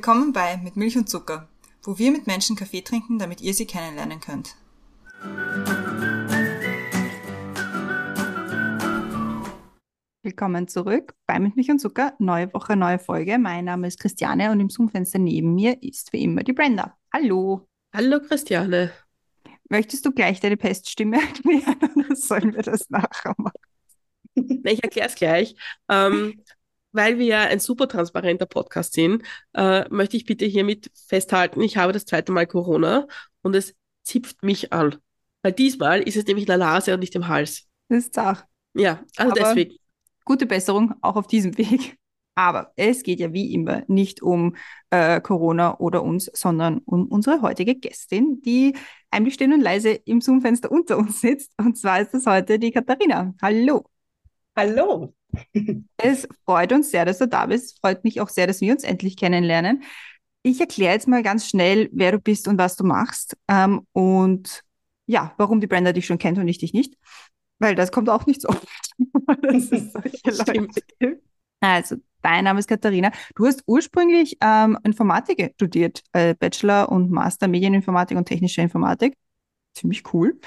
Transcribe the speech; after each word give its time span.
Willkommen 0.00 0.32
bei 0.32 0.56
Mit 0.56 0.76
Milch 0.76 0.96
und 0.96 1.10
Zucker, 1.10 1.46
wo 1.82 1.98
wir 1.98 2.10
mit 2.10 2.26
Menschen 2.26 2.56
Kaffee 2.56 2.80
trinken, 2.80 3.18
damit 3.18 3.42
ihr 3.42 3.52
sie 3.52 3.66
kennenlernen 3.66 4.18
könnt. 4.18 4.56
Willkommen 10.22 10.68
zurück 10.68 11.14
bei 11.26 11.38
Mit 11.38 11.54
Milch 11.54 11.70
und 11.70 11.80
Zucker. 11.80 12.14
Neue 12.18 12.50
Woche, 12.54 12.76
neue 12.76 12.98
Folge. 12.98 13.38
Mein 13.38 13.66
Name 13.66 13.88
ist 13.88 14.00
Christiane 14.00 14.50
und 14.50 14.60
im 14.60 14.70
Zoom-Fenster 14.70 15.18
neben 15.18 15.54
mir 15.54 15.82
ist 15.82 16.14
wie 16.14 16.22
immer 16.22 16.44
die 16.44 16.54
Brenda. 16.54 16.96
Hallo. 17.12 17.68
Hallo 17.94 18.20
Christiane. 18.20 18.92
Möchtest 19.68 20.06
du 20.06 20.12
gleich 20.12 20.40
deine 20.40 20.56
Peststimme 20.56 21.16
erklären 21.20 21.76
oder 21.94 22.16
sollen 22.16 22.54
wir 22.54 22.62
das 22.62 22.88
nachher 22.88 23.34
machen? 23.36 23.60
Ich 24.64 24.82
erkläre 24.82 25.08
es 25.08 25.14
gleich. 25.14 25.54
Ähm, 25.90 26.42
weil 26.92 27.18
wir 27.18 27.26
ja 27.26 27.40
ein 27.42 27.60
super 27.60 27.88
transparenter 27.88 28.46
Podcast 28.46 28.94
sind, 28.94 29.22
äh, 29.54 29.88
möchte 29.90 30.16
ich 30.16 30.24
bitte 30.24 30.44
hiermit 30.44 30.90
festhalten, 31.06 31.60
ich 31.60 31.76
habe 31.76 31.92
das 31.92 32.04
zweite 32.04 32.32
Mal 32.32 32.46
Corona 32.46 33.06
und 33.42 33.54
es 33.54 33.74
zipft 34.02 34.42
mich 34.42 34.72
an. 34.72 34.96
Weil 35.42 35.52
diesmal 35.52 36.02
ist 36.02 36.16
es 36.16 36.26
nämlich 36.26 36.44
in 36.44 36.48
der 36.48 36.58
Nase 36.58 36.92
und 36.94 37.00
nicht 37.00 37.14
im 37.14 37.28
Hals. 37.28 37.66
Das 37.88 38.04
ist 38.06 38.18
auch. 38.18 38.42
Ja, 38.74 39.04
also 39.16 39.32
Aber 39.32 39.40
deswegen. 39.40 39.76
Gute 40.24 40.46
Besserung 40.46 40.94
auch 41.00 41.16
auf 41.16 41.26
diesem 41.26 41.56
Weg. 41.58 41.96
Aber 42.36 42.72
es 42.76 43.02
geht 43.02 43.20
ja 43.20 43.32
wie 43.32 43.52
immer 43.52 43.82
nicht 43.88 44.22
um 44.22 44.56
äh, 44.90 45.20
Corona 45.20 45.78
oder 45.78 46.02
uns, 46.02 46.30
sondern 46.32 46.78
um 46.84 47.06
unsere 47.08 47.42
heutige 47.42 47.74
Gästin, 47.74 48.40
die 48.42 48.76
heimlich 49.12 49.34
still 49.34 49.52
und 49.52 49.60
leise 49.60 49.90
im 49.90 50.20
Zoom-Fenster 50.20 50.70
unter 50.70 50.98
uns 50.98 51.20
sitzt. 51.20 51.52
Und 51.58 51.76
zwar 51.76 52.00
ist 52.00 52.14
das 52.14 52.26
heute 52.26 52.58
die 52.58 52.70
Katharina. 52.70 53.34
Hallo. 53.42 53.84
Hallo. 54.60 55.14
Es 55.96 56.28
freut 56.44 56.74
uns 56.74 56.90
sehr, 56.90 57.06
dass 57.06 57.16
du 57.16 57.26
da 57.26 57.46
bist. 57.46 57.64
Es 57.64 57.78
freut 57.78 58.04
mich 58.04 58.20
auch 58.20 58.28
sehr, 58.28 58.46
dass 58.46 58.60
wir 58.60 58.74
uns 58.74 58.84
endlich 58.84 59.16
kennenlernen. 59.16 59.84
Ich 60.42 60.60
erkläre 60.60 60.92
jetzt 60.92 61.08
mal 61.08 61.22
ganz 61.22 61.48
schnell, 61.48 61.88
wer 61.94 62.12
du 62.12 62.18
bist 62.18 62.46
und 62.46 62.58
was 62.58 62.76
du 62.76 62.84
machst. 62.84 63.38
Ähm, 63.48 63.86
und 63.92 64.62
ja, 65.06 65.32
warum 65.38 65.62
die 65.62 65.66
Brenda 65.66 65.94
dich 65.94 66.04
schon 66.04 66.18
kennt 66.18 66.36
und 66.36 66.46
ich 66.46 66.58
dich 66.58 66.74
nicht. 66.74 66.98
Weil 67.58 67.74
das 67.74 67.90
kommt 67.90 68.10
auch 68.10 68.26
nicht 68.26 68.42
so 68.42 68.48
oft. 68.48 68.66
dass 69.42 69.72
es 69.72 69.92
solche 69.92 70.20
Leute 70.24 70.82
gibt. 70.98 71.22
Also, 71.60 71.96
dein 72.20 72.44
Name 72.44 72.58
ist 72.58 72.68
Katharina. 72.68 73.12
Du 73.36 73.46
hast 73.46 73.62
ursprünglich 73.64 74.36
ähm, 74.42 74.78
Informatik 74.84 75.54
studiert, 75.54 76.02
äh, 76.12 76.34
Bachelor 76.34 76.92
und 76.92 77.10
Master 77.10 77.48
Medieninformatik 77.48 78.18
und 78.18 78.26
technische 78.26 78.60
Informatik 78.60 79.16
ziemlich 79.74 80.12
cool. 80.12 80.38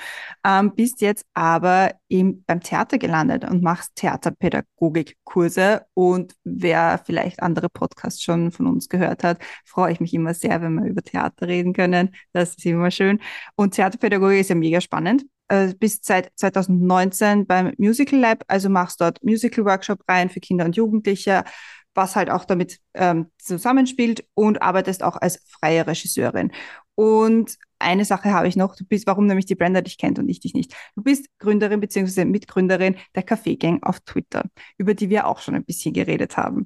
Ähm, 0.46 0.74
bist 0.76 1.02
jetzt 1.02 1.26
aber 1.34 1.94
im, 2.08 2.44
beim 2.46 2.62
Theater 2.62 2.98
gelandet 2.98 3.44
und 3.46 3.64
machst 3.64 3.96
Theaterpädagogikkurse. 3.96 5.86
Und 5.94 6.36
wer 6.44 7.02
vielleicht 7.06 7.42
andere 7.42 7.70
Podcasts 7.70 8.22
schon 8.22 8.52
von 8.52 8.68
uns 8.68 8.90
gehört 8.90 9.24
hat, 9.24 9.40
freue 9.66 9.92
ich 9.92 10.00
mich 10.00 10.14
immer 10.14 10.34
sehr, 10.34 10.62
wenn 10.62 10.76
wir 10.76 10.86
über 10.86 11.02
Theater 11.02 11.48
reden 11.48 11.74
können. 11.74 12.16
Das 12.34 12.50
ist 12.50 12.66
immer 12.66 12.92
schön. 12.92 13.20
Und 13.56 13.76
Theaterpädagogik 13.76 14.42
ist 14.42 14.50
ja 14.50 14.56
mega 14.56 14.82
spannend. 14.82 15.26
Äh, 15.48 15.74
bist 15.80 16.06
seit 16.06 16.32
2019 16.36 17.46
beim 17.46 17.74
Musical 17.78 18.20
Lab, 18.20 18.44
also 18.48 18.70
machst 18.70 19.02
dort 19.02 19.24
Musical 19.24 19.66
Workshop 19.66 20.00
rein 20.08 20.30
für 20.30 20.40
Kinder 20.40 20.66
und 20.66 20.76
Jugendliche 20.76 21.44
was 21.96 22.16
halt 22.16 22.30
auch 22.30 22.46
damit 22.46 22.80
ähm, 22.94 23.32
zusammenspielt 23.38 24.26
und 24.34 24.62
arbeitest 24.62 25.04
auch 25.04 25.18
als 25.18 25.42
freie 25.48 25.86
Regisseurin. 25.86 26.52
Und 26.96 27.58
eine 27.80 28.06
Sache 28.06 28.32
habe 28.32 28.48
ich 28.48 28.56
noch. 28.56 28.76
Du 28.76 28.86
bist, 28.86 29.08
warum 29.08 29.26
nämlich 29.26 29.46
die 29.46 29.56
Brenda 29.56 29.82
dich 29.82 29.98
kennt 29.98 30.20
und 30.20 30.30
ich 30.30 30.40
dich 30.40 30.54
nicht. 30.54 30.74
Du 30.96 31.04
bist 31.04 31.28
Gründerin 31.40 31.80
bzw. 31.80 32.26
Mitgründerin 32.26 32.96
der 33.16 33.26
Café 33.26 33.58
Gang 33.58 33.84
auf 33.84 34.00
Twitter, 34.02 34.46
über 34.78 34.94
die 34.94 35.10
wir 35.10 35.28
auch 35.28 35.40
schon 35.40 35.56
ein 35.56 35.66
bisschen 35.66 35.94
geredet 35.94 36.38
haben. 36.38 36.66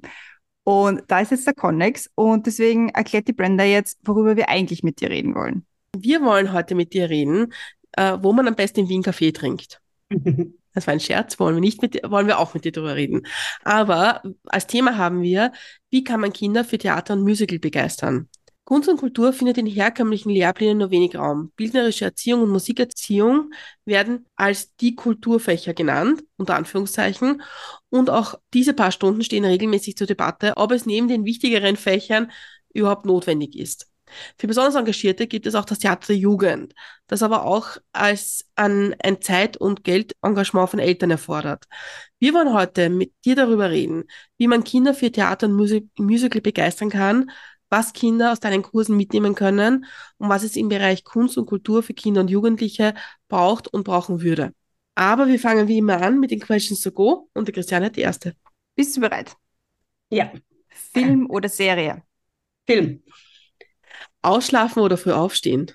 Und 0.64 1.02
da 1.08 1.20
ist 1.20 1.30
jetzt 1.30 1.46
der 1.46 1.54
Connex 1.54 2.10
und 2.14 2.46
deswegen 2.46 2.90
erklärt 2.90 3.26
die 3.26 3.32
Brenda 3.32 3.64
jetzt, 3.64 3.98
worüber 4.04 4.36
wir 4.36 4.50
eigentlich 4.50 4.82
mit 4.82 5.00
dir 5.00 5.08
reden 5.08 5.34
wollen. 5.34 5.64
Wir 5.96 6.20
wollen 6.22 6.52
heute 6.52 6.74
mit 6.74 6.92
dir 6.92 7.08
reden, 7.08 7.54
äh, 7.92 8.18
wo 8.20 8.34
man 8.34 8.46
am 8.46 8.54
besten 8.54 8.80
in 8.80 8.88
Wien 8.88 9.02
Kaffee 9.02 9.32
trinkt. 9.32 9.80
Das 10.74 10.86
war 10.86 10.92
ein 10.92 11.00
Scherz, 11.00 11.40
wollen 11.40 11.56
wir 11.56 11.60
nicht 11.60 11.82
mit, 11.82 12.00
wollen 12.08 12.28
wir 12.28 12.38
auch 12.38 12.54
mit 12.54 12.64
dir 12.64 12.70
darüber 12.70 12.94
reden. 12.94 13.26
Aber 13.64 14.22
als 14.46 14.68
Thema 14.68 14.96
haben 14.96 15.22
wir, 15.22 15.50
wie 15.90 16.04
kann 16.04 16.20
man 16.20 16.32
Kinder 16.32 16.62
für 16.62 16.78
Theater 16.78 17.14
und 17.14 17.22
Musical 17.22 17.58
begeistern? 17.58 18.28
Kunst 18.68 18.86
und 18.90 18.98
Kultur 18.98 19.32
findet 19.32 19.56
in 19.56 19.64
herkömmlichen 19.64 20.28
Lehrplänen 20.28 20.76
nur 20.76 20.90
wenig 20.90 21.16
Raum. 21.16 21.52
Bildnerische 21.56 22.04
Erziehung 22.04 22.42
und 22.42 22.50
Musikerziehung 22.50 23.50
werden 23.86 24.26
als 24.36 24.76
die 24.76 24.94
Kulturfächer 24.94 25.72
genannt, 25.72 26.22
unter 26.36 26.54
Anführungszeichen. 26.54 27.40
Und 27.88 28.10
auch 28.10 28.34
diese 28.52 28.74
paar 28.74 28.92
Stunden 28.92 29.24
stehen 29.24 29.46
regelmäßig 29.46 29.96
zur 29.96 30.06
Debatte, 30.06 30.52
ob 30.58 30.72
es 30.72 30.84
neben 30.84 31.08
den 31.08 31.24
wichtigeren 31.24 31.76
Fächern 31.76 32.30
überhaupt 32.74 33.06
notwendig 33.06 33.58
ist. 33.58 33.90
Für 34.36 34.46
besonders 34.46 34.74
Engagierte 34.74 35.26
gibt 35.26 35.46
es 35.46 35.54
auch 35.54 35.64
das 35.64 35.78
Theater 35.78 36.08
der 36.08 36.16
Jugend, 36.16 36.74
das 37.06 37.22
aber 37.22 37.46
auch 37.46 37.78
als 37.92 38.50
an 38.54 38.94
ein 39.02 39.22
Zeit- 39.22 39.56
und 39.56 39.82
Geldengagement 39.82 40.68
von 40.68 40.78
Eltern 40.78 41.10
erfordert. 41.10 41.64
Wir 42.18 42.34
wollen 42.34 42.52
heute 42.52 42.90
mit 42.90 43.14
dir 43.24 43.34
darüber 43.34 43.70
reden, 43.70 44.04
wie 44.36 44.46
man 44.46 44.62
Kinder 44.62 44.92
für 44.92 45.10
Theater 45.10 45.46
und 45.46 45.86
Musical 45.96 46.42
begeistern 46.42 46.90
kann, 46.90 47.30
was 47.70 47.92
Kinder 47.92 48.32
aus 48.32 48.40
deinen 48.40 48.62
Kursen 48.62 48.96
mitnehmen 48.96 49.34
können 49.34 49.84
und 50.18 50.28
was 50.28 50.42
es 50.42 50.56
im 50.56 50.68
Bereich 50.68 51.04
Kunst 51.04 51.36
und 51.38 51.46
Kultur 51.46 51.82
für 51.82 51.94
Kinder 51.94 52.20
und 52.20 52.30
Jugendliche 52.30 52.94
braucht 53.28 53.68
und 53.68 53.84
brauchen 53.84 54.22
würde. 54.22 54.52
Aber 54.94 55.28
wir 55.28 55.38
fangen 55.38 55.68
wie 55.68 55.78
immer 55.78 56.02
an 56.02 56.18
mit 56.18 56.30
den 56.30 56.40
Questions 56.40 56.80
to 56.80 56.90
Go 56.90 57.28
und 57.34 57.46
die 57.46 57.52
Christiane 57.52 57.86
hat 57.86 57.96
die 57.96 58.00
erste. 58.00 58.34
Bist 58.74 58.96
du 58.96 59.00
bereit? 59.00 59.36
Ja. 60.10 60.32
Film 60.68 61.28
oder 61.30 61.48
Serie? 61.48 62.02
Film. 62.66 63.02
Ausschlafen 64.22 64.82
oder 64.82 64.96
früh 64.96 65.12
aufstehen? 65.12 65.70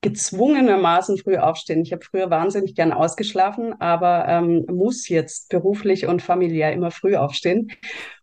Gezwungenermaßen 0.00 1.18
früh 1.18 1.36
aufstehen. 1.36 1.82
Ich 1.82 1.92
habe 1.92 2.04
früher 2.04 2.30
wahnsinnig 2.30 2.74
gern 2.74 2.92
ausgeschlafen, 2.92 3.80
aber 3.80 4.26
ähm, 4.28 4.64
muss 4.68 5.08
jetzt 5.08 5.48
beruflich 5.48 6.06
und 6.06 6.22
familiär 6.22 6.72
immer 6.72 6.90
früh 6.90 7.16
aufstehen. 7.16 7.72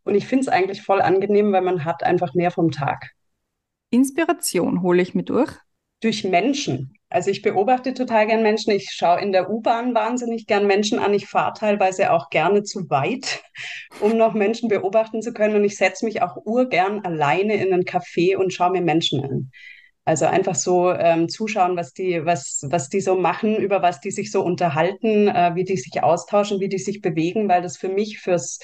Und 0.04 0.16
ich 0.16 0.28
finde 0.28 0.44
es 0.44 0.48
eigentlich 0.48 0.82
voll 0.82 1.02
angenehm, 1.02 1.52
weil 1.52 1.62
man 1.62 1.84
hat 1.84 2.04
einfach 2.04 2.34
mehr 2.34 2.52
vom 2.52 2.72
Tag. 2.72 3.12
Inspiration 3.90 4.82
hole 4.82 5.02
ich 5.02 5.16
mir 5.16 5.24
durch. 5.24 5.52
Durch 6.02 6.24
Menschen. 6.24 6.94
Also 7.10 7.30
ich 7.30 7.42
beobachte 7.42 7.94
total 7.94 8.28
gern 8.28 8.44
Menschen. 8.44 8.72
Ich 8.72 8.92
schaue 8.92 9.22
in 9.22 9.32
der 9.32 9.50
U-Bahn 9.50 9.94
wahnsinnig 9.96 10.48
gern 10.48 10.68
Menschen 10.68 11.00
an. 11.00 11.14
Ich 11.14 11.28
fahre 11.28 11.54
teilweise 11.54 12.12
auch 12.12 12.30
gerne 12.30 12.64
zu 12.64 12.90
weit, 12.90 13.44
um 14.02 14.18
noch 14.18 14.34
Menschen 14.34 14.70
beobachten 14.70 15.22
zu 15.22 15.34
können. 15.34 15.56
Und 15.56 15.64
ich 15.64 15.78
setze 15.78 16.06
mich 16.06 16.22
auch 16.22 16.38
urgern 16.46 17.02
alleine 17.06 17.56
in 17.56 17.74
einen 17.74 17.84
Café 17.84 18.36
und 18.38 18.54
schaue 18.54 18.72
mir 18.72 18.82
Menschen 18.82 19.24
an. 19.24 19.52
Also 20.06 20.26
einfach 20.26 20.56
so 20.56 20.92
ähm, 20.92 21.30
zuschauen, 21.30 21.76
was 21.76 21.94
die, 21.94 22.24
was, 22.26 22.62
was 22.70 22.90
die 22.90 23.02
so 23.02 23.16
machen, 23.16 23.58
über 23.58 23.82
was 23.82 24.00
die 24.02 24.12
sich 24.12 24.32
so 24.32 24.44
unterhalten, 24.44 25.28
äh, 25.28 25.56
wie 25.56 25.64
die 25.64 25.78
sich 25.78 26.04
austauschen, 26.04 26.60
wie 26.60 26.70
die 26.70 26.78
sich 26.78 27.02
bewegen, 27.02 27.50
weil 27.50 27.62
das 27.64 27.78
für 27.78 27.90
mich 27.90 28.20
fürs 28.20 28.60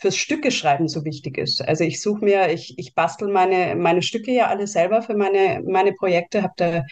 fürs 0.00 0.16
Stückeschreiben 0.16 0.88
so 0.88 1.04
wichtig 1.04 1.38
ist. 1.38 1.60
Also 1.60 1.82
ich 1.84 2.00
suche 2.00 2.24
mir, 2.24 2.52
ich, 2.52 2.78
ich 2.78 2.94
bastel 2.94 3.28
meine, 3.28 3.74
meine 3.74 4.02
Stücke 4.02 4.32
ja 4.32 4.46
alle 4.46 4.68
selber 4.68 5.02
für 5.02 5.16
meine, 5.16 5.60
meine 5.66 5.92
Projekte, 5.92 6.42
habe 6.42 6.54
da 6.56 6.84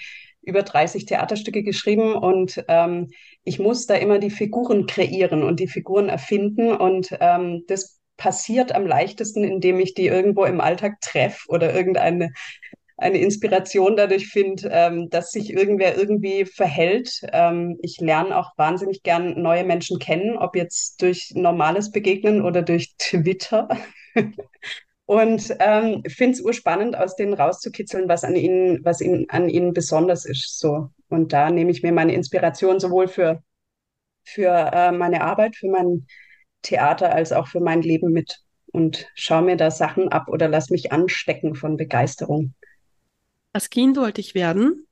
über 0.42 0.62
30 0.62 1.06
Theaterstücke 1.06 1.62
geschrieben 1.62 2.14
und 2.14 2.64
ähm, 2.68 3.10
ich 3.44 3.58
muss 3.58 3.86
da 3.86 3.94
immer 3.94 4.18
die 4.18 4.30
Figuren 4.30 4.86
kreieren 4.86 5.42
und 5.42 5.60
die 5.60 5.68
Figuren 5.68 6.08
erfinden 6.08 6.72
und 6.72 7.16
ähm, 7.20 7.64
das 7.68 8.00
passiert 8.16 8.74
am 8.74 8.86
leichtesten, 8.86 9.44
indem 9.44 9.78
ich 9.78 9.94
die 9.94 10.06
irgendwo 10.06 10.44
im 10.44 10.60
Alltag 10.60 11.00
treffe 11.00 11.48
oder 11.48 11.74
irgendeine 11.74 12.30
eine 12.98 13.18
Inspiration 13.18 13.96
dadurch 13.96 14.28
finde, 14.28 14.68
ähm, 14.72 15.10
dass 15.10 15.30
sich 15.30 15.52
irgendwer 15.52 15.98
irgendwie 15.98 16.46
verhält. 16.46 17.20
Ähm, 17.32 17.78
ich 17.82 18.00
lerne 18.00 18.36
auch 18.36 18.52
wahnsinnig 18.56 19.02
gern 19.02 19.40
neue 19.40 19.64
Menschen 19.64 19.98
kennen, 19.98 20.38
ob 20.38 20.56
jetzt 20.56 21.02
durch 21.02 21.32
normales 21.34 21.90
Begegnen 21.90 22.42
oder 22.42 22.62
durch 22.62 22.94
Twitter. 22.98 23.68
Und 25.04 25.54
ähm, 25.60 26.02
finde 26.08 26.32
es 26.32 26.40
urspannend, 26.40 26.96
aus 26.96 27.14
denen 27.14 27.34
rauszukitzeln, 27.34 28.08
was 28.08 28.24
an 28.24 28.34
ihnen, 28.34 28.84
was 28.84 29.00
ihnen, 29.00 29.26
an 29.30 29.48
ihnen 29.48 29.72
besonders 29.72 30.24
ist. 30.24 30.58
So. 30.58 30.90
Und 31.08 31.32
da 31.32 31.50
nehme 31.50 31.70
ich 31.70 31.82
mir 31.82 31.92
meine 31.92 32.14
Inspiration 32.14 32.80
sowohl 32.80 33.06
für, 33.06 33.42
für 34.24 34.50
äh, 34.72 34.90
meine 34.90 35.20
Arbeit, 35.20 35.54
für 35.54 35.68
mein 35.68 36.06
Theater, 36.62 37.14
als 37.14 37.32
auch 37.32 37.46
für 37.46 37.60
mein 37.60 37.82
Leben 37.82 38.10
mit 38.10 38.40
und 38.72 39.08
schaue 39.14 39.42
mir 39.42 39.56
da 39.56 39.70
Sachen 39.70 40.08
ab 40.08 40.28
oder 40.28 40.48
lass 40.48 40.70
mich 40.70 40.90
anstecken 40.90 41.54
von 41.54 41.76
Begeisterung. 41.76 42.54
Als 43.56 43.70
Kind 43.70 43.96
wollte 43.96 44.20
ich 44.20 44.34
werden? 44.34 44.86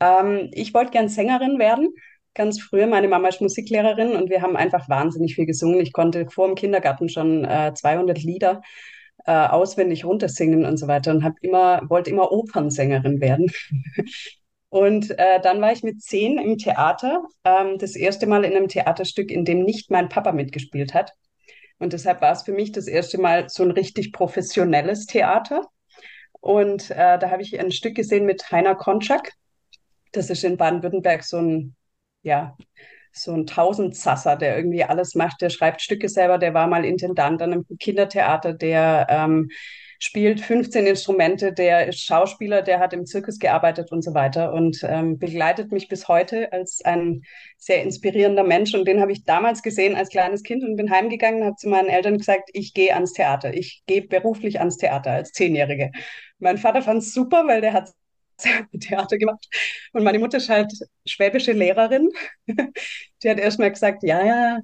Ähm, 0.00 0.48
ich 0.52 0.72
wollte 0.72 0.90
gern 0.90 1.10
Sängerin 1.10 1.58
werden. 1.58 1.92
Ganz 2.32 2.58
früher, 2.58 2.86
meine 2.86 3.08
Mama 3.08 3.28
ist 3.28 3.42
Musiklehrerin 3.42 4.12
und 4.12 4.30
wir 4.30 4.40
haben 4.40 4.56
einfach 4.56 4.88
wahnsinnig 4.88 5.34
viel 5.34 5.44
gesungen. 5.44 5.80
Ich 5.80 5.92
konnte 5.92 6.26
vor 6.30 6.46
dem 6.46 6.54
Kindergarten 6.54 7.10
schon 7.10 7.44
äh, 7.44 7.74
200 7.74 8.22
Lieder 8.22 8.62
äh, 9.26 9.32
auswendig 9.32 10.06
runtersingen 10.06 10.64
und 10.64 10.78
so 10.78 10.88
weiter 10.88 11.10
und 11.10 11.30
immer, 11.42 11.82
wollte 11.90 12.08
immer 12.08 12.32
Opernsängerin 12.32 13.20
werden. 13.20 13.52
Und 14.70 15.10
äh, 15.18 15.40
dann 15.40 15.60
war 15.60 15.72
ich 15.72 15.82
mit 15.82 16.02
zehn 16.02 16.38
im 16.38 16.58
Theater, 16.58 17.22
ähm, 17.44 17.78
das 17.78 17.96
erste 17.96 18.26
Mal 18.26 18.44
in 18.44 18.56
einem 18.56 18.68
Theaterstück, 18.68 19.30
in 19.30 19.44
dem 19.44 19.62
nicht 19.62 19.90
mein 19.90 20.08
Papa 20.08 20.32
mitgespielt 20.32 20.92
hat. 20.92 21.12
Und 21.78 21.92
deshalb 21.92 22.20
war 22.22 22.32
es 22.32 22.42
für 22.42 22.52
mich 22.52 22.72
das 22.72 22.86
erste 22.86 23.18
Mal 23.18 23.48
so 23.48 23.62
ein 23.62 23.70
richtig 23.70 24.12
professionelles 24.12 25.06
Theater. 25.06 25.62
Und 26.46 26.92
äh, 26.92 27.18
da 27.18 27.30
habe 27.32 27.42
ich 27.42 27.58
ein 27.58 27.72
Stück 27.72 27.96
gesehen 27.96 28.24
mit 28.24 28.52
Heiner 28.52 28.76
Konczak. 28.76 29.32
Das 30.12 30.30
ist 30.30 30.44
in 30.44 30.56
Baden-Württemberg 30.56 31.24
so 31.24 31.38
ein, 31.38 31.74
ja, 32.22 32.56
so 33.10 33.32
ein 33.32 33.48
Tausendsasser, 33.48 34.36
der 34.36 34.56
irgendwie 34.56 34.84
alles 34.84 35.16
macht. 35.16 35.40
Der 35.40 35.50
schreibt 35.50 35.82
Stücke 35.82 36.08
selber, 36.08 36.38
der 36.38 36.54
war 36.54 36.68
mal 36.68 36.84
Intendant 36.84 37.42
an 37.42 37.52
einem 37.52 37.66
Kindertheater, 37.80 38.52
der 38.52 39.08
ähm, 39.10 39.50
spielt 39.98 40.40
15 40.40 40.86
Instrumente, 40.86 41.52
der 41.52 41.86
ist 41.88 42.04
Schauspieler, 42.04 42.62
der 42.62 42.78
hat 42.78 42.92
im 42.92 43.06
Zirkus 43.06 43.38
gearbeitet 43.38 43.92
und 43.92 44.02
so 44.02 44.14
weiter 44.14 44.52
und 44.52 44.80
ähm, 44.82 45.18
begleitet 45.18 45.72
mich 45.72 45.88
bis 45.88 46.08
heute 46.08 46.52
als 46.52 46.82
ein 46.84 47.22
sehr 47.56 47.82
inspirierender 47.82 48.44
Mensch. 48.44 48.74
Und 48.74 48.86
den 48.86 49.00
habe 49.00 49.12
ich 49.12 49.24
damals 49.24 49.62
gesehen 49.62 49.96
als 49.96 50.10
kleines 50.10 50.42
Kind 50.42 50.62
und 50.64 50.76
bin 50.76 50.90
heimgegangen 50.90 51.40
und 51.40 51.46
habe 51.46 51.56
zu 51.56 51.68
meinen 51.68 51.88
Eltern 51.88 52.18
gesagt, 52.18 52.50
ich 52.52 52.74
gehe 52.74 52.94
ans 52.94 53.12
Theater. 53.12 53.54
Ich 53.54 53.82
gehe 53.86 54.02
beruflich 54.02 54.58
ans 54.60 54.76
Theater 54.76 55.12
als 55.12 55.32
Zehnjährige. 55.32 55.90
Mein 56.38 56.58
Vater 56.58 56.82
fand 56.82 57.02
es 57.02 57.14
super, 57.14 57.46
weil 57.46 57.60
der 57.60 57.72
hat 57.72 57.90
Theater 58.80 59.18
gemacht. 59.18 59.46
Und 59.92 60.04
meine 60.04 60.18
Mutter 60.18 60.38
ist 60.38 60.48
halt 60.48 60.72
schwäbische 61.06 61.52
Lehrerin. 61.52 62.10
Die 63.22 63.30
hat 63.30 63.38
erst 63.38 63.58
mal 63.58 63.70
gesagt, 63.70 64.02
ja, 64.02 64.24
ja, 64.24 64.60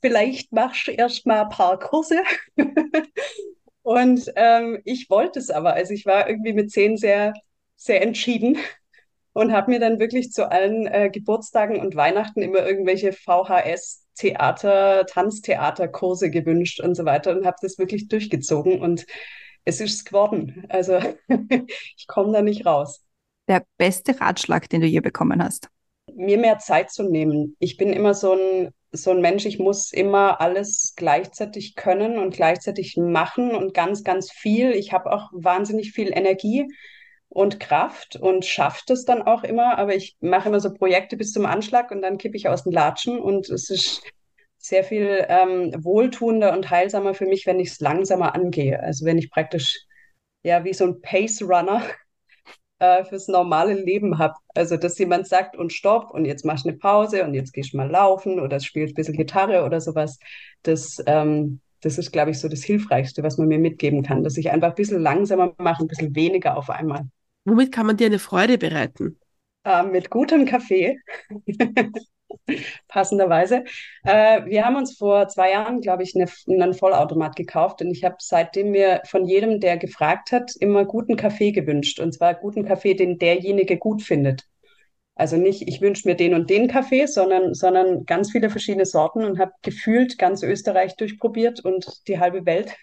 vielleicht 0.00 0.52
machst 0.52 0.86
du 0.86 0.92
erst 0.92 1.26
mal 1.26 1.42
ein 1.42 1.48
paar 1.48 1.78
Kurse. 1.78 2.22
Und 3.86 4.32
ähm, 4.34 4.80
ich 4.84 5.08
wollte 5.10 5.38
es 5.38 5.48
aber. 5.48 5.74
Also 5.74 5.94
ich 5.94 6.06
war 6.06 6.28
irgendwie 6.28 6.54
mit 6.54 6.72
zehn 6.72 6.96
sehr, 6.96 7.34
sehr 7.76 8.02
entschieden 8.02 8.58
und 9.32 9.52
habe 9.52 9.70
mir 9.70 9.78
dann 9.78 10.00
wirklich 10.00 10.32
zu 10.32 10.50
allen 10.50 10.88
äh, 10.88 11.08
Geburtstagen 11.08 11.78
und 11.78 11.94
Weihnachten 11.94 12.42
immer 12.42 12.66
irgendwelche 12.66 13.12
VHS 13.12 14.04
Theater, 14.16 15.06
Tanztheaterkurse 15.06 16.30
gewünscht 16.30 16.80
und 16.80 16.96
so 16.96 17.04
weiter 17.04 17.30
und 17.30 17.46
habe 17.46 17.58
das 17.62 17.78
wirklich 17.78 18.08
durchgezogen 18.08 18.80
und 18.82 19.06
es 19.64 19.80
ist 19.80 20.04
geworden. 20.04 20.64
Also 20.68 20.98
ich 21.96 22.08
komme 22.08 22.32
da 22.32 22.42
nicht 22.42 22.66
raus. 22.66 23.04
Der 23.46 23.64
beste 23.78 24.20
Ratschlag, 24.20 24.68
den 24.68 24.80
du 24.80 24.88
je 24.88 24.98
bekommen 24.98 25.40
hast? 25.40 25.68
Mir 26.12 26.38
mehr 26.38 26.58
Zeit 26.58 26.90
zu 26.90 27.04
nehmen. 27.04 27.54
Ich 27.60 27.76
bin 27.76 27.92
immer 27.92 28.14
so 28.14 28.32
ein 28.32 28.70
so 29.02 29.10
ein 29.10 29.20
Mensch, 29.20 29.46
ich 29.46 29.58
muss 29.58 29.92
immer 29.92 30.40
alles 30.40 30.94
gleichzeitig 30.96 31.74
können 31.76 32.18
und 32.18 32.34
gleichzeitig 32.34 32.96
machen 32.96 33.54
und 33.54 33.74
ganz, 33.74 34.04
ganz 34.04 34.30
viel. 34.30 34.72
Ich 34.72 34.92
habe 34.92 35.12
auch 35.12 35.30
wahnsinnig 35.32 35.92
viel 35.92 36.10
Energie 36.16 36.66
und 37.28 37.60
Kraft 37.60 38.16
und 38.16 38.44
schaffe 38.44 38.82
das 38.86 39.04
dann 39.04 39.22
auch 39.22 39.44
immer, 39.44 39.78
aber 39.78 39.94
ich 39.94 40.16
mache 40.20 40.48
immer 40.48 40.60
so 40.60 40.72
Projekte 40.72 41.16
bis 41.16 41.32
zum 41.32 41.46
Anschlag 41.46 41.90
und 41.90 42.02
dann 42.02 42.18
kippe 42.18 42.36
ich 42.36 42.48
aus 42.48 42.64
den 42.64 42.72
Latschen 42.72 43.18
und 43.18 43.48
es 43.50 43.70
ist 43.70 44.02
sehr 44.58 44.84
viel 44.84 45.24
ähm, 45.28 45.72
wohltuender 45.84 46.52
und 46.52 46.70
heilsamer 46.70 47.14
für 47.14 47.26
mich, 47.26 47.46
wenn 47.46 47.60
ich 47.60 47.68
es 47.68 47.80
langsamer 47.80 48.34
angehe. 48.34 48.80
Also 48.80 49.04
wenn 49.04 49.18
ich 49.18 49.30
praktisch 49.30 49.84
ja 50.42 50.64
wie 50.64 50.72
so 50.72 50.84
ein 50.84 51.00
Pace 51.00 51.42
Runner 51.42 51.82
äh, 52.78 53.04
fürs 53.04 53.28
normale 53.28 53.74
Leben 53.74 54.18
habe. 54.18 54.34
Also, 54.54 54.76
dass 54.76 54.98
jemand 54.98 55.26
sagt, 55.26 55.56
und 55.56 55.72
stopp, 55.72 56.10
und 56.10 56.24
jetzt 56.24 56.44
machst 56.44 56.64
du 56.64 56.70
eine 56.70 56.78
Pause 56.78 57.24
und 57.24 57.34
jetzt 57.34 57.52
gehst 57.52 57.72
du 57.72 57.76
mal 57.78 57.90
laufen 57.90 58.40
oder 58.40 58.60
spielst 58.60 58.92
ein 58.92 58.96
bisschen 58.96 59.16
Gitarre 59.16 59.64
oder 59.64 59.80
sowas. 59.80 60.18
Das, 60.62 61.02
ähm, 61.06 61.60
das 61.80 61.98
ist, 61.98 62.12
glaube 62.12 62.30
ich, 62.30 62.38
so 62.38 62.48
das 62.48 62.64
Hilfreichste, 62.64 63.22
was 63.22 63.38
man 63.38 63.48
mir 63.48 63.58
mitgeben 63.58 64.02
kann, 64.02 64.24
dass 64.24 64.36
ich 64.36 64.50
einfach 64.50 64.68
ein 64.68 64.74
bisschen 64.74 65.00
langsamer 65.00 65.54
mache, 65.58 65.84
ein 65.84 65.88
bisschen 65.88 66.14
weniger 66.14 66.56
auf 66.56 66.70
einmal. 66.70 67.06
Womit 67.44 67.72
kann 67.72 67.86
man 67.86 67.96
dir 67.96 68.06
eine 68.06 68.18
Freude 68.18 68.58
bereiten? 68.58 69.18
Äh, 69.64 69.82
mit 69.84 70.10
gutem 70.10 70.46
Kaffee. 70.46 70.98
passenderweise. 72.88 73.64
Äh, 74.04 74.44
wir 74.46 74.64
haben 74.64 74.76
uns 74.76 74.96
vor 74.96 75.28
zwei 75.28 75.52
Jahren, 75.52 75.80
glaube 75.80 76.02
ich, 76.02 76.14
eine, 76.14 76.26
einen 76.48 76.74
Vollautomat 76.74 77.36
gekauft 77.36 77.82
und 77.82 77.90
ich 77.90 78.04
habe 78.04 78.16
seitdem 78.18 78.70
mir 78.70 79.02
von 79.06 79.26
jedem, 79.26 79.60
der 79.60 79.76
gefragt 79.76 80.32
hat, 80.32 80.52
immer 80.58 80.84
guten 80.84 81.16
Kaffee 81.16 81.52
gewünscht 81.52 82.00
und 82.00 82.12
zwar 82.12 82.34
guten 82.34 82.64
Kaffee, 82.64 82.94
den 82.94 83.18
derjenige 83.18 83.76
gut 83.78 84.02
findet. 84.02 84.44
Also 85.14 85.38
nicht, 85.38 85.66
ich 85.66 85.80
wünsche 85.80 86.06
mir 86.06 86.14
den 86.14 86.34
und 86.34 86.50
den 86.50 86.68
Kaffee, 86.68 87.06
sondern, 87.06 87.54
sondern 87.54 88.04
ganz 88.04 88.30
viele 88.32 88.50
verschiedene 88.50 88.84
Sorten 88.84 89.24
und 89.24 89.38
habe 89.38 89.52
gefühlt 89.62 90.18
ganz 90.18 90.42
Österreich 90.42 90.94
durchprobiert 90.96 91.64
und 91.64 92.06
die 92.06 92.18
halbe 92.20 92.44
Welt 92.44 92.76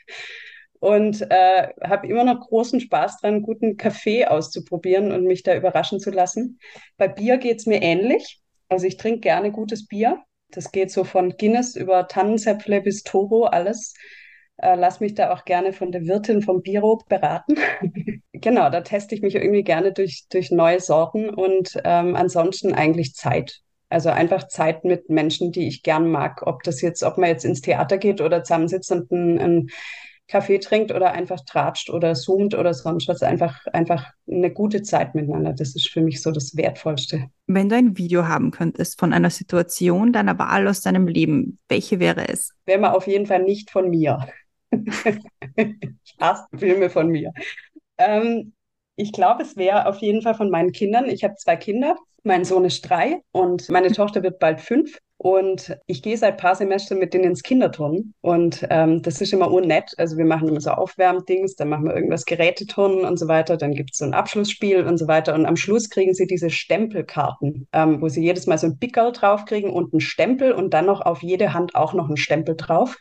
und 0.84 1.22
äh, 1.30 1.69
habe 1.81 2.07
immer 2.07 2.25
noch 2.25 2.42
großen 2.42 2.81
Spaß 2.81 3.22
dran, 3.22 3.42
guten 3.42 3.78
Kaffee 3.78 4.25
auszuprobieren 4.25 5.13
und 5.13 5.24
mich 5.24 5.42
da 5.44 5.56
überraschen 5.56 6.01
zu 6.01 6.10
lassen. 6.10 6.60
Bei 6.98 7.07
Bier 7.07 7.38
geht 7.38 7.60
es 7.60 7.66
mir 7.66 7.81
ähnlich. 7.81 8.43
Also 8.73 8.87
ich 8.87 8.97
trinke 8.97 9.19
gerne 9.19 9.51
gutes 9.51 9.85
Bier. 9.87 10.23
Das 10.49 10.71
geht 10.71 10.91
so 10.91 11.03
von 11.03 11.37
Guinness 11.37 11.75
über 11.75 12.07
Tannenzäpfle 12.07 12.81
bis 12.81 13.03
Toro, 13.03 13.45
alles. 13.45 13.93
Äh, 14.57 14.75
lass 14.75 14.99
mich 14.99 15.13
da 15.13 15.31
auch 15.31 15.45
gerne 15.45 15.73
von 15.73 15.91
der 15.91 16.07
Wirtin 16.07 16.41
vom 16.41 16.63
Biro 16.63 16.99
beraten. 17.07 17.55
genau, 18.33 18.71
da 18.71 18.81
teste 18.81 19.13
ich 19.13 19.21
mich 19.21 19.35
irgendwie 19.35 19.63
gerne 19.63 19.93
durch, 19.93 20.25
durch 20.31 20.49
neue 20.49 20.79
Sorten 20.79 21.29
und 21.29 21.79
ähm, 21.83 22.15
ansonsten 22.15 22.73
eigentlich 22.73 23.13
Zeit. 23.13 23.61
Also 23.89 24.09
einfach 24.09 24.47
Zeit 24.47 24.85
mit 24.85 25.07
Menschen, 25.07 25.51
die 25.51 25.67
ich 25.67 25.83
gern 25.83 26.09
mag. 26.09 26.41
Ob 26.47 26.63
das 26.63 26.81
jetzt, 26.81 27.03
ob 27.03 27.19
man 27.19 27.29
jetzt 27.29 27.45
ins 27.45 27.61
Theater 27.61 27.99
geht 27.99 28.21
oder 28.21 28.43
zusammensitzt 28.43 28.91
und 28.91 29.11
ein, 29.11 29.39
ein 29.39 29.67
Kaffee 30.27 30.59
trinkt 30.59 30.91
oder 30.91 31.11
einfach 31.11 31.41
tratscht 31.45 31.89
oder 31.89 32.13
zoomt 32.13 32.55
oder 32.55 32.73
sonst 32.73 33.07
was. 33.07 33.21
Einfach, 33.21 33.65
einfach 33.67 34.11
eine 34.27 34.51
gute 34.51 34.81
Zeit 34.81 35.15
miteinander. 35.15 35.53
Das 35.53 35.75
ist 35.75 35.89
für 35.89 36.01
mich 36.01 36.21
so 36.21 36.31
das 36.31 36.55
Wertvollste. 36.55 37.27
Wenn 37.47 37.69
du 37.69 37.75
ein 37.75 37.97
Video 37.97 38.27
haben 38.27 38.51
könntest 38.51 38.99
von 38.99 39.13
einer 39.13 39.29
Situation 39.29 40.13
deiner 40.13 40.39
Wahl 40.39 40.67
aus 40.67 40.81
deinem 40.81 41.07
Leben, 41.07 41.59
welche 41.67 41.99
wäre 41.99 42.27
es? 42.29 42.53
Wäre 42.65 42.79
mal 42.79 42.91
auf 42.91 43.07
jeden 43.07 43.25
Fall 43.25 43.43
nicht 43.43 43.69
von 43.69 43.89
mir. 43.89 44.27
ich 45.55 46.15
hasse 46.19 46.47
Filme 46.57 46.89
von 46.89 47.09
mir. 47.09 47.31
Ähm, 47.97 48.53
ich 48.95 49.11
glaube, 49.11 49.43
es 49.43 49.57
wäre 49.57 49.87
auf 49.87 49.97
jeden 49.97 50.21
Fall 50.21 50.35
von 50.35 50.49
meinen 50.49 50.71
Kindern. 50.71 51.05
Ich 51.05 51.23
habe 51.23 51.35
zwei 51.35 51.55
Kinder. 51.55 51.95
Mein 52.23 52.45
Sohn 52.45 52.63
ist 52.63 52.81
drei 52.81 53.21
und 53.31 53.69
meine 53.69 53.91
Tochter 53.91 54.23
wird 54.23 54.39
bald 54.39 54.61
fünf. 54.61 54.97
Und 55.23 55.77
ich 55.87 56.03
gehe 56.03 56.17
seit 56.17 56.37
paar 56.37 56.53
Semestern 56.53 56.99
mit 56.99 57.13
denen 57.13 57.23
ins 57.23 57.43
Kinderturnen. 57.43 58.13
Und 58.19 58.67
ähm, 58.69 59.01
das 59.03 59.21
ist 59.21 59.31
immer 59.31 59.49
unnett. 59.49 59.93
Also 59.97 60.17
wir 60.17 60.25
machen 60.25 60.49
immer 60.49 60.59
so 60.59 60.71
Aufwärmdings, 60.71 61.55
dann 61.55 61.69
machen 61.69 61.85
wir 61.85 61.95
irgendwas 61.95 62.25
Geräteturnen 62.25 63.05
und 63.05 63.17
so 63.17 63.29
weiter. 63.29 63.55
Dann 63.55 63.71
gibt 63.71 63.92
es 63.94 63.99
so 63.99 64.06
ein 64.06 64.13
Abschlussspiel 64.13 64.85
und 64.85 64.97
so 64.97 65.07
weiter. 65.07 65.33
Und 65.33 65.45
am 65.45 65.56
Schluss 65.56 65.89
kriegen 65.89 66.13
sie 66.13 66.27
diese 66.27 66.49
Stempelkarten, 66.49 67.69
ähm, 67.71 68.01
wo 68.01 68.09
sie 68.09 68.21
jedes 68.21 68.47
Mal 68.47 68.57
so 68.57 68.68
ein 68.68 68.80
Pickerl 68.80 69.13
draufkriegen 69.13 69.71
und 69.71 69.94
einen 69.94 70.01
Stempel 70.01 70.51
und 70.51 70.73
dann 70.73 70.87
noch 70.87 70.99
auf 70.99 71.23
jede 71.23 71.53
Hand 71.53 71.73
auch 71.73 71.94
noch 71.94 72.07
einen 72.07 72.18
Stempel 72.18 72.57
drauf. 72.57 72.97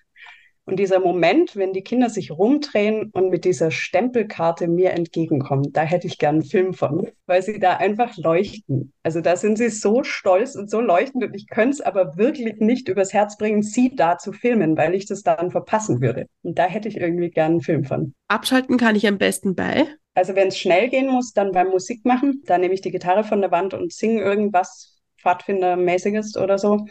Und 0.65 0.79
dieser 0.79 1.01
Moment, 1.01 1.57
wenn 1.57 1.73
die 1.73 1.83
Kinder 1.83 2.09
sich 2.09 2.31
rumdrehen 2.31 3.11
und 3.13 3.31
mit 3.31 3.45
dieser 3.45 3.73
Stempelkarte 3.73 4.69
mir 4.69 4.91
entgegenkommen, 4.93 5.73
da 5.73 5.83
hätte 5.83 6.07
ich 6.07 6.19
gern 6.19 6.37
einen 6.37 6.45
Film 6.45 6.73
von, 6.73 7.09
weil 7.27 7.43
sie 7.43 7.59
da 7.59 7.79
einfach 7.79 8.17
leuchten. 8.17 8.93
Also 9.03 9.21
da 9.21 9.35
sind 9.37 9.59
sie 9.59 9.71
so 9.71 10.05
stolz 10.05 10.55
und 10.55 10.71
so 10.71 10.81
leuchtend 10.81 11.25
und 11.25 11.35
ich 11.35 11.49
könnte 11.49 11.75
es 11.75 11.81
aber 11.81 12.17
wirklich 12.17 12.57
nicht 12.59 12.89
übers 12.89 13.13
Herz 13.13 13.37
bringen, 13.37 13.63
sie 13.63 13.95
da 13.97 14.19
zu 14.19 14.33
filmen, 14.33 14.77
weil 14.77 14.95
ich 14.95 15.07
das 15.07 15.23
dann 15.23 15.51
verpassen 15.51 16.01
würde. 16.01 16.27
Und 16.43 16.59
da 16.59 16.67
hätte 16.67 16.89
ich 16.89 16.97
irgendwie 16.97 17.31
gern 17.31 17.53
einen 17.53 17.61
Film 17.61 17.85
von. 17.85 18.15
Abschalten 18.29 18.77
kann 18.77 18.95
ich 18.95 19.07
am 19.09 19.19
besten 19.19 19.57
bei. 19.57 19.87
Also 20.15 20.37
wenn 20.37 20.49
es 20.49 20.59
schnell 20.59 20.89
gehen 20.89 21.11
muss, 21.11 21.33
dann 21.33 21.53
beim 21.53 21.69
Musik 21.69 22.05
machen. 22.05 22.43
Da 22.47 22.59
nehme 22.59 22.75
ich 22.75 22.83
die 22.83 22.91
Gitarre 22.91 23.25
von 23.25 23.41
der 23.41 23.51
Wand 23.51 23.75
und 23.75 23.93
singe 23.93 24.21
irgendwas 24.23 25.01
Pfadfindermäßiges 25.21 26.37
oder 26.37 26.59
so. 26.59 26.87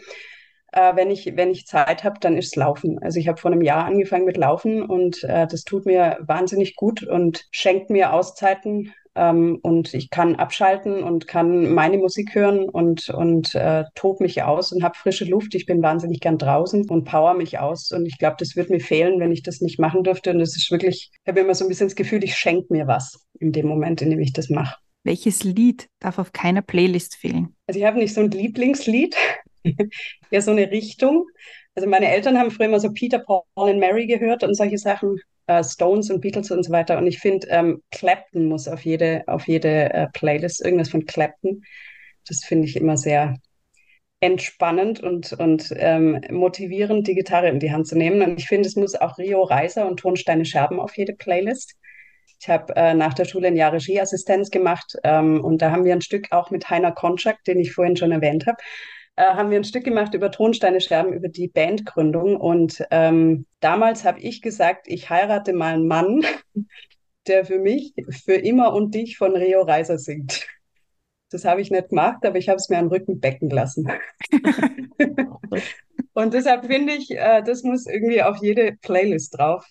Äh, 0.72 0.96
wenn, 0.96 1.10
ich, 1.10 1.32
wenn 1.36 1.50
ich 1.50 1.66
Zeit 1.66 2.02
habe, 2.02 2.18
dann 2.20 2.36
ist 2.36 2.56
Laufen. 2.56 2.98
Also 3.02 3.20
ich 3.20 3.28
habe 3.28 3.40
vor 3.40 3.52
einem 3.52 3.62
Jahr 3.62 3.84
angefangen 3.84 4.24
mit 4.24 4.38
Laufen 4.38 4.82
und 4.82 5.22
äh, 5.24 5.46
das 5.46 5.64
tut 5.64 5.86
mir 5.86 6.18
wahnsinnig 6.22 6.76
gut 6.76 7.02
und 7.02 7.46
schenkt 7.50 7.90
mir 7.90 8.12
Auszeiten. 8.12 8.92
Ähm, 9.14 9.58
und 9.62 9.92
ich 9.92 10.08
kann 10.08 10.36
abschalten 10.36 11.02
und 11.02 11.28
kann 11.28 11.74
meine 11.74 11.98
Musik 11.98 12.34
hören 12.34 12.70
und, 12.70 13.10
und 13.10 13.54
äh, 13.54 13.84
tob 13.94 14.20
mich 14.20 14.42
aus 14.42 14.72
und 14.72 14.82
habe 14.82 14.96
frische 14.96 15.26
Luft. 15.26 15.54
Ich 15.54 15.66
bin 15.66 15.82
wahnsinnig 15.82 16.20
gern 16.20 16.38
draußen 16.38 16.88
und 16.88 17.04
power 17.04 17.34
mich 17.34 17.58
aus. 17.58 17.92
Und 17.92 18.06
ich 18.06 18.16
glaube, 18.16 18.36
das 18.38 18.56
wird 18.56 18.70
mir 18.70 18.80
fehlen, 18.80 19.20
wenn 19.20 19.30
ich 19.30 19.42
das 19.42 19.60
nicht 19.60 19.78
machen 19.78 20.02
dürfte. 20.02 20.30
Und 20.30 20.40
es 20.40 20.56
ist 20.56 20.70
wirklich, 20.70 21.10
ich 21.12 21.28
habe 21.28 21.40
immer 21.40 21.54
so 21.54 21.66
ein 21.66 21.68
bisschen 21.68 21.88
das 21.88 21.96
Gefühl, 21.96 22.24
ich 22.24 22.36
schenke 22.36 22.72
mir 22.72 22.86
was 22.86 23.26
in 23.38 23.52
dem 23.52 23.66
Moment, 23.66 24.00
in 24.00 24.08
dem 24.08 24.20
ich 24.20 24.32
das 24.32 24.48
mache. 24.48 24.76
Welches 25.04 25.44
Lied 25.44 25.88
darf 25.98 26.18
auf 26.18 26.32
keiner 26.32 26.62
Playlist 26.62 27.16
fehlen? 27.16 27.54
Also 27.66 27.80
ich 27.80 27.84
habe 27.84 27.98
nicht 27.98 28.14
so 28.14 28.22
ein 28.22 28.30
Lieblingslied 28.30 29.14
ja, 30.30 30.40
so 30.40 30.50
eine 30.50 30.70
Richtung. 30.70 31.26
Also 31.74 31.88
meine 31.88 32.08
Eltern 32.08 32.38
haben 32.38 32.50
früher 32.50 32.66
immer 32.66 32.80
so 32.80 32.92
Peter, 32.92 33.18
Paul 33.18 33.42
und 33.54 33.78
Mary 33.78 34.06
gehört 34.06 34.42
und 34.44 34.54
solche 34.54 34.78
Sachen, 34.78 35.18
äh, 35.46 35.64
Stones 35.64 36.10
und 36.10 36.20
Beatles 36.20 36.50
und 36.50 36.62
so 36.62 36.72
weiter. 36.72 36.98
Und 36.98 37.06
ich 37.06 37.18
finde, 37.18 37.46
ähm, 37.48 37.82
Clapton 37.90 38.46
muss 38.46 38.68
auf 38.68 38.84
jede, 38.84 39.24
auf 39.26 39.48
jede 39.48 39.92
äh, 39.92 40.08
Playlist, 40.12 40.64
irgendwas 40.64 40.90
von 40.90 41.06
Clapton. 41.06 41.62
Das 42.28 42.44
finde 42.44 42.66
ich 42.66 42.76
immer 42.76 42.96
sehr 42.96 43.36
entspannend 44.20 45.00
und, 45.00 45.32
und 45.32 45.74
ähm, 45.76 46.20
motivierend, 46.30 47.08
die 47.08 47.14
Gitarre 47.14 47.48
in 47.48 47.58
die 47.58 47.72
Hand 47.72 47.88
zu 47.88 47.96
nehmen. 47.96 48.22
Und 48.22 48.38
ich 48.38 48.46
finde, 48.46 48.68
es 48.68 48.76
muss 48.76 48.94
auch 48.94 49.18
Rio 49.18 49.42
Reiser 49.42 49.88
und 49.88 49.98
Tonsteine 49.98 50.44
Scherben 50.44 50.78
auf 50.78 50.96
jede 50.96 51.12
Playlist. 51.14 51.74
Ich 52.40 52.48
habe 52.48 52.74
äh, 52.76 52.94
nach 52.94 53.14
der 53.14 53.24
Schule 53.24 53.48
ein 53.48 53.56
Jahr 53.56 53.72
Regieassistenz 53.72 54.50
gemacht 54.50 54.96
ähm, 55.02 55.44
und 55.44 55.62
da 55.62 55.72
haben 55.72 55.84
wir 55.84 55.92
ein 55.92 56.00
Stück 56.00 56.30
auch 56.30 56.50
mit 56.50 56.70
Heiner 56.70 56.92
Konczak, 56.92 57.42
den 57.44 57.58
ich 57.58 57.72
vorhin 57.72 57.96
schon 57.96 58.12
erwähnt 58.12 58.46
habe, 58.46 58.58
äh, 59.16 59.24
haben 59.24 59.50
wir 59.50 59.58
ein 59.58 59.64
Stück 59.64 59.84
gemacht 59.84 60.14
über 60.14 60.30
Tonsteine 60.30 60.80
Scherben, 60.80 61.12
über 61.12 61.28
die 61.28 61.48
Bandgründung. 61.48 62.36
Und 62.36 62.84
ähm, 62.90 63.46
damals 63.60 64.04
habe 64.04 64.20
ich 64.20 64.42
gesagt, 64.42 64.86
ich 64.88 65.10
heirate 65.10 65.52
mal 65.52 65.74
einen 65.74 65.86
Mann, 65.86 66.24
der 67.26 67.44
für 67.44 67.58
mich 67.58 67.94
für 68.24 68.34
immer 68.34 68.72
und 68.72 68.94
dich 68.94 69.16
von 69.18 69.36
Rio 69.36 69.62
Reiser 69.62 69.98
singt. 69.98 70.46
Das 71.30 71.44
habe 71.44 71.60
ich 71.60 71.70
nicht 71.70 71.88
gemacht, 71.88 72.26
aber 72.26 72.36
ich 72.36 72.48
habe 72.48 72.56
es 72.56 72.68
mir 72.68 72.78
am 72.78 72.88
Rücken 72.88 73.20
becken 73.20 73.48
lassen. 73.48 73.90
und 76.12 76.34
deshalb 76.34 76.66
finde 76.66 76.92
ich, 76.92 77.10
äh, 77.10 77.42
das 77.42 77.62
muss 77.62 77.86
irgendwie 77.86 78.22
auf 78.22 78.38
jede 78.42 78.72
Playlist 78.82 79.38
drauf. 79.38 79.66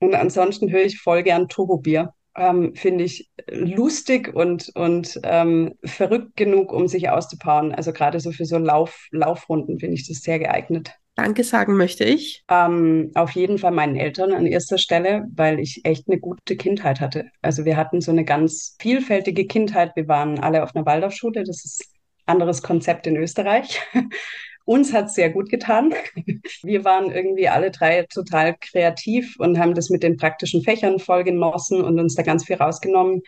Und 0.00 0.14
ansonsten 0.14 0.70
höre 0.70 0.84
ich 0.84 1.00
voll 1.00 1.22
gern 1.22 1.48
Turbo 1.48 1.78
Bier 1.78 2.14
ähm, 2.36 2.74
finde 2.74 3.04
ich 3.04 3.30
lustig 3.50 4.34
und, 4.34 4.70
und 4.74 5.20
ähm, 5.24 5.74
verrückt 5.84 6.36
genug, 6.36 6.72
um 6.72 6.88
sich 6.88 7.10
auszupowern. 7.10 7.72
Also 7.72 7.92
gerade 7.92 8.20
so 8.20 8.32
für 8.32 8.44
so 8.44 8.58
Lauf, 8.58 9.06
Laufrunden 9.10 9.78
finde 9.78 9.94
ich 9.94 10.08
das 10.08 10.18
sehr 10.22 10.38
geeignet. 10.38 10.92
Danke 11.14 11.44
sagen 11.44 11.76
möchte 11.76 12.04
ich. 12.04 12.42
Ähm, 12.48 13.10
auf 13.14 13.32
jeden 13.32 13.58
Fall 13.58 13.72
meinen 13.72 13.96
Eltern 13.96 14.32
an 14.32 14.46
erster 14.46 14.78
Stelle, 14.78 15.26
weil 15.34 15.60
ich 15.60 15.84
echt 15.84 16.08
eine 16.08 16.18
gute 16.18 16.56
Kindheit 16.56 17.00
hatte. 17.00 17.26
Also 17.42 17.66
wir 17.66 17.76
hatten 17.76 18.00
so 18.00 18.12
eine 18.12 18.24
ganz 18.24 18.76
vielfältige 18.80 19.46
Kindheit. 19.46 19.92
Wir 19.94 20.08
waren 20.08 20.38
alle 20.38 20.62
auf 20.62 20.74
einer 20.74 20.86
Waldorfschule. 20.86 21.44
Das 21.44 21.66
ist 21.66 21.84
ein 22.24 22.32
anderes 22.32 22.62
Konzept 22.62 23.06
in 23.06 23.16
Österreich. 23.16 23.80
Uns 24.64 24.92
hat 24.92 25.06
es 25.06 25.14
sehr 25.14 25.30
gut 25.30 25.50
getan. 25.50 25.94
Wir 26.62 26.84
waren 26.84 27.10
irgendwie 27.10 27.48
alle 27.48 27.70
drei 27.70 28.06
total 28.12 28.56
kreativ 28.60 29.36
und 29.38 29.58
haben 29.58 29.74
das 29.74 29.90
mit 29.90 30.02
den 30.02 30.16
praktischen 30.16 30.62
Fächern 30.62 30.98
voll 30.98 31.24
genossen 31.24 31.82
und 31.82 31.98
uns 31.98 32.14
da 32.14 32.22
ganz 32.22 32.44
viel 32.44 32.56
rausgenommen. 32.56 33.22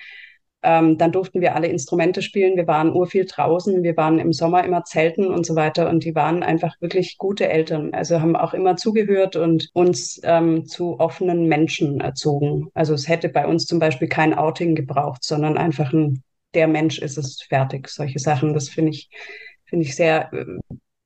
Ähm, 0.64 0.96
dann 0.96 1.12
durften 1.12 1.42
wir 1.42 1.54
alle 1.54 1.66
Instrumente 1.66 2.22
spielen. 2.22 2.56
Wir 2.56 2.66
waren 2.66 2.94
urviel 2.94 3.26
draußen. 3.26 3.82
Wir 3.82 3.98
waren 3.98 4.18
im 4.18 4.32
Sommer 4.32 4.64
immer 4.64 4.82
zelten 4.84 5.26
und 5.26 5.44
so 5.44 5.54
weiter. 5.56 5.90
Und 5.90 6.04
die 6.04 6.14
waren 6.14 6.42
einfach 6.42 6.80
wirklich 6.80 7.18
gute 7.18 7.48
Eltern. 7.50 7.92
Also 7.92 8.20
haben 8.20 8.34
auch 8.34 8.54
immer 8.54 8.76
zugehört 8.76 9.36
und 9.36 9.68
uns 9.74 10.20
ähm, 10.24 10.64
zu 10.64 10.98
offenen 11.00 11.48
Menschen 11.48 12.00
erzogen. 12.00 12.68
Also 12.72 12.94
es 12.94 13.08
hätte 13.08 13.28
bei 13.28 13.46
uns 13.46 13.66
zum 13.66 13.78
Beispiel 13.78 14.08
kein 14.08 14.32
Outing 14.32 14.74
gebraucht, 14.74 15.22
sondern 15.22 15.58
einfach 15.58 15.92
ein, 15.92 16.22
der 16.54 16.66
Mensch 16.66 16.98
ist 16.98 17.18
es 17.18 17.42
fertig. 17.42 17.88
Solche 17.88 18.18
Sachen, 18.18 18.54
das 18.54 18.70
finde 18.70 18.92
ich, 18.92 19.10
finde 19.66 19.84
ich 19.84 19.94
sehr 19.94 20.32
äh, 20.32 20.46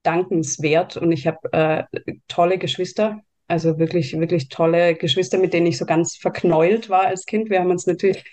dankenswert 0.09 0.97
und 0.97 1.13
ich 1.13 1.27
habe 1.27 1.53
äh, 1.53 1.85
tolle 2.29 2.57
Geschwister, 2.57 3.21
also 3.47 3.79
wirklich, 3.79 4.19
wirklich 4.19 4.49
tolle 4.49 4.95
Geschwister, 4.95 5.39
mit 5.39 5.53
denen 5.53 5.67
ich 5.67 5.77
so 5.77 5.85
ganz 5.85 6.17
verknäult 6.17 6.89
war 6.89 7.07
als 7.07 7.27
Kind. 7.27 7.51
Wir 7.51 7.61
haben 7.61 7.71
uns 7.71 7.87
natürlich 7.87 8.25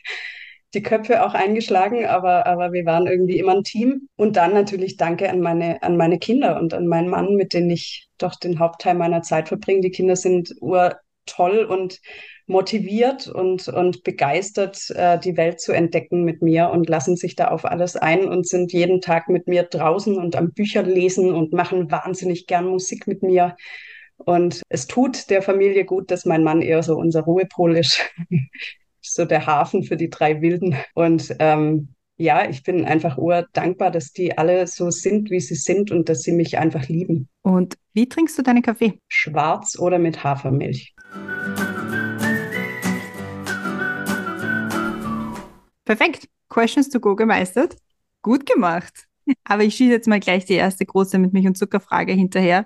die 0.73 0.83
Köpfe 0.83 1.25
auch 1.25 1.33
eingeschlagen, 1.33 2.05
aber, 2.05 2.45
aber 2.45 2.71
wir 2.73 2.85
waren 2.85 3.07
irgendwie 3.07 3.39
immer 3.39 3.55
ein 3.55 3.63
Team. 3.63 4.07
Und 4.15 4.35
dann 4.37 4.53
natürlich 4.53 4.97
Danke 4.97 5.29
an 5.29 5.41
meine, 5.41 5.81
an 5.83 5.97
meine 5.97 6.19
Kinder 6.19 6.59
und 6.59 6.73
an 6.73 6.87
meinen 6.87 7.09
Mann, 7.09 7.35
mit 7.35 7.53
denen 7.53 7.69
ich 7.69 8.07
doch 8.17 8.35
den 8.35 8.59
Hauptteil 8.59 8.95
meiner 8.95 9.21
Zeit 9.21 9.47
verbringe. 9.47 9.81
Die 9.81 9.91
Kinder 9.91 10.15
sind 10.15 10.53
urtoll 10.59 11.65
und 11.65 11.99
motiviert 12.47 13.27
und, 13.27 13.67
und 13.67 14.03
begeistert, 14.03 14.89
äh, 14.91 15.19
die 15.19 15.35
Welt 15.37 15.59
zu 15.59 15.71
entdecken 15.71 16.23
mit 16.23 16.41
mir 16.41 16.69
und 16.69 16.87
lassen 16.89 17.15
sich 17.15 17.35
da 17.35 17.47
auf 17.47 17.65
alles 17.65 17.95
ein 17.95 18.27
und 18.27 18.47
sind 18.47 18.71
jeden 18.71 19.01
Tag 19.01 19.29
mit 19.29 19.47
mir 19.47 19.63
draußen 19.63 20.15
und 20.17 20.35
am 20.35 20.51
Bücher 20.51 20.83
lesen 20.83 21.33
und 21.33 21.53
machen 21.53 21.91
wahnsinnig 21.91 22.47
gern 22.47 22.67
Musik 22.67 23.07
mit 23.07 23.23
mir. 23.23 23.55
Und 24.17 24.61
es 24.69 24.87
tut 24.87 25.29
der 25.29 25.41
Familie 25.41 25.85
gut, 25.85 26.11
dass 26.11 26.25
mein 26.25 26.43
Mann 26.43 26.61
eher 26.61 26.83
so 26.83 26.95
unser 26.95 27.21
Ruhepol 27.21 27.77
ist. 27.77 27.99
so 29.01 29.25
der 29.25 29.45
Hafen 29.45 29.83
für 29.83 29.97
die 29.97 30.09
drei 30.09 30.41
Wilden. 30.41 30.75
Und 30.93 31.35
ähm, 31.39 31.89
ja, 32.17 32.49
ich 32.49 32.63
bin 32.63 32.85
einfach 32.85 33.17
urdankbar, 33.17 33.91
dass 33.91 34.11
die 34.11 34.37
alle 34.37 34.67
so 34.67 34.89
sind, 34.89 35.29
wie 35.29 35.39
sie 35.39 35.55
sind 35.55 35.91
und 35.91 36.09
dass 36.09 36.21
sie 36.21 36.31
mich 36.31 36.57
einfach 36.57 36.87
lieben. 36.87 37.27
Und 37.41 37.75
wie 37.93 38.07
trinkst 38.07 38.37
du 38.37 38.41
deinen 38.41 38.61
Kaffee? 38.61 38.99
Schwarz 39.07 39.77
oder 39.77 39.99
mit 39.99 40.23
Hafermilch? 40.23 40.94
Perfekt. 45.85 46.27
Questions 46.49 46.89
to 46.89 46.99
go 46.99 47.15
gemeistert. 47.15 47.77
Gut 48.21 48.45
gemacht. 48.45 49.05
Aber 49.43 49.63
ich 49.63 49.75
schieße 49.75 49.91
jetzt 49.91 50.07
mal 50.07 50.19
gleich 50.19 50.45
die 50.45 50.53
erste 50.53 50.85
große 50.85 51.17
mit 51.17 51.33
Milch- 51.33 51.47
und 51.47 51.57
Zuckerfrage 51.57 52.13
hinterher. 52.13 52.65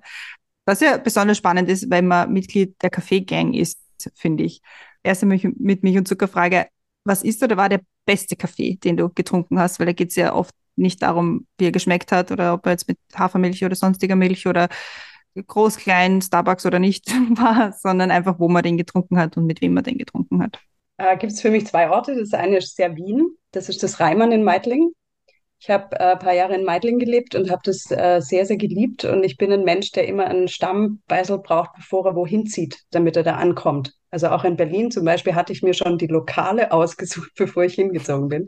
Was 0.65 0.81
ja 0.81 0.97
besonders 0.97 1.37
spannend 1.37 1.69
ist, 1.69 1.89
wenn 1.89 2.07
man 2.07 2.31
Mitglied 2.31 2.75
der 2.81 2.89
Kaffee-Gang 2.89 3.53
ist, 3.53 3.79
finde 4.15 4.43
ich. 4.43 4.61
Erste 5.03 5.25
mit 5.25 5.83
Milch- 5.83 5.97
und 5.97 6.07
Zuckerfrage. 6.07 6.67
Was 7.05 7.23
ist 7.23 7.41
oder 7.43 7.57
war 7.57 7.69
der 7.69 7.81
beste 8.05 8.35
Kaffee, 8.35 8.75
den 8.75 8.97
du 8.97 9.09
getrunken 9.09 9.59
hast? 9.59 9.79
Weil 9.79 9.87
da 9.87 9.93
geht 9.93 10.09
es 10.09 10.15
ja 10.15 10.33
oft 10.33 10.53
nicht 10.75 11.01
darum, 11.01 11.47
wie 11.57 11.65
er 11.65 11.71
geschmeckt 11.71 12.11
hat 12.11 12.31
oder 12.31 12.53
ob 12.53 12.65
er 12.65 12.73
jetzt 12.73 12.87
mit 12.87 12.97
Hafermilch 13.15 13.63
oder 13.65 13.75
sonstiger 13.75 14.15
Milch 14.15 14.47
oder 14.47 14.69
groß, 15.35 15.77
klein, 15.77 16.21
Starbucks 16.21 16.65
oder 16.65 16.79
nicht 16.79 17.07
war, 17.37 17.73
sondern 17.73 18.11
einfach, 18.11 18.39
wo 18.39 18.49
man 18.49 18.63
den 18.63 18.77
getrunken 18.77 19.17
hat 19.17 19.37
und 19.37 19.45
mit 19.45 19.61
wem 19.61 19.73
man 19.73 19.83
den 19.83 19.97
getrunken 19.97 20.41
hat 20.41 20.59
äh, 20.99 21.17
gibt 21.17 21.31
es 21.31 21.41
für 21.41 21.49
mich 21.49 21.65
zwei 21.67 21.89
Orte. 21.89 22.15
Das 22.15 22.33
eine 22.33 22.57
ist 22.57 22.75
sehr 22.75 22.95
Wien, 22.95 23.35
das 23.51 23.69
ist 23.69 23.81
das 23.81 23.99
Reimann 23.99 24.31
in 24.31 24.43
Meidling. 24.43 24.91
Ich 25.61 25.69
habe 25.69 25.95
äh, 25.99 26.11
ein 26.13 26.19
paar 26.19 26.33
Jahre 26.33 26.55
in 26.55 26.63
Meidling 26.63 26.99
gelebt 26.99 27.35
und 27.35 27.49
habe 27.49 27.61
das 27.65 27.89
äh, 27.91 28.21
sehr, 28.21 28.45
sehr 28.45 28.57
geliebt. 28.57 29.03
Und 29.03 29.23
ich 29.23 29.37
bin 29.37 29.51
ein 29.51 29.63
Mensch, 29.63 29.91
der 29.91 30.07
immer 30.07 30.25
einen 30.25 30.47
Stammbeisel 30.47 31.39
braucht, 31.39 31.71
bevor 31.75 32.05
er 32.05 32.15
wohin 32.15 32.45
zieht, 32.45 32.79
damit 32.91 33.17
er 33.17 33.23
da 33.23 33.35
ankommt. 33.35 33.93
Also 34.11 34.29
auch 34.29 34.43
in 34.43 34.55
Berlin 34.55 34.91
zum 34.91 35.03
Beispiel 35.05 35.35
hatte 35.35 35.51
ich 35.51 35.61
mir 35.61 35.73
schon 35.73 35.97
die 35.97 36.07
Lokale 36.07 36.71
ausgesucht, 36.71 37.31
bevor 37.35 37.63
ich 37.63 37.73
hingezogen 37.75 38.29
bin. 38.29 38.47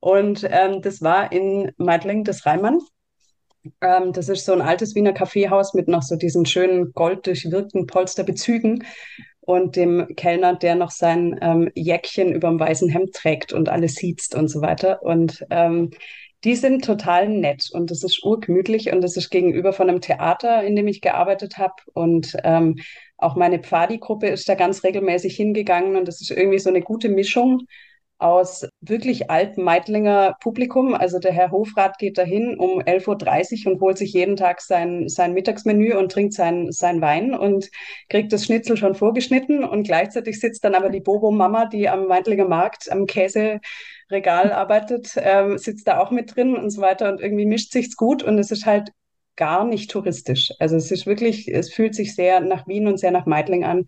Und 0.00 0.46
ähm, 0.48 0.80
das 0.80 1.02
war 1.02 1.32
in 1.32 1.72
Meidling, 1.76 2.22
das 2.22 2.46
Reimann. 2.46 2.78
Ähm, 3.80 4.12
das 4.12 4.28
ist 4.28 4.44
so 4.44 4.52
ein 4.52 4.62
altes 4.62 4.94
Wiener 4.94 5.12
Kaffeehaus 5.12 5.74
mit 5.74 5.88
noch 5.88 6.02
so 6.02 6.14
diesen 6.14 6.46
schönen 6.46 6.92
golddurchwirkten 6.92 7.86
Polsterbezügen 7.86 8.84
und 9.48 9.76
dem 9.76 10.14
Kellner, 10.14 10.56
der 10.56 10.74
noch 10.74 10.90
sein 10.90 11.38
ähm, 11.40 11.70
Jäckchen 11.74 12.34
über 12.34 12.48
dem 12.48 12.60
weißen 12.60 12.90
Hemd 12.90 13.14
trägt 13.14 13.54
und 13.54 13.70
alles 13.70 13.94
sieht 13.94 14.34
und 14.34 14.48
so 14.48 14.60
weiter. 14.60 15.02
Und 15.02 15.42
ähm, 15.48 15.90
die 16.44 16.54
sind 16.54 16.84
total 16.84 17.30
nett 17.30 17.70
und 17.72 17.90
das 17.90 18.02
ist 18.04 18.22
urgemütlich 18.22 18.92
und 18.92 19.00
das 19.00 19.16
ist 19.16 19.30
gegenüber 19.30 19.72
von 19.72 19.88
einem 19.88 20.02
Theater, 20.02 20.62
in 20.64 20.76
dem 20.76 20.86
ich 20.86 21.00
gearbeitet 21.00 21.56
habe. 21.56 21.72
Und 21.94 22.36
ähm, 22.44 22.76
auch 23.16 23.36
meine 23.36 23.58
Pfadi-Gruppe 23.60 24.26
ist 24.26 24.50
da 24.50 24.54
ganz 24.54 24.84
regelmäßig 24.84 25.34
hingegangen 25.34 25.96
und 25.96 26.06
das 26.06 26.20
ist 26.20 26.30
irgendwie 26.30 26.58
so 26.58 26.68
eine 26.68 26.82
gute 26.82 27.08
Mischung 27.08 27.62
aus 28.18 28.66
wirklich 28.80 29.30
altem 29.30 29.64
Meidlinger 29.64 30.36
Publikum. 30.40 30.94
Also 30.94 31.18
der 31.18 31.32
Herr 31.32 31.50
Hofrat 31.50 31.98
geht 31.98 32.18
dahin 32.18 32.58
um 32.58 32.80
11.30 32.80 33.66
Uhr 33.66 33.72
und 33.72 33.80
holt 33.80 33.96
sich 33.96 34.12
jeden 34.12 34.36
Tag 34.36 34.60
sein, 34.60 35.08
sein 35.08 35.34
Mittagsmenü 35.34 35.94
und 35.94 36.10
trinkt 36.10 36.34
sein, 36.34 36.70
sein 36.70 37.00
Wein 37.00 37.34
und 37.34 37.70
kriegt 38.08 38.32
das 38.32 38.44
Schnitzel 38.44 38.76
schon 38.76 38.94
vorgeschnitten. 38.94 39.64
Und 39.64 39.84
gleichzeitig 39.84 40.40
sitzt 40.40 40.64
dann 40.64 40.74
aber 40.74 40.90
die 40.90 41.00
Bobo-Mama, 41.00 41.66
die 41.66 41.88
am 41.88 42.06
Meidlinger 42.06 42.48
Markt 42.48 42.90
am 42.90 43.06
Käseregal 43.06 43.60
arbeitet, 44.52 45.12
ähm, 45.16 45.56
sitzt 45.58 45.86
da 45.86 46.00
auch 46.00 46.10
mit 46.10 46.34
drin 46.34 46.56
und 46.56 46.70
so 46.70 46.80
weiter. 46.80 47.08
Und 47.10 47.20
irgendwie 47.20 47.46
mischt 47.46 47.72
sich's 47.72 47.96
gut 47.96 48.22
und 48.22 48.38
es 48.38 48.50
ist 48.50 48.66
halt 48.66 48.90
gar 49.36 49.64
nicht 49.64 49.90
touristisch. 49.90 50.52
Also 50.58 50.76
es 50.76 50.90
ist 50.90 51.06
wirklich, 51.06 51.48
es 51.48 51.72
fühlt 51.72 51.94
sich 51.94 52.14
sehr 52.14 52.40
nach 52.40 52.66
Wien 52.66 52.88
und 52.88 52.98
sehr 52.98 53.12
nach 53.12 53.24
Meidling 53.24 53.64
an. 53.64 53.86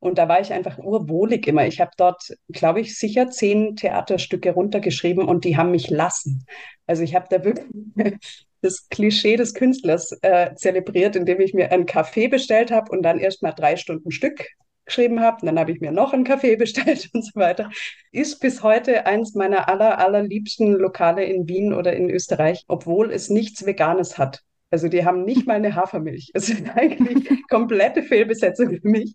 Und 0.00 0.16
da 0.16 0.28
war 0.28 0.40
ich 0.40 0.52
einfach 0.52 0.78
urwohlig 0.78 1.46
immer. 1.46 1.66
Ich 1.66 1.80
habe 1.80 1.90
dort, 1.96 2.34
glaube 2.48 2.80
ich, 2.80 2.98
sicher 2.98 3.30
zehn 3.30 3.76
Theaterstücke 3.76 4.52
runtergeschrieben 4.52 5.24
und 5.24 5.44
die 5.44 5.58
haben 5.58 5.70
mich 5.70 5.90
lassen. 5.90 6.46
Also 6.86 7.02
ich 7.02 7.14
habe 7.14 7.26
da 7.28 7.44
wirklich 7.44 7.66
das 8.62 8.88
Klischee 8.88 9.36
des 9.36 9.54
Künstlers 9.54 10.12
äh, 10.22 10.54
zelebriert, 10.54 11.16
indem 11.16 11.40
ich 11.40 11.52
mir 11.52 11.70
einen 11.70 11.86
Kaffee 11.86 12.28
bestellt 12.28 12.70
habe 12.70 12.90
und 12.90 13.02
dann 13.02 13.18
erst 13.18 13.42
mal 13.42 13.52
drei 13.52 13.76
Stunden 13.76 14.10
Stück 14.10 14.46
geschrieben 14.86 15.20
habe. 15.20 15.44
Dann 15.44 15.58
habe 15.58 15.70
ich 15.72 15.80
mir 15.82 15.92
noch 15.92 16.14
einen 16.14 16.24
Kaffee 16.24 16.56
bestellt 16.56 17.10
und 17.12 17.22
so 17.22 17.38
weiter. 17.38 17.70
Ist 18.10 18.40
bis 18.40 18.62
heute 18.62 19.04
eins 19.04 19.34
meiner 19.34 19.68
aller, 19.68 19.98
allerliebsten 19.98 20.72
Lokale 20.72 21.24
in 21.24 21.46
Wien 21.46 21.74
oder 21.74 21.92
in 21.92 22.08
Österreich, 22.08 22.64
obwohl 22.68 23.12
es 23.12 23.28
nichts 23.28 23.66
Veganes 23.66 24.16
hat. 24.16 24.40
Also 24.70 24.88
die 24.88 25.04
haben 25.04 25.24
nicht 25.24 25.46
mal 25.46 25.56
eine 25.56 25.74
Hafermilch. 25.74 26.30
Es 26.34 26.48
ist 26.48 26.64
eigentlich 26.74 27.28
komplette 27.48 28.02
Fehlbesetzung 28.02 28.70
für 28.70 28.88
mich 28.88 29.14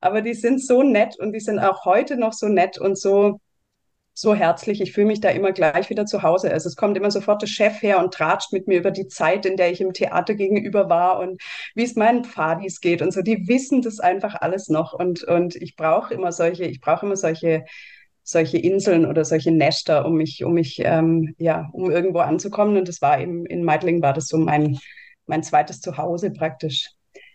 aber 0.00 0.22
die 0.22 0.34
sind 0.34 0.64
so 0.64 0.82
nett 0.82 1.18
und 1.18 1.32
die 1.32 1.40
sind 1.40 1.58
auch 1.58 1.84
heute 1.84 2.16
noch 2.16 2.32
so 2.32 2.48
nett 2.48 2.78
und 2.78 2.98
so, 2.98 3.40
so 4.18 4.34
herzlich. 4.34 4.80
Ich 4.80 4.92
fühle 4.92 5.08
mich 5.08 5.20
da 5.20 5.28
immer 5.28 5.52
gleich 5.52 5.90
wieder 5.90 6.06
zu 6.06 6.22
Hause. 6.22 6.50
Also 6.50 6.68
es 6.68 6.76
kommt 6.76 6.96
immer 6.96 7.10
sofort 7.10 7.42
der 7.42 7.46
Chef 7.46 7.82
her 7.82 7.98
und 7.98 8.14
tratscht 8.14 8.52
mit 8.52 8.66
mir 8.66 8.78
über 8.78 8.90
die 8.90 9.08
Zeit, 9.08 9.44
in 9.44 9.56
der 9.56 9.70
ich 9.70 9.80
im 9.80 9.92
Theater 9.92 10.34
gegenüber 10.34 10.88
war 10.88 11.20
und 11.20 11.40
wie 11.74 11.84
es 11.84 11.96
meinen 11.96 12.24
Pfadis 12.24 12.80
geht 12.80 13.02
und 13.02 13.12
so. 13.12 13.20
Die 13.20 13.46
wissen 13.46 13.82
das 13.82 14.00
einfach 14.00 14.34
alles 14.40 14.68
noch 14.68 14.94
und, 14.94 15.22
und 15.24 15.54
ich 15.56 15.76
brauche 15.76 16.14
immer 16.14 16.32
solche, 16.32 16.64
ich 16.64 16.80
brauche 16.80 17.04
immer 17.04 17.16
solche, 17.16 17.64
solche 18.22 18.58
Inseln 18.58 19.06
oder 19.06 19.24
solche 19.24 19.50
Nester, 19.50 20.06
um 20.06 20.14
mich, 20.14 20.42
um 20.44 20.54
mich, 20.54 20.80
ähm, 20.82 21.34
ja, 21.38 21.68
um 21.72 21.90
irgendwo 21.90 22.20
anzukommen. 22.20 22.76
Und 22.78 22.88
das 22.88 23.02
war 23.02 23.20
eben 23.20 23.44
in 23.44 23.64
Meidling 23.64 24.02
war 24.02 24.14
das 24.14 24.28
so 24.28 24.38
mein, 24.38 24.78
mein 25.26 25.42
zweites 25.42 25.80
Zuhause 25.80 26.30
praktisch. 26.30 26.90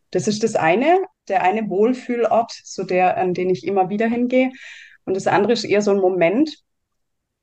Das 0.10 0.27
ist 0.27 0.44
das 0.44 0.56
eine, 0.56 1.00
der 1.32 1.44
eine 1.44 1.70
Wohlfühlort, 1.70 2.52
so 2.64 2.84
der, 2.84 3.18
an 3.18 3.34
den 3.34 3.50
ich 3.50 3.66
immer 3.66 3.90
wieder 3.90 4.08
hingehe. 4.08 4.52
Und 5.06 5.16
das 5.16 5.28
andere 5.28 5.54
ist 5.54 5.64
eher 5.64 5.82
so 5.82 5.92
ein 5.92 5.98
Moment. 5.98 6.56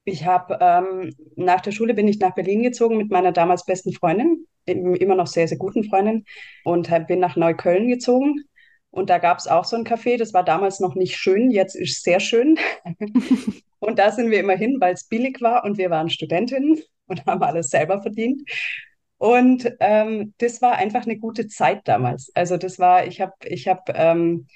Ich 0.04 0.24
habe 0.24 0.58
ähm, 0.60 1.12
nach 1.36 1.60
der 1.60 1.72
Schule 1.72 1.94
bin 1.94 2.06
ich 2.06 2.18
nach 2.20 2.34
Berlin 2.34 2.62
gezogen 2.62 2.96
mit 2.96 3.10
meiner 3.10 3.32
damals 3.32 3.64
besten 3.64 3.92
Freundin, 3.92 4.46
immer 4.66 5.14
noch 5.14 5.26
sehr, 5.26 5.48
sehr 5.48 5.58
guten 5.58 5.84
Freundin, 5.84 6.24
und 6.64 6.90
bin 7.06 7.18
nach 7.18 7.36
Neukölln 7.36 7.88
gezogen. 7.88 8.44
Und 8.90 9.10
da 9.10 9.18
gab 9.18 9.38
es 9.38 9.46
auch 9.46 9.64
so 9.64 9.76
ein 9.76 9.84
Café, 9.84 10.16
das 10.18 10.32
war 10.32 10.44
damals 10.44 10.80
noch 10.80 10.94
nicht 10.94 11.16
schön, 11.16 11.50
jetzt 11.50 11.74
ist 11.74 11.98
es 11.98 12.02
sehr 12.02 12.20
schön. 12.20 12.58
und 13.80 13.98
da 13.98 14.10
sind 14.10 14.30
wir 14.30 14.40
immer 14.40 14.56
hin, 14.56 14.76
weil 14.80 14.94
es 14.94 15.04
billig 15.04 15.40
war 15.40 15.64
und 15.64 15.78
wir 15.78 15.90
waren 15.90 16.08
Studentinnen 16.08 16.80
und 17.06 17.26
haben 17.26 17.42
alles 17.42 17.68
selber 17.68 18.00
verdient. 18.00 18.42
Und 19.18 19.70
ähm, 19.80 20.34
das 20.38 20.62
war 20.62 20.76
einfach 20.76 21.04
eine 21.04 21.18
gute 21.18 21.48
Zeit 21.48 21.86
damals. 21.86 22.30
Also 22.34 22.56
das 22.56 22.78
war, 22.78 23.06
ich 23.06 23.20
habe, 23.20 23.32
ich 23.44 23.66
habe, 23.66 23.82
ähm, 23.94 24.46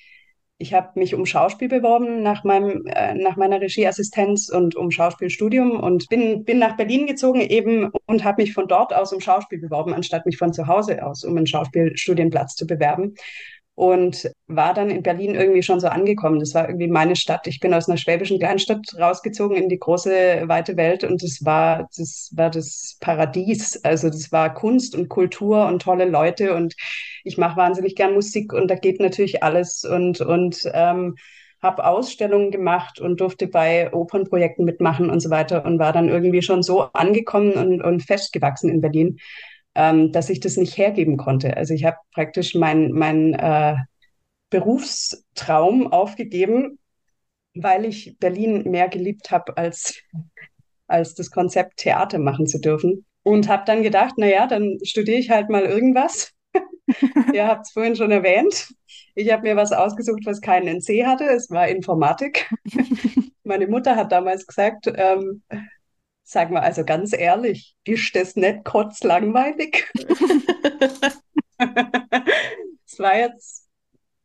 ich 0.59 0.73
habe 0.73 0.91
mich 0.95 1.15
um 1.15 1.27
Schauspiel 1.27 1.69
beworben 1.69 2.23
nach 2.23 2.45
meinem, 2.45 2.87
äh, 2.87 3.15
nach 3.15 3.37
meiner 3.37 3.61
Regieassistenz 3.61 4.49
und 4.49 4.77
um 4.77 4.93
Schauspielstudium 4.93 5.81
und 5.81 6.09
bin, 6.09 6.45
bin 6.45 6.61
nach 6.61 6.77
Berlin 6.77 7.09
gezogen 7.09 7.41
eben 7.41 7.91
und 8.07 8.23
habe 8.23 8.43
mich 8.43 8.55
von 8.55 8.69
dort 8.69 8.95
aus 8.95 9.13
um 9.13 9.21
Schauspiel 9.21 9.59
beworben, 9.61 9.93
anstatt 9.93 10.25
mich 10.27 10.39
von 10.39 10.53
zu 10.53 10.69
Hause 10.69 11.05
aus 11.05 11.25
um 11.25 11.37
einen 11.37 11.49
Schauspielstudienplatz 11.49 12.55
zu 12.55 12.67
bewerben 12.67 13.15
und 13.75 14.31
war 14.49 14.75
dann 14.75 14.91
in 14.91 15.03
Berlin 15.03 15.35
irgendwie 15.35 15.63
schon 15.63 15.81
so 15.81 15.89
angekommen. 15.89 16.41
Das 16.41 16.55
war 16.55 16.69
irgendwie 16.69 16.89
meine 16.89 17.17
Stadt. 17.17 17.47
Ich 17.47 17.59
bin 17.59 17.73
aus 17.73 17.89
einer 17.89 17.97
schwäbischen 17.97 18.39
Kleinstadt 18.39 18.87
rausgezogen 18.99 19.57
in 19.57 19.69
die 19.69 19.79
große, 19.79 20.43
weite 20.47 20.77
Welt 20.77 21.05
und 21.05 21.23
das 21.23 21.45
war, 21.45 21.89
das 21.97 22.31
war 22.37 22.51
das 22.51 22.99
Paradies. 23.01 23.83
Also 23.85 24.09
das 24.09 24.31
war 24.31 24.53
Kunst 24.53 24.95
und 24.95 25.09
Kultur 25.09 25.67
und 25.67 25.83
tolle 25.83 26.05
Leute 26.05 26.55
und 26.55 26.75
ich 27.25 27.39
mache 27.39 27.57
wahnsinnig 27.57 27.97
gern 27.97 28.15
Musik 28.15 28.53
und 28.53 28.71
da 28.71 28.75
geht 28.75 29.01
natürlich 29.01 29.43
alles 29.43 29.85
und, 29.85 30.21
und 30.21 30.71
ähm, 30.75 31.17
habe 31.63 31.85
Ausstellungen 31.87 32.51
gemacht 32.51 33.01
und 33.01 33.21
durfte 33.21 33.47
bei 33.47 33.93
Opernprojekten 33.93 34.65
mitmachen 34.65 35.09
und 35.09 35.21
so 35.21 35.31
weiter 35.31 35.65
und 35.65 35.79
war 35.79 35.93
dann 35.93 36.09
irgendwie 36.09 36.43
schon 36.43 36.63
so 36.63 36.83
angekommen 36.93 37.53
und, 37.53 37.83
und 37.83 38.03
festgewachsen 38.03 38.69
in 38.69 38.81
Berlin, 38.81 39.19
ähm, 39.75 40.13
dass 40.13 40.31
ich 40.31 40.41
das 40.41 40.57
nicht 40.57 40.77
hergeben 40.77 41.17
konnte. 41.17 41.57
Also 41.57 41.75
ich 41.75 41.85
habe 41.85 41.97
praktisch 42.13 42.55
mein, 42.55 42.93
mein 42.93 43.35
äh, 43.35 43.77
Berufstraum 44.51 45.93
aufgegeben, 45.93 46.79
weil 47.55 47.85
ich 47.85 48.17
Berlin 48.19 48.71
mehr 48.71 48.89
geliebt 48.89 49.31
habe 49.31 49.57
als, 49.57 49.99
als 50.87 51.15
das 51.15 51.31
Konzept 51.31 51.79
Theater 51.79 52.19
machen 52.19 52.47
zu 52.47 52.59
dürfen. 52.61 53.05
Und 53.25 53.49
habe 53.49 53.63
dann 53.67 53.83
gedacht, 53.85 54.19
naja, 54.19 54.47
dann 54.49 54.79
studiere 54.83 55.19
ich 55.19 55.31
halt 55.31 55.49
mal 55.49 55.63
irgendwas. 55.63 56.33
Ihr 57.33 57.47
habt 57.47 57.67
es 57.67 57.73
vorhin 57.73 57.95
schon 57.95 58.11
erwähnt. 58.11 58.75
Ich 59.15 59.31
habe 59.33 59.43
mir 59.43 59.57
was 59.57 59.73
ausgesucht, 59.73 60.23
was 60.25 60.41
keinen 60.41 60.67
NC 60.67 61.07
hatte. 61.07 61.25
Es 61.25 61.49
war 61.49 61.69
Informatik. 61.69 62.51
Meine 63.45 63.69
Mutter 63.69 63.95
hat 63.95 64.11
damals 64.11 64.47
gesagt, 64.47 64.91
ähm, 64.95 65.43
Sag 66.25 66.51
mal, 66.51 66.61
also 66.61 66.85
ganz 66.85 67.13
ehrlich, 67.13 67.75
ist 67.85 68.15
das 68.15 68.37
nicht 68.37 68.65
kotzlangweilig? 68.65 69.87
Es 72.87 72.99
war 72.99 73.17
jetzt, 73.17 73.69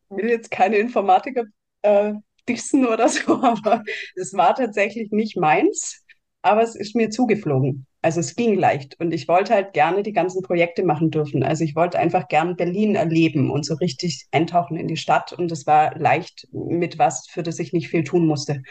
will 0.10 0.30
jetzt 0.30 0.52
keine 0.52 0.78
Informatiker 0.78 1.46
äh, 1.84 2.14
dissen 2.50 2.86
oder 2.86 3.10
so, 3.10 3.36
aber 3.44 3.84
es 4.16 4.34
war 4.34 4.56
tatsächlich 4.56 5.12
nicht 5.12 5.38
meins, 5.38 6.04
aber 6.42 6.64
es 6.64 6.76
ist 6.76 6.96
mir 6.96 7.10
zugeflogen. 7.10 7.86
Also 8.02 8.20
es 8.22 8.36
ging 8.36 8.56
leicht 8.56 9.00
und 9.00 9.14
ich 9.14 9.28
wollte 9.28 9.54
halt 9.54 9.74
gerne 9.74 10.04
die 10.04 10.14
ganzen 10.14 10.42
Projekte 10.42 10.84
machen 10.84 11.12
dürfen. 11.12 11.44
Also 11.44 11.64
ich 11.64 11.76
wollte 11.76 12.00
einfach 12.00 12.28
gern 12.28 12.56
Berlin 12.56 12.96
erleben 12.96 13.52
und 13.52 13.66
so 13.66 13.76
richtig 13.76 14.28
eintauchen 14.32 14.78
in 14.78 14.88
die 14.88 14.98
Stadt 14.98 15.34
und 15.34 15.52
es 15.52 15.68
war 15.68 15.98
leicht 15.98 16.48
mit 16.52 16.98
was, 17.00 17.28
für 17.30 17.44
das 17.44 17.60
ich 17.60 17.74
nicht 17.74 17.90
viel 17.90 18.04
tun 18.04 18.26
musste. 18.28 18.64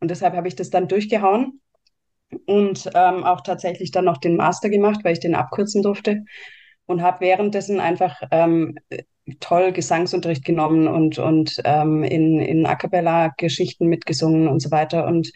Und 0.00 0.10
deshalb 0.10 0.34
habe 0.34 0.48
ich 0.48 0.56
das 0.56 0.70
dann 0.70 0.88
durchgehauen 0.88 1.61
und 2.46 2.90
ähm, 2.94 3.24
auch 3.24 3.40
tatsächlich 3.40 3.90
dann 3.90 4.04
noch 4.04 4.18
den 4.18 4.36
Master 4.36 4.70
gemacht, 4.70 5.00
weil 5.04 5.14
ich 5.14 5.20
den 5.20 5.34
abkürzen 5.34 5.82
durfte 5.82 6.24
und 6.86 7.02
habe 7.02 7.20
währenddessen 7.20 7.80
einfach 7.80 8.22
ähm, 8.30 8.76
toll 9.40 9.72
Gesangsunterricht 9.72 10.44
genommen 10.44 10.88
und, 10.88 11.18
und 11.18 11.60
ähm, 11.64 12.02
in, 12.04 12.40
in 12.40 12.66
A 12.66 12.74
cappella 12.74 13.32
Geschichten 13.36 13.86
mitgesungen 13.86 14.48
und 14.48 14.60
so 14.60 14.70
weiter 14.70 15.06
und 15.06 15.32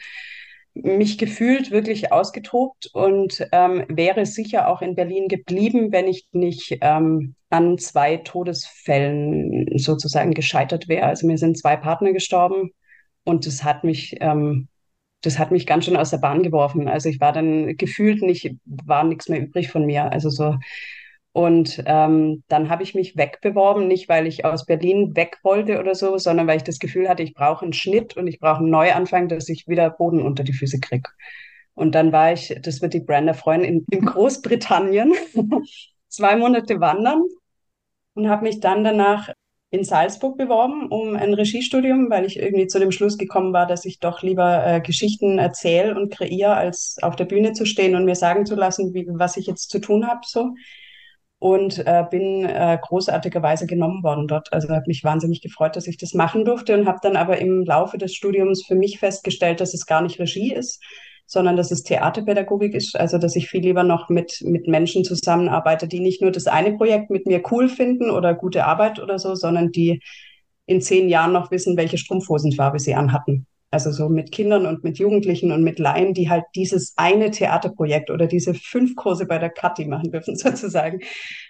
mich 0.74 1.16
gefühlt 1.16 1.70
wirklich 1.70 2.12
ausgetobt 2.12 2.90
und 2.92 3.46
ähm, 3.52 3.84
wäre 3.88 4.26
sicher 4.26 4.68
auch 4.68 4.82
in 4.82 4.94
Berlin 4.94 5.28
geblieben, 5.28 5.90
wenn 5.90 6.06
ich 6.06 6.26
nicht 6.32 6.78
ähm, 6.82 7.34
an 7.48 7.78
zwei 7.78 8.18
Todesfällen 8.18 9.78
sozusagen 9.78 10.34
gescheitert 10.34 10.88
wäre. 10.88 11.06
Also 11.06 11.26
mir 11.26 11.38
sind 11.38 11.56
zwei 11.56 11.76
Partner 11.76 12.12
gestorben 12.12 12.72
und 13.24 13.46
das 13.46 13.64
hat 13.64 13.84
mich 13.84 14.16
ähm, 14.20 14.68
das 15.22 15.38
hat 15.38 15.50
mich 15.50 15.66
ganz 15.66 15.84
schön 15.84 15.96
aus 15.96 16.10
der 16.10 16.18
Bahn 16.18 16.42
geworfen. 16.42 16.88
Also 16.88 17.08
ich 17.08 17.20
war 17.20 17.32
dann 17.32 17.76
gefühlt 17.76 18.22
nicht, 18.22 18.54
war 18.64 19.04
nichts 19.04 19.28
mehr 19.28 19.40
übrig 19.40 19.70
von 19.70 19.86
mir. 19.86 20.12
Also 20.12 20.30
so. 20.30 20.56
Und 21.32 21.82
ähm, 21.86 22.44
dann 22.48 22.70
habe 22.70 22.82
ich 22.82 22.94
mich 22.94 23.16
wegbeworben, 23.16 23.88
nicht 23.88 24.08
weil 24.08 24.26
ich 24.26 24.44
aus 24.44 24.64
Berlin 24.64 25.14
weg 25.16 25.38
wollte 25.42 25.78
oder 25.78 25.94
so, 25.94 26.16
sondern 26.16 26.46
weil 26.46 26.56
ich 26.56 26.64
das 26.64 26.78
Gefühl 26.78 27.08
hatte, 27.08 27.22
ich 27.22 27.34
brauche 27.34 27.62
einen 27.64 27.74
Schnitt 27.74 28.16
und 28.16 28.26
ich 28.26 28.40
brauche 28.40 28.60
einen 28.60 28.70
Neuanfang, 28.70 29.28
dass 29.28 29.48
ich 29.48 29.68
wieder 29.68 29.90
Boden 29.90 30.22
unter 30.22 30.44
die 30.44 30.54
Füße 30.54 30.80
kriege. 30.80 31.10
Und 31.74 31.94
dann 31.94 32.10
war 32.10 32.32
ich, 32.32 32.58
das 32.62 32.80
wird 32.80 32.94
die 32.94 33.00
Brenda 33.00 33.34
freuen, 33.34 33.64
in, 33.64 33.84
in 33.90 34.06
Großbritannien 34.06 35.12
zwei 36.08 36.36
Monate 36.36 36.80
wandern 36.80 37.22
und 38.14 38.30
habe 38.30 38.44
mich 38.44 38.60
dann 38.60 38.82
danach 38.82 39.28
in 39.70 39.84
Salzburg 39.84 40.38
beworben 40.38 40.88
um 40.88 41.16
ein 41.16 41.34
Regiestudium, 41.34 42.08
weil 42.08 42.24
ich 42.24 42.38
irgendwie 42.38 42.68
zu 42.68 42.78
dem 42.78 42.92
Schluss 42.92 43.18
gekommen 43.18 43.52
war, 43.52 43.66
dass 43.66 43.84
ich 43.84 43.98
doch 43.98 44.22
lieber 44.22 44.64
äh, 44.64 44.80
Geschichten 44.80 45.38
erzähle 45.38 45.96
und 45.96 46.12
kreiere, 46.12 46.56
als 46.56 46.96
auf 47.02 47.16
der 47.16 47.24
Bühne 47.24 47.52
zu 47.52 47.66
stehen 47.66 47.96
und 47.96 48.04
mir 48.04 48.14
sagen 48.14 48.46
zu 48.46 48.54
lassen, 48.54 48.94
wie, 48.94 49.06
was 49.08 49.36
ich 49.36 49.46
jetzt 49.46 49.70
zu 49.70 49.80
tun 49.80 50.06
habe. 50.06 50.20
So. 50.24 50.54
Und 51.38 51.78
äh, 51.86 52.04
bin 52.08 52.44
äh, 52.44 52.78
großartigerweise 52.80 53.66
genommen 53.66 54.02
worden 54.02 54.28
dort. 54.28 54.52
Also 54.52 54.68
habe 54.68 54.84
mich 54.86 55.04
wahnsinnig 55.04 55.42
gefreut, 55.42 55.76
dass 55.76 55.88
ich 55.88 55.98
das 55.98 56.14
machen 56.14 56.44
durfte 56.44 56.74
und 56.74 56.86
habe 56.86 56.98
dann 57.02 57.16
aber 57.16 57.38
im 57.38 57.64
Laufe 57.64 57.98
des 57.98 58.14
Studiums 58.14 58.64
für 58.64 58.76
mich 58.76 58.98
festgestellt, 59.00 59.60
dass 59.60 59.74
es 59.74 59.84
gar 59.84 60.00
nicht 60.00 60.18
Regie 60.18 60.54
ist, 60.54 60.82
sondern 61.26 61.56
dass 61.56 61.70
es 61.70 61.82
Theaterpädagogik 61.82 62.74
ist, 62.74 62.98
also 62.98 63.18
dass 63.18 63.36
ich 63.36 63.48
viel 63.48 63.62
lieber 63.62 63.82
noch 63.82 64.08
mit, 64.08 64.42
mit 64.44 64.68
Menschen 64.68 65.04
zusammenarbeite, 65.04 65.88
die 65.88 66.00
nicht 66.00 66.22
nur 66.22 66.30
das 66.30 66.46
eine 66.46 66.72
Projekt 66.72 67.10
mit 67.10 67.26
mir 67.26 67.42
cool 67.50 67.68
finden 67.68 68.10
oder 68.10 68.34
gute 68.34 68.64
Arbeit 68.64 69.00
oder 69.00 69.18
so, 69.18 69.34
sondern 69.34 69.72
die 69.72 70.00
in 70.66 70.80
zehn 70.80 71.08
Jahren 71.08 71.32
noch 71.32 71.50
wissen, 71.50 71.76
welche 71.76 71.98
Strumpfhosenfarbe 71.98 72.78
sie 72.78 72.94
anhatten. 72.94 73.46
Also 73.72 73.90
so 73.90 74.08
mit 74.08 74.30
Kindern 74.30 74.64
und 74.64 74.84
mit 74.84 74.98
Jugendlichen 74.98 75.50
und 75.50 75.64
mit 75.64 75.80
Laien, 75.80 76.14
die 76.14 76.30
halt 76.30 76.44
dieses 76.54 76.94
eine 76.96 77.32
Theaterprojekt 77.32 78.10
oder 78.10 78.26
diese 78.26 78.54
fünf 78.54 78.94
Kurse 78.94 79.26
bei 79.26 79.38
der 79.38 79.50
Kathi 79.50 79.86
machen 79.86 80.12
dürfen, 80.12 80.36
sozusagen, 80.36 81.00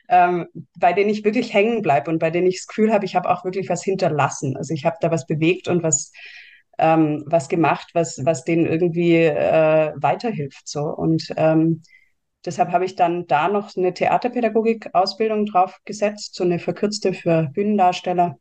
ähm, 0.08 0.46
bei 0.78 0.92
denen 0.94 1.10
ich 1.10 1.24
wirklich 1.24 1.52
hängen 1.52 1.82
bleibe 1.82 2.10
und 2.10 2.18
bei 2.18 2.30
denen 2.30 2.46
ich 2.46 2.56
das 2.56 2.66
Gefühl 2.66 2.92
habe, 2.92 3.04
ich 3.04 3.14
habe 3.14 3.28
auch 3.28 3.44
wirklich 3.44 3.68
was 3.68 3.84
hinterlassen. 3.84 4.56
Also 4.56 4.72
ich 4.72 4.86
habe 4.86 4.96
da 5.00 5.10
was 5.10 5.26
bewegt 5.26 5.68
und 5.68 5.82
was 5.82 6.10
ähm, 6.78 7.24
was 7.26 7.48
gemacht, 7.48 7.90
was, 7.94 8.20
was 8.24 8.44
denen 8.44 8.66
irgendwie 8.66 9.16
äh, 9.16 9.92
weiterhilft. 9.96 10.68
So. 10.68 10.82
Und 10.82 11.32
ähm, 11.36 11.82
deshalb 12.44 12.70
habe 12.70 12.84
ich 12.84 12.96
dann 12.96 13.26
da 13.26 13.48
noch 13.48 13.76
eine 13.76 13.94
Theaterpädagogik-Ausbildung 13.94 15.46
drauf 15.46 15.78
gesetzt, 15.84 16.34
so 16.34 16.44
eine 16.44 16.58
verkürzte 16.58 17.14
für 17.14 17.50
Bühnendarsteller. 17.52 18.38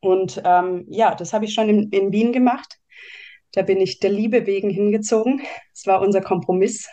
Und 0.00 0.40
ähm, 0.44 0.86
ja, 0.88 1.14
das 1.14 1.32
habe 1.32 1.44
ich 1.44 1.54
schon 1.54 1.68
in, 1.68 1.88
in 1.90 2.12
Wien 2.12 2.32
gemacht. 2.32 2.78
Da 3.52 3.62
bin 3.62 3.80
ich 3.80 3.98
der 3.98 4.10
Liebe 4.10 4.46
wegen 4.46 4.70
hingezogen. 4.70 5.40
Es 5.72 5.86
war 5.86 6.00
unser 6.00 6.20
Kompromiss. 6.20 6.88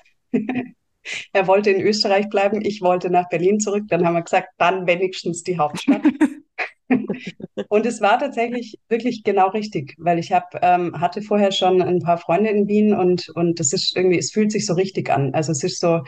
er 1.33 1.47
wollte 1.47 1.69
in 1.69 1.81
Österreich 1.81 2.29
bleiben, 2.29 2.63
ich 2.63 2.81
wollte 2.81 3.09
nach 3.09 3.29
Berlin 3.29 3.59
zurück. 3.59 3.83
Dann 3.89 4.05
haben 4.05 4.15
wir 4.15 4.23
gesagt, 4.23 4.49
dann 4.57 4.87
wenigstens 4.87 5.43
die 5.43 5.57
Hauptstadt. 5.57 6.01
und 7.69 7.85
es 7.85 8.01
war 8.01 8.19
tatsächlich 8.19 8.77
wirklich 8.89 9.23
genau 9.23 9.49
richtig, 9.49 9.95
weil 9.97 10.19
ich 10.19 10.31
hab, 10.31 10.55
ähm, 10.61 10.99
hatte 10.99 11.21
vorher 11.21 11.51
schon 11.51 11.81
ein 11.81 11.99
paar 11.99 12.17
Freunde 12.17 12.49
in 12.49 12.67
Wien 12.67 12.93
und, 12.93 13.29
und 13.29 13.59
das 13.59 13.73
ist 13.73 13.95
irgendwie, 13.95 14.19
es 14.19 14.31
fühlt 14.31 14.51
sich 14.51 14.65
so 14.65 14.73
richtig 14.73 15.09
an. 15.09 15.33
Also 15.33 15.51
es 15.51 15.63
ist 15.63 15.79
so, 15.79 16.03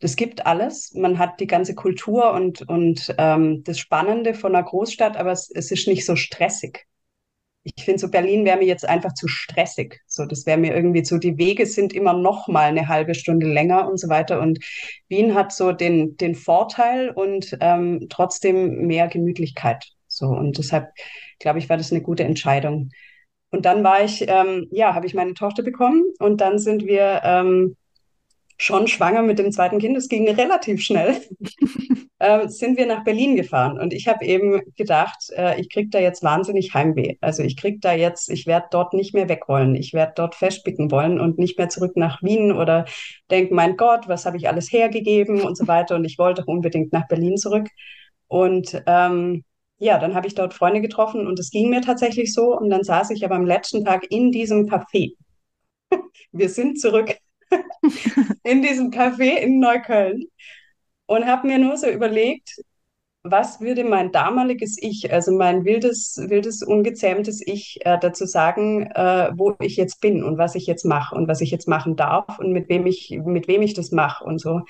es 0.00 0.16
gibt 0.16 0.46
alles. 0.46 0.92
Man 0.94 1.18
hat 1.18 1.40
die 1.40 1.46
ganze 1.46 1.74
Kultur 1.74 2.32
und, 2.32 2.68
und 2.68 3.14
ähm, 3.18 3.62
das 3.64 3.78
Spannende 3.78 4.34
von 4.34 4.54
einer 4.54 4.64
Großstadt, 4.64 5.16
aber 5.16 5.32
es, 5.32 5.50
es 5.54 5.70
ist 5.70 5.86
nicht 5.88 6.04
so 6.04 6.16
stressig. 6.16 6.86
Ich 7.74 7.84
finde, 7.84 7.98
so 7.98 8.08
Berlin 8.08 8.44
wäre 8.44 8.58
mir 8.58 8.66
jetzt 8.66 8.88
einfach 8.88 9.12
zu 9.14 9.26
stressig. 9.26 10.00
So, 10.06 10.24
das 10.24 10.46
wäre 10.46 10.58
mir 10.58 10.74
irgendwie 10.74 11.04
so, 11.04 11.18
die 11.18 11.36
Wege 11.36 11.66
sind 11.66 11.92
immer 11.92 12.12
noch 12.12 12.46
mal 12.46 12.68
eine 12.68 12.86
halbe 12.86 13.14
Stunde 13.14 13.46
länger 13.46 13.88
und 13.88 13.98
so 13.98 14.08
weiter. 14.08 14.40
Und 14.40 14.60
Wien 15.08 15.34
hat 15.34 15.52
so 15.52 15.72
den, 15.72 16.16
den 16.16 16.36
Vorteil 16.36 17.10
und 17.10 17.56
ähm, 17.60 18.06
trotzdem 18.08 18.86
mehr 18.86 19.08
Gemütlichkeit. 19.08 19.84
So, 20.06 20.26
und 20.26 20.58
deshalb, 20.58 20.90
glaube 21.40 21.58
ich, 21.58 21.68
war 21.68 21.76
das 21.76 21.90
eine 21.90 22.02
gute 22.02 22.24
Entscheidung. 22.24 22.90
Und 23.50 23.64
dann 23.64 23.82
war 23.82 24.04
ich, 24.04 24.24
ähm, 24.28 24.68
ja, 24.70 24.94
habe 24.94 25.06
ich 25.06 25.14
meine 25.14 25.34
Tochter 25.34 25.62
bekommen 25.62 26.04
und 26.18 26.40
dann 26.40 26.58
sind 26.58 26.86
wir 26.86 27.22
ähm, 27.24 27.76
schon 28.56 28.86
schwanger 28.86 29.22
mit 29.22 29.38
dem 29.38 29.52
zweiten 29.52 29.78
Kind. 29.78 29.96
Es 29.96 30.08
ging 30.08 30.28
relativ 30.28 30.82
schnell. 30.82 31.20
äh, 32.18 32.48
sind 32.48 32.78
wir 32.78 32.86
nach 32.86 33.04
Berlin 33.04 33.36
gefahren 33.36 33.78
und 33.78 33.92
ich 33.92 34.08
habe 34.08 34.24
eben 34.24 34.60
gedacht, 34.76 35.30
äh, 35.36 35.60
ich 35.60 35.70
kriege 35.70 35.90
da 35.90 35.98
jetzt 35.98 36.22
wahnsinnig 36.22 36.72
Heimweh. 36.72 37.16
Also 37.20 37.42
ich 37.42 37.56
kriege 37.56 37.78
da 37.78 37.92
jetzt, 37.92 38.30
ich 38.30 38.46
werde 38.46 38.68
dort 38.70 38.94
nicht 38.94 39.14
mehr 39.14 39.28
weg 39.28 39.48
wollen. 39.48 39.74
Ich 39.74 39.92
werde 39.92 40.12
dort 40.16 40.34
festspicken 40.34 40.90
wollen 40.90 41.20
und 41.20 41.38
nicht 41.38 41.58
mehr 41.58 41.68
zurück 41.68 41.96
nach 41.96 42.22
Wien 42.22 42.52
oder 42.52 42.86
denke, 43.30 43.54
mein 43.54 43.76
Gott, 43.76 44.08
was 44.08 44.24
habe 44.24 44.38
ich 44.38 44.48
alles 44.48 44.72
hergegeben 44.72 45.42
und 45.42 45.56
so 45.56 45.66
weiter. 45.66 45.94
Und 45.96 46.04
ich 46.04 46.18
wollte 46.18 46.44
unbedingt 46.46 46.92
nach 46.92 47.06
Berlin 47.08 47.36
zurück. 47.36 47.68
Und 48.28 48.82
ähm, 48.86 49.44
ja, 49.78 49.98
dann 49.98 50.14
habe 50.14 50.26
ich 50.26 50.34
dort 50.34 50.54
Freunde 50.54 50.80
getroffen 50.80 51.26
und 51.26 51.38
es 51.38 51.50
ging 51.50 51.68
mir 51.68 51.82
tatsächlich 51.82 52.32
so. 52.32 52.56
Und 52.56 52.70
dann 52.70 52.82
saß 52.82 53.10
ich 53.10 53.24
aber 53.24 53.34
am 53.34 53.44
letzten 53.44 53.84
Tag 53.84 54.06
in 54.10 54.32
diesem 54.32 54.66
Café. 54.66 55.14
Wir 56.32 56.48
sind 56.48 56.80
zurück 56.80 57.16
in 58.42 58.62
diesem 58.62 58.90
Café 58.90 59.38
in 59.38 59.60
Neukölln 59.60 60.26
und 61.06 61.26
habe 61.26 61.46
mir 61.46 61.58
nur 61.58 61.76
so 61.76 61.88
überlegt, 61.88 62.60
was 63.30 63.60
würde 63.60 63.84
mein 63.84 64.12
damaliges 64.12 64.76
Ich, 64.80 65.12
also 65.12 65.32
mein 65.32 65.64
wildes, 65.64 66.16
wildes, 66.28 66.62
ungezähmtes 66.62 67.44
Ich, 67.44 67.80
äh, 67.84 67.98
dazu 68.00 68.24
sagen, 68.24 68.86
äh, 68.94 69.30
wo 69.34 69.56
ich 69.60 69.76
jetzt 69.76 70.00
bin 70.00 70.22
und 70.22 70.38
was 70.38 70.54
ich 70.54 70.66
jetzt 70.66 70.84
mache 70.84 71.14
und 71.14 71.28
was 71.28 71.40
ich 71.40 71.50
jetzt 71.50 71.68
machen 71.68 71.96
darf 71.96 72.38
und 72.38 72.52
mit 72.52 72.68
wem 72.68 72.86
ich, 72.86 73.18
mit 73.24 73.48
wem 73.48 73.62
ich 73.62 73.74
das 73.74 73.90
mache 73.90 74.24
und 74.24 74.38
so. 74.40 74.62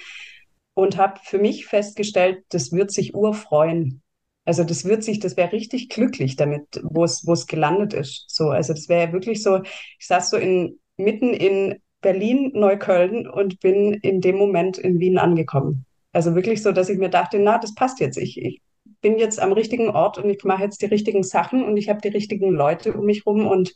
Und 0.75 0.97
habe 0.97 1.21
für 1.23 1.39
mich 1.39 1.67
festgestellt, 1.67 2.45
das 2.51 2.73
wird 2.73 2.91
sich 2.91 3.15
urfreuen. 3.15 4.03
Also 4.45 4.63
das 4.63 4.85
wird 4.85 5.03
sich, 5.03 5.19
das 5.19 5.37
wäre 5.37 5.53
richtig 5.53 5.89
glücklich 5.89 6.37
damit, 6.37 6.81
wo 6.83 7.05
es, 7.05 7.27
wo 7.27 7.33
es 7.33 7.47
gelandet 7.47 7.95
ist. 7.95 8.27
So, 8.29 8.51
also 8.51 8.73
das 8.73 8.89
wäre 8.89 9.13
wirklich 9.13 9.43
so, 9.43 9.63
ich 9.63 10.07
saß 10.07 10.31
so 10.31 10.37
in, 10.37 10.79
mitten 10.97 11.31
in 11.31 11.81
Berlin, 12.07 12.53
Neukölln 12.55 13.27
und 13.29 13.59
bin 13.59 13.95
in 13.95 14.21
dem 14.21 14.37
Moment 14.37 14.79
in 14.79 15.01
Wien 15.01 15.19
angekommen. 15.19 15.87
Also 16.13 16.37
wirklich 16.37 16.63
so, 16.63 16.71
dass 16.71 16.89
ich 16.89 16.99
mir 16.99 17.09
dachte, 17.09 17.41
na, 17.41 17.59
das 17.59 17.75
passt 17.75 17.99
jetzt. 17.99 18.17
Ich, 18.17 18.41
ich 18.41 18.63
bin 19.01 19.19
jetzt 19.19 19.41
am 19.41 19.53
richtigen 19.53 19.89
Ort 19.89 20.17
und 20.17 20.31
ich 20.31 20.45
mache 20.45 20.63
jetzt 20.63 20.81
die 20.83 20.87
richtigen 20.87 21.25
Sachen 21.25 21.65
und 21.65 21.77
ich 21.77 21.89
habe 21.89 22.01
die 22.01 22.15
richtigen 22.17 22.53
Leute 22.53 22.93
um 22.93 23.07
mich 23.07 23.27
rum 23.27 23.49
und 23.49 23.75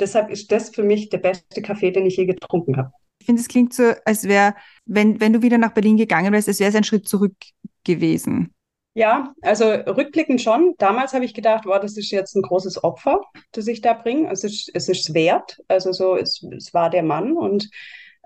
deshalb 0.00 0.30
ist 0.30 0.50
das 0.50 0.70
für 0.70 0.82
mich 0.82 1.10
der 1.10 1.18
beste 1.18 1.62
Kaffee, 1.62 1.92
den 1.92 2.06
ich 2.06 2.16
je 2.16 2.26
getrunken 2.26 2.76
habe. 2.76 2.90
Ich 3.20 3.26
finde, 3.26 3.40
es 3.40 3.46
klingt 3.46 3.72
so, 3.72 3.92
als 4.04 4.26
wäre, 4.26 4.56
wenn, 4.84 5.20
wenn 5.20 5.32
du 5.32 5.42
wieder 5.42 5.58
nach 5.58 5.72
Berlin 5.72 5.96
gegangen 5.96 6.32
wärst, 6.32 6.48
als 6.48 6.58
wäre 6.58 6.70
es 6.70 6.74
ein 6.74 6.82
Schritt 6.82 7.06
zurück 7.06 7.36
gewesen. 7.84 8.50
Ja, 8.94 9.34
also 9.42 9.66
rückblickend 9.70 10.40
schon. 10.42 10.74
Damals 10.78 11.12
habe 11.12 11.24
ich 11.24 11.32
gedacht, 11.32 11.64
wow, 11.64 11.78
das 11.80 11.96
ist 11.96 12.10
jetzt 12.10 12.34
ein 12.34 12.42
großes 12.42 12.82
Opfer, 12.82 13.20
das 13.52 13.68
ich 13.68 13.80
da 13.82 13.92
bringe. 13.94 14.30
Es 14.30 14.42
ist, 14.42 14.70
es 14.74 14.88
ist 14.88 15.14
wert. 15.14 15.58
Also 15.68 15.92
so, 15.92 16.16
es, 16.16 16.44
es 16.56 16.74
war 16.74 16.90
der 16.90 17.04
Mann 17.04 17.36
und 17.36 17.70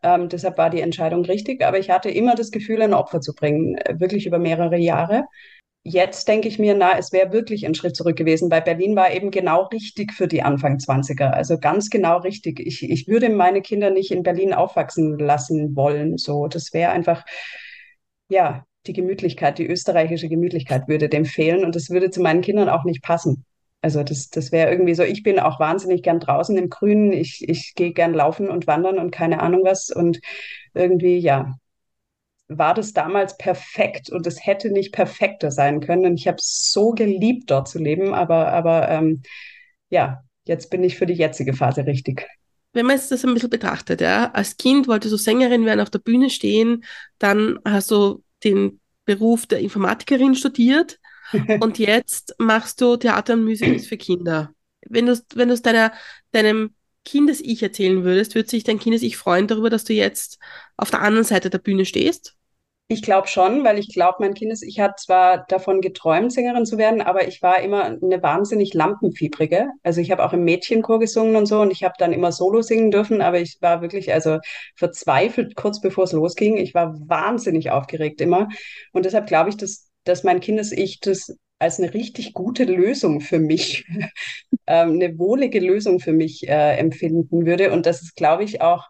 ähm, 0.03 0.29
deshalb 0.31 0.57
war 0.57 0.71
die 0.71 0.81
Entscheidung 0.81 1.25
richtig. 1.27 1.63
Aber 1.65 1.79
ich 1.79 1.91
hatte 1.91 2.11
immer 2.11 2.35
das 2.35 2.51
Gefühl, 2.51 2.81
ein 2.83 2.95
Opfer 2.95 3.21
zu 3.21 3.35
bringen, 3.35 3.77
äh, 3.77 4.01
wirklich 4.01 4.27
über 4.27 4.39
mehrere 4.39 4.79
Jahre. 4.79 5.25
Jetzt 5.85 6.29
denke 6.29 6.49
ich 6.49 6.59
mir, 6.59 6.75
na, 6.75 6.99
es 6.99 7.13
wäre 7.13 7.33
wirklich 7.33 7.67
ein 7.67 7.75
Schritt 7.75 7.97
zurück 7.97 8.17
gewesen. 8.17 8.49
Bei 8.49 8.61
Berlin 8.63 8.97
war 8.97 9.13
eben 9.13 9.31
genau 9.31 9.65
richtig 9.65 10.13
für 10.15 10.29
die 10.29 10.43
Anfang 10.43 10.79
20er. 10.79 11.31
Also 11.33 11.59
ganz 11.59 11.91
genau 11.91 12.19
richtig. 12.19 12.61
Ich, 12.61 12.83
ich 12.89 13.07
würde 13.07 13.29
meine 13.31 13.61
Kinder 13.63 13.91
nicht 13.91 14.11
in 14.11 14.23
Berlin 14.23 14.55
aufwachsen 14.55 15.19
lassen 15.19 15.77
wollen. 15.77 16.17
So, 16.19 16.47
das 16.49 16.73
wäre 16.73 16.91
einfach, 16.93 17.25
ja, 18.29 18.65
die 18.87 18.93
Gemütlichkeit, 18.93 19.59
die 19.59 19.67
österreichische 19.67 20.29
Gemütlichkeit 20.29 20.89
würde 20.89 21.09
dem 21.09 21.25
fehlen 21.25 21.65
und 21.65 21.75
das 21.75 21.91
würde 21.91 22.11
zu 22.11 22.21
meinen 22.21 22.43
Kindern 22.43 22.69
auch 22.69 22.85
nicht 22.85 23.03
passen. 23.03 23.45
Also 23.83 24.03
das, 24.03 24.31
das 24.31 24.51
wäre 24.51 24.71
irgendwie 24.71 24.95
so, 24.95 25.03
ich 25.03 25.23
bin 25.23 25.39
auch 25.39 25.61
wahnsinnig 25.61 26.03
gern 26.03 26.19
draußen 26.19 26.57
im 26.57 26.71
Grünen, 26.71 27.13
ich, 27.13 27.47
ich 27.47 27.75
gehe 27.75 27.93
gern 27.93 28.15
laufen 28.15 28.49
und 28.49 28.67
wandern 28.67 28.99
und 28.99 29.11
keine 29.11 29.41
Ahnung 29.41 29.61
was 29.65 29.91
und 29.91 30.21
irgendwie, 30.73 31.19
ja, 31.19 31.55
war 32.49 32.75
das 32.75 32.93
damals 32.93 33.37
perfekt 33.37 34.11
und 34.11 34.27
es 34.27 34.45
hätte 34.45 34.71
nicht 34.71 34.93
perfekter 34.93 35.51
sein 35.51 35.81
können. 35.81 36.07
Und 36.07 36.15
ich 36.15 36.29
habe 36.29 36.39
so 36.41 36.93
geliebt, 36.93 37.51
dort 37.51 37.69
zu 37.69 37.79
leben, 37.79 38.15
aber, 38.15 38.49
aber 38.53 38.89
ähm, 38.89 39.23
ja, 39.91 40.23
jetzt 40.45 40.71
bin 40.71 40.83
ich 40.83 40.97
für 40.97 41.07
die 41.07 41.15
jetzige 41.15 41.55
Phase 41.55 41.87
richtig. 41.87 42.27
Wenn 42.73 42.87
man 42.87 42.97
jetzt 42.97 43.13
das 43.13 43.25
ein 43.25 43.35
bisschen 43.35 43.51
betrachtet, 43.51 44.01
ja, 44.01 44.31
als 44.33 44.57
Kind 44.57 44.89
wolltest 44.89 45.13
du 45.13 45.17
Sängerin 45.17 45.65
werden, 45.65 45.81
auf 45.81 45.91
der 45.91 46.01
Bühne 46.01 46.29
stehen, 46.29 46.85
dann 47.19 47.59
hast 47.65 47.91
du 47.91 48.24
den 48.45 48.81
Beruf 49.05 49.47
der 49.47 49.61
Informatikerin 49.61 50.35
studiert 50.35 50.99
und 51.61 51.79
jetzt 51.79 52.35
machst 52.39 52.81
du 52.81 52.97
Theater 52.97 53.35
und 53.35 53.45
Musicals 53.45 53.87
für 53.87 53.97
Kinder. 53.97 54.53
Wenn 54.87 55.07
du 55.07 55.19
wenn 55.35 55.49
du 55.49 55.55
es 55.55 55.63
deiner, 55.63 55.93
deinem 56.33 56.75
Kindes-Ich 57.05 57.63
erzählen 57.63 58.05
würdest, 58.05 58.35
würde 58.35 58.49
sich 58.49 58.65
dein 58.65 58.79
Kindes-Ich 58.79 59.17
freuen 59.17 59.47
darüber, 59.47 59.71
dass 59.71 59.85
du 59.85 59.93
jetzt 59.93 60.39
auf 60.77 60.91
der 60.91 61.03
anderen 61.03 61.25
Seite 61.25 61.51
der 61.51 61.59
Bühne 61.59 61.85
stehst? 61.85 62.37
Ich 62.87 63.01
glaube 63.01 63.29
schon, 63.29 63.65
weil 63.65 63.79
ich 63.79 63.89
glaube, 63.89 64.19
mein 64.21 64.35
Kindes, 64.35 64.61
ich 64.61 64.79
hat 64.79 65.01
zwar 65.01 65.47
davon 65.49 65.81
geträumt, 65.81 66.31
Sängerin 66.33 66.67
zu 66.67 66.77
werden, 66.77 67.01
aber 67.01 67.27
ich 67.27 67.41
war 67.41 67.61
immer 67.63 67.85
eine 67.85 68.23
wahnsinnig 68.23 68.75
Lampenfiebrige. 68.75 69.69
Also 69.83 70.03
ich 70.03 70.11
habe 70.11 70.23
auch 70.23 70.35
im 70.35 70.45
Mädchenchor 70.45 70.99
gesungen 71.01 71.35
und 71.37 71.47
so 71.47 71.63
und 71.63 71.71
ich 71.71 71.83
habe 71.83 71.95
dann 71.99 72.13
immer 72.13 72.31
Solo 72.31 72.61
singen 72.61 72.91
dürfen, 72.91 73.23
aber 73.23 73.41
ich 73.41 73.57
war 73.63 73.81
wirklich 73.81 74.13
also 74.13 74.39
verzweifelt 74.77 75.57
kurz 75.57 75.81
bevor 75.81 76.05
es 76.05 76.13
losging. 76.13 76.59
Ich 76.59 76.75
war 76.75 76.95
wahnsinnig 77.09 77.71
aufgeregt 77.71 78.21
immer 78.21 78.49
und 78.93 79.07
deshalb 79.07 79.27
glaube 79.27 79.49
ich, 79.51 79.57
dass 79.57 79.91
dass 80.05 80.23
mein 80.23 80.41
Kindes-Ich 80.41 81.01
das 81.01 81.35
als 81.59 81.79
eine 81.81 81.95
richtig 81.95 82.35
gute 82.35 82.65
Lösung 82.65 83.23
für 83.23 83.39
mich, 83.39 83.87
ähm, 84.67 84.91
eine 84.93 85.19
wohlige 85.19 85.61
Lösung 85.61 86.01
für 86.01 86.13
mich 86.13 86.47
äh, 86.47 86.77
empfinden 86.77 87.47
würde 87.47 87.73
und 87.73 87.87
dass 87.87 88.03
es, 88.03 88.15
glaube 88.15 88.45
ich, 88.45 88.61
auch 88.61 88.89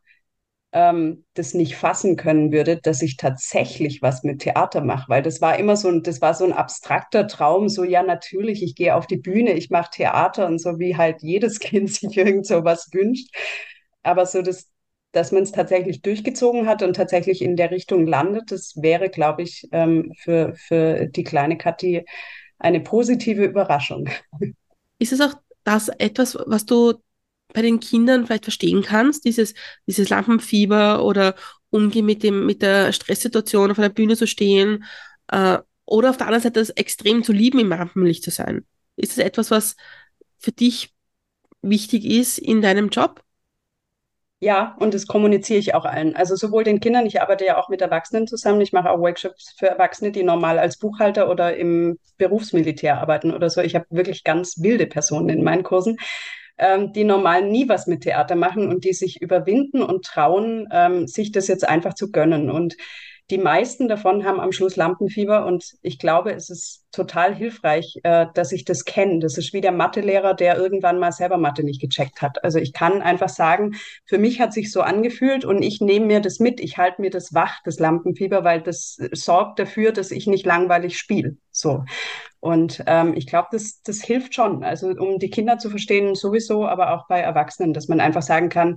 ähm, 0.75 1.25
das 1.35 1.55
nicht 1.55 1.77
fassen 1.77 2.17
können 2.17 2.51
würde, 2.51 2.79
dass 2.79 3.01
ich 3.01 3.17
tatsächlich 3.17 4.03
was 4.03 4.25
mit 4.25 4.41
Theater 4.41 4.83
mache, 4.83 5.09
weil 5.09 5.23
das 5.23 5.41
war 5.41 5.57
immer 5.57 5.77
so 5.77 5.89
ein, 5.89 6.03
das 6.03 6.21
war 6.21 6.35
so 6.35 6.45
ein 6.45 6.53
abstrakter 6.53 7.29
Traum, 7.29 7.69
so 7.69 7.85
ja 7.85 8.03
natürlich, 8.03 8.61
ich 8.61 8.75
gehe 8.75 8.97
auf 8.97 9.07
die 9.07 9.17
Bühne, 9.17 9.53
ich 9.53 9.71
mache 9.71 9.93
Theater 9.93 10.47
und 10.47 10.61
so 10.61 10.81
wie 10.81 10.97
halt 10.97 11.23
jedes 11.23 11.59
Kind 11.61 11.93
sich 11.93 12.17
irgend 12.17 12.45
so 12.45 12.65
was 12.65 12.89
wünscht, 12.93 13.33
aber 14.03 14.27
so 14.27 14.43
das, 14.43 14.69
dass 15.13 15.31
man 15.31 15.45
es 15.45 15.53
tatsächlich 15.53 16.03
durchgezogen 16.03 16.67
hat 16.67 16.83
und 16.83 16.97
tatsächlich 16.97 17.41
in 17.41 17.55
der 17.55 17.71
Richtung 17.71 18.05
landet, 18.05 18.51
das 18.51 18.75
wäre, 18.77 19.11
glaube 19.11 19.43
ich, 19.43 19.69
ähm, 19.71 20.13
für, 20.19 20.55
für 20.57 21.07
die 21.07 21.23
kleine 21.23 21.57
Kathi 21.57 22.05
eine 22.59 22.81
positive 22.81 23.45
Überraschung. 23.45 24.09
Ist 24.99 25.13
es 25.13 25.21
auch 25.21 25.35
das 25.63 25.89
etwas, 25.89 26.37
was 26.47 26.67
du 26.67 26.95
bei 27.53 27.63
den 27.63 27.81
Kindern 27.81 28.27
vielleicht 28.27 28.45
verstehen 28.45 28.83
kannst, 28.83 29.25
dieses, 29.25 29.55
dieses 29.87 30.09
Lampenfieber 30.09 31.05
oder 31.05 31.35
umgehen 31.71 32.07
mit 32.07 32.23
dem, 32.23 32.47
mit 32.47 32.63
der 32.63 32.93
Stresssituation 32.93 33.71
auf 33.71 33.79
einer 33.79 33.89
Bühne 33.89 34.17
zu 34.17 34.27
stehen, 34.27 34.85
äh, 35.29 35.59
oder 35.87 36.11
auf 36.11 36.17
der 36.17 36.27
anderen 36.27 36.43
Seite 36.43 36.61
das 36.61 36.71
extrem 36.71 37.23
zu 37.23 37.33
lieben, 37.33 37.59
im 37.59 37.73
Rampenlicht 37.73 38.25
zu 38.25 38.31
sein. 38.31 38.65
Ist 38.97 39.13
es 39.13 39.19
etwas, 39.19 39.51
was 39.51 39.77
für 40.39 40.53
dich 40.53 40.95
wichtig 41.63 42.05
ist 42.05 42.39
in 42.39 42.63
deinem 42.63 42.89
Job? 42.89 43.23
Ja, 44.41 44.77
und 44.79 44.93
das 44.93 45.07
kommuniziere 45.07 45.59
ich 45.59 45.75
auch 45.75 45.87
allen. 45.87 46.15
Also 46.17 46.37
sowohl 46.37 46.65
den 46.65 46.81
Kindern, 46.81 47.07
ich 47.07 47.23
arbeite 47.23 47.47
ja 47.47 47.59
auch 47.59 47.71
mit 47.71 47.81
Erwachsenen 47.81 48.27
zusammen. 48.27 48.61
Ich 48.61 48.73
mache 48.73 48.91
auch 48.91 48.99
Workshops 48.99 49.55
für 49.57 49.69
Erwachsene, 49.69 50.13
die 50.13 50.23
normal 50.23 50.59
als 50.59 50.79
Buchhalter 50.79 51.31
oder 51.31 51.57
im 51.57 51.99
Berufsmilitär 52.19 53.01
arbeiten 53.01 53.33
oder 53.33 53.49
so. 53.49 53.63
Ich 53.63 53.75
habe 53.75 53.87
wirklich 53.89 54.23
ganz 54.23 54.57
wilde 54.59 54.87
Personen 54.87 55.31
in 55.31 55.43
meinen 55.45 55.63
Kursen 55.63 55.97
ähm, 56.59 56.93
die 56.93 57.05
normal 57.05 57.49
nie 57.49 57.69
was 57.69 57.87
mit 57.87 58.03
Theater 58.03 58.37
machen 58.37 58.69
und 58.69 58.85
die 58.85 58.93
sich 58.93 59.21
überwinden 59.21 59.83
und 59.83 60.05
trauen, 60.05 60.69
ähm, 60.73 61.07
sich 61.07 61.33
das 61.33 61.49
jetzt 61.49 61.69
einfach 61.69 61.95
zu 61.95 62.11
gönnen. 62.11 62.51
Und 62.51 62.77
die 63.31 63.39
meisten 63.39 63.89
davon 63.89 64.25
haben 64.27 64.39
am 64.39 64.53
Schluss 64.53 64.77
Lampenfieber 64.77 65.47
und 65.47 65.77
ich 65.81 65.99
glaube, 65.99 66.33
es 66.33 66.51
ist 66.51 66.85
total 66.93 67.35
hilfreich, 67.35 67.99
äh, 68.03 68.27
dass 68.35 68.53
ich 68.53 68.67
das 68.67 68.85
kenne. 68.85 69.19
Das 69.21 69.39
ist 69.39 69.55
wie 69.55 69.63
der 69.63 69.73
Mathelehrer, 69.73 70.35
der 70.35 70.59
irgendwann 70.59 70.99
mal 70.99 71.11
selber 71.11 71.39
Mathe 71.39 71.65
nicht 71.65 71.81
gecheckt 71.81 72.21
hat. 72.21 72.45
Also 72.45 72.59
ich 72.59 72.75
kann 72.75 73.01
einfach 73.01 73.31
sagen, 73.31 73.77
für 74.05 74.19
mich 74.19 74.41
hat 74.41 74.53
sich 74.53 74.71
so 74.71 74.83
angefühlt 74.83 75.47
und 75.47 75.63
ich 75.63 75.81
nehme 75.81 76.05
mir 76.05 76.21
das 76.21 76.39
mit. 76.39 76.61
Ich 76.61 76.77
halte 76.77 77.01
mir 77.01 77.11
das 77.11 77.33
wach, 77.33 77.63
das 77.65 77.79
Lampenfieber, 77.79 78.45
weil 78.45 78.61
das 78.61 78.99
sorgt 79.13 79.59
dafür, 79.59 79.93
dass 79.93 80.11
ich 80.11 80.27
nicht 80.27 80.45
langweilig 80.45 80.99
spiele. 80.99 81.39
So. 81.51 81.85
Und 82.45 82.85
ähm, 82.87 83.15
ich 83.17 83.27
glaube, 83.27 83.49
das, 83.53 83.81
das 83.81 84.03
hilft 84.03 84.35
schon. 84.35 84.65
Also 84.65 84.89
um 84.89 85.19
die 85.19 85.31
Kinder 85.31 85.57
zu 85.57 85.71
verstehen, 85.71 86.15
sowieso, 86.15 86.67
aber 86.67 86.93
auch 86.93 87.09
bei 87.09 87.21
Erwachsenen, 87.21 87.73
dass 87.73 87.89
man 87.89 88.01
einfach 88.01 88.21
sagen 88.21 88.51
kann, 88.51 88.77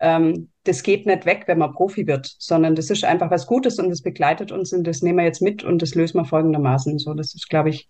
ähm, 0.00 0.50
das 0.64 0.82
geht 0.82 1.06
nicht 1.06 1.24
weg, 1.24 1.44
wenn 1.46 1.56
man 1.56 1.72
Profi 1.72 2.06
wird, 2.06 2.30
sondern 2.38 2.74
das 2.74 2.90
ist 2.90 3.04
einfach 3.04 3.30
was 3.30 3.46
Gutes 3.46 3.78
und 3.78 3.88
das 3.88 4.02
begleitet 4.02 4.52
uns 4.52 4.74
und 4.74 4.86
das 4.86 5.00
nehmen 5.00 5.16
wir 5.16 5.24
jetzt 5.24 5.40
mit 5.40 5.64
und 5.64 5.80
das 5.80 5.94
lösen 5.94 6.18
wir 6.18 6.26
folgendermaßen. 6.26 6.98
So, 6.98 7.14
das 7.14 7.34
ist, 7.34 7.48
glaube 7.48 7.70
ich, 7.70 7.88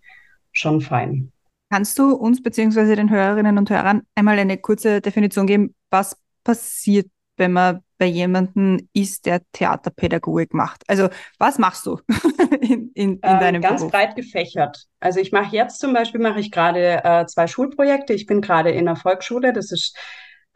schon 0.53 0.79
fein. 0.79 1.33
Kannst 1.69 1.99
du 1.99 2.13
uns 2.13 2.41
beziehungsweise 2.41 2.95
den 2.95 3.09
Hörerinnen 3.09 3.57
und 3.57 3.69
Hörern 3.69 4.03
einmal 4.15 4.39
eine 4.39 4.57
kurze 4.57 5.01
Definition 5.01 5.45
geben, 5.45 5.75
was 5.89 6.15
passiert, 6.45 7.07
wenn 7.37 7.53
man 7.53 7.81
bei 7.97 8.05
jemandem 8.05 8.87
ist, 8.93 9.25
der 9.25 9.41
Theaterpädagogik 9.53 10.53
macht? 10.53 10.83
Also 10.87 11.09
was 11.39 11.57
machst 11.57 11.85
du 11.85 11.99
in, 12.61 12.61
in, 12.61 12.91
in 12.93 13.19
ähm, 13.23 13.39
deinem 13.39 13.61
Ganz 13.61 13.81
Beruf? 13.81 13.91
breit 13.91 14.15
gefächert. 14.15 14.85
Also 14.99 15.19
ich 15.19 15.31
mache 15.31 15.55
jetzt 15.55 15.79
zum 15.79 15.93
Beispiel, 15.93 16.21
mache 16.21 16.39
ich 16.39 16.51
gerade 16.51 17.03
äh, 17.03 17.25
zwei 17.25 17.47
Schulprojekte. 17.47 18.13
Ich 18.13 18.25
bin 18.25 18.41
gerade 18.41 18.71
in 18.71 18.85
der 18.85 18.95
Volksschule. 18.95 19.53
Das 19.53 19.71
ist 19.71 19.97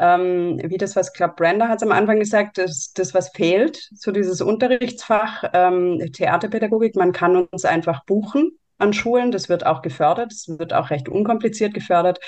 ähm, 0.02 0.60
wie 0.64 0.78
das, 0.78 0.96
was 0.96 1.14
Club 1.14 1.36
Brenda 1.36 1.68
hat 1.68 1.84
am 1.84 1.92
Anfang 1.92 2.20
gesagt, 2.20 2.58
das, 2.58 2.92
das 2.94 3.14
was 3.14 3.30
fehlt, 3.30 3.90
so 3.94 4.12
dieses 4.12 4.42
Unterrichtsfach 4.42 5.44
ähm, 5.54 6.12
Theaterpädagogik. 6.12 6.96
Man 6.96 7.12
kann 7.12 7.36
uns 7.36 7.66
einfach 7.66 8.04
buchen 8.06 8.58
an 8.80 8.94
Schulen. 8.94 9.32
Das 9.32 9.48
wird 9.48 9.66
auch 9.66 9.82
gefördert. 9.82 10.32
Das 10.32 10.48
wird 10.48 10.74
auch 10.74 10.90
recht 10.90 11.08
unkompliziert 11.08 11.74
gefördert. 11.74 12.20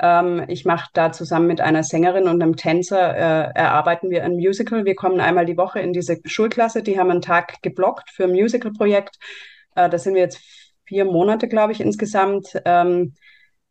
Ähm, 0.00 0.44
ich 0.48 0.64
mache 0.64 0.90
da 0.94 1.12
zusammen 1.12 1.46
mit 1.46 1.60
einer 1.60 1.82
Sängerin 1.82 2.28
und 2.28 2.42
einem 2.42 2.56
Tänzer, 2.56 3.16
äh, 3.16 3.52
erarbeiten 3.54 4.10
wir 4.10 4.24
ein 4.24 4.36
Musical. 4.36 4.84
Wir 4.84 4.94
kommen 4.94 5.20
einmal 5.20 5.46
die 5.46 5.56
Woche 5.56 5.80
in 5.80 5.92
diese 5.92 6.18
Schulklasse, 6.24 6.82
die 6.82 6.98
haben 6.98 7.10
einen 7.10 7.22
Tag 7.22 7.60
geblockt 7.62 8.10
für 8.10 8.24
ein 8.24 8.32
Musical-Projekt. 8.32 9.18
Äh, 9.74 9.88
da 9.88 9.98
sind 9.98 10.14
wir 10.14 10.22
jetzt 10.22 10.40
vier 10.84 11.04
Monate, 11.04 11.48
glaube 11.48 11.72
ich, 11.72 11.80
insgesamt. 11.80 12.60
Ähm, 12.64 13.14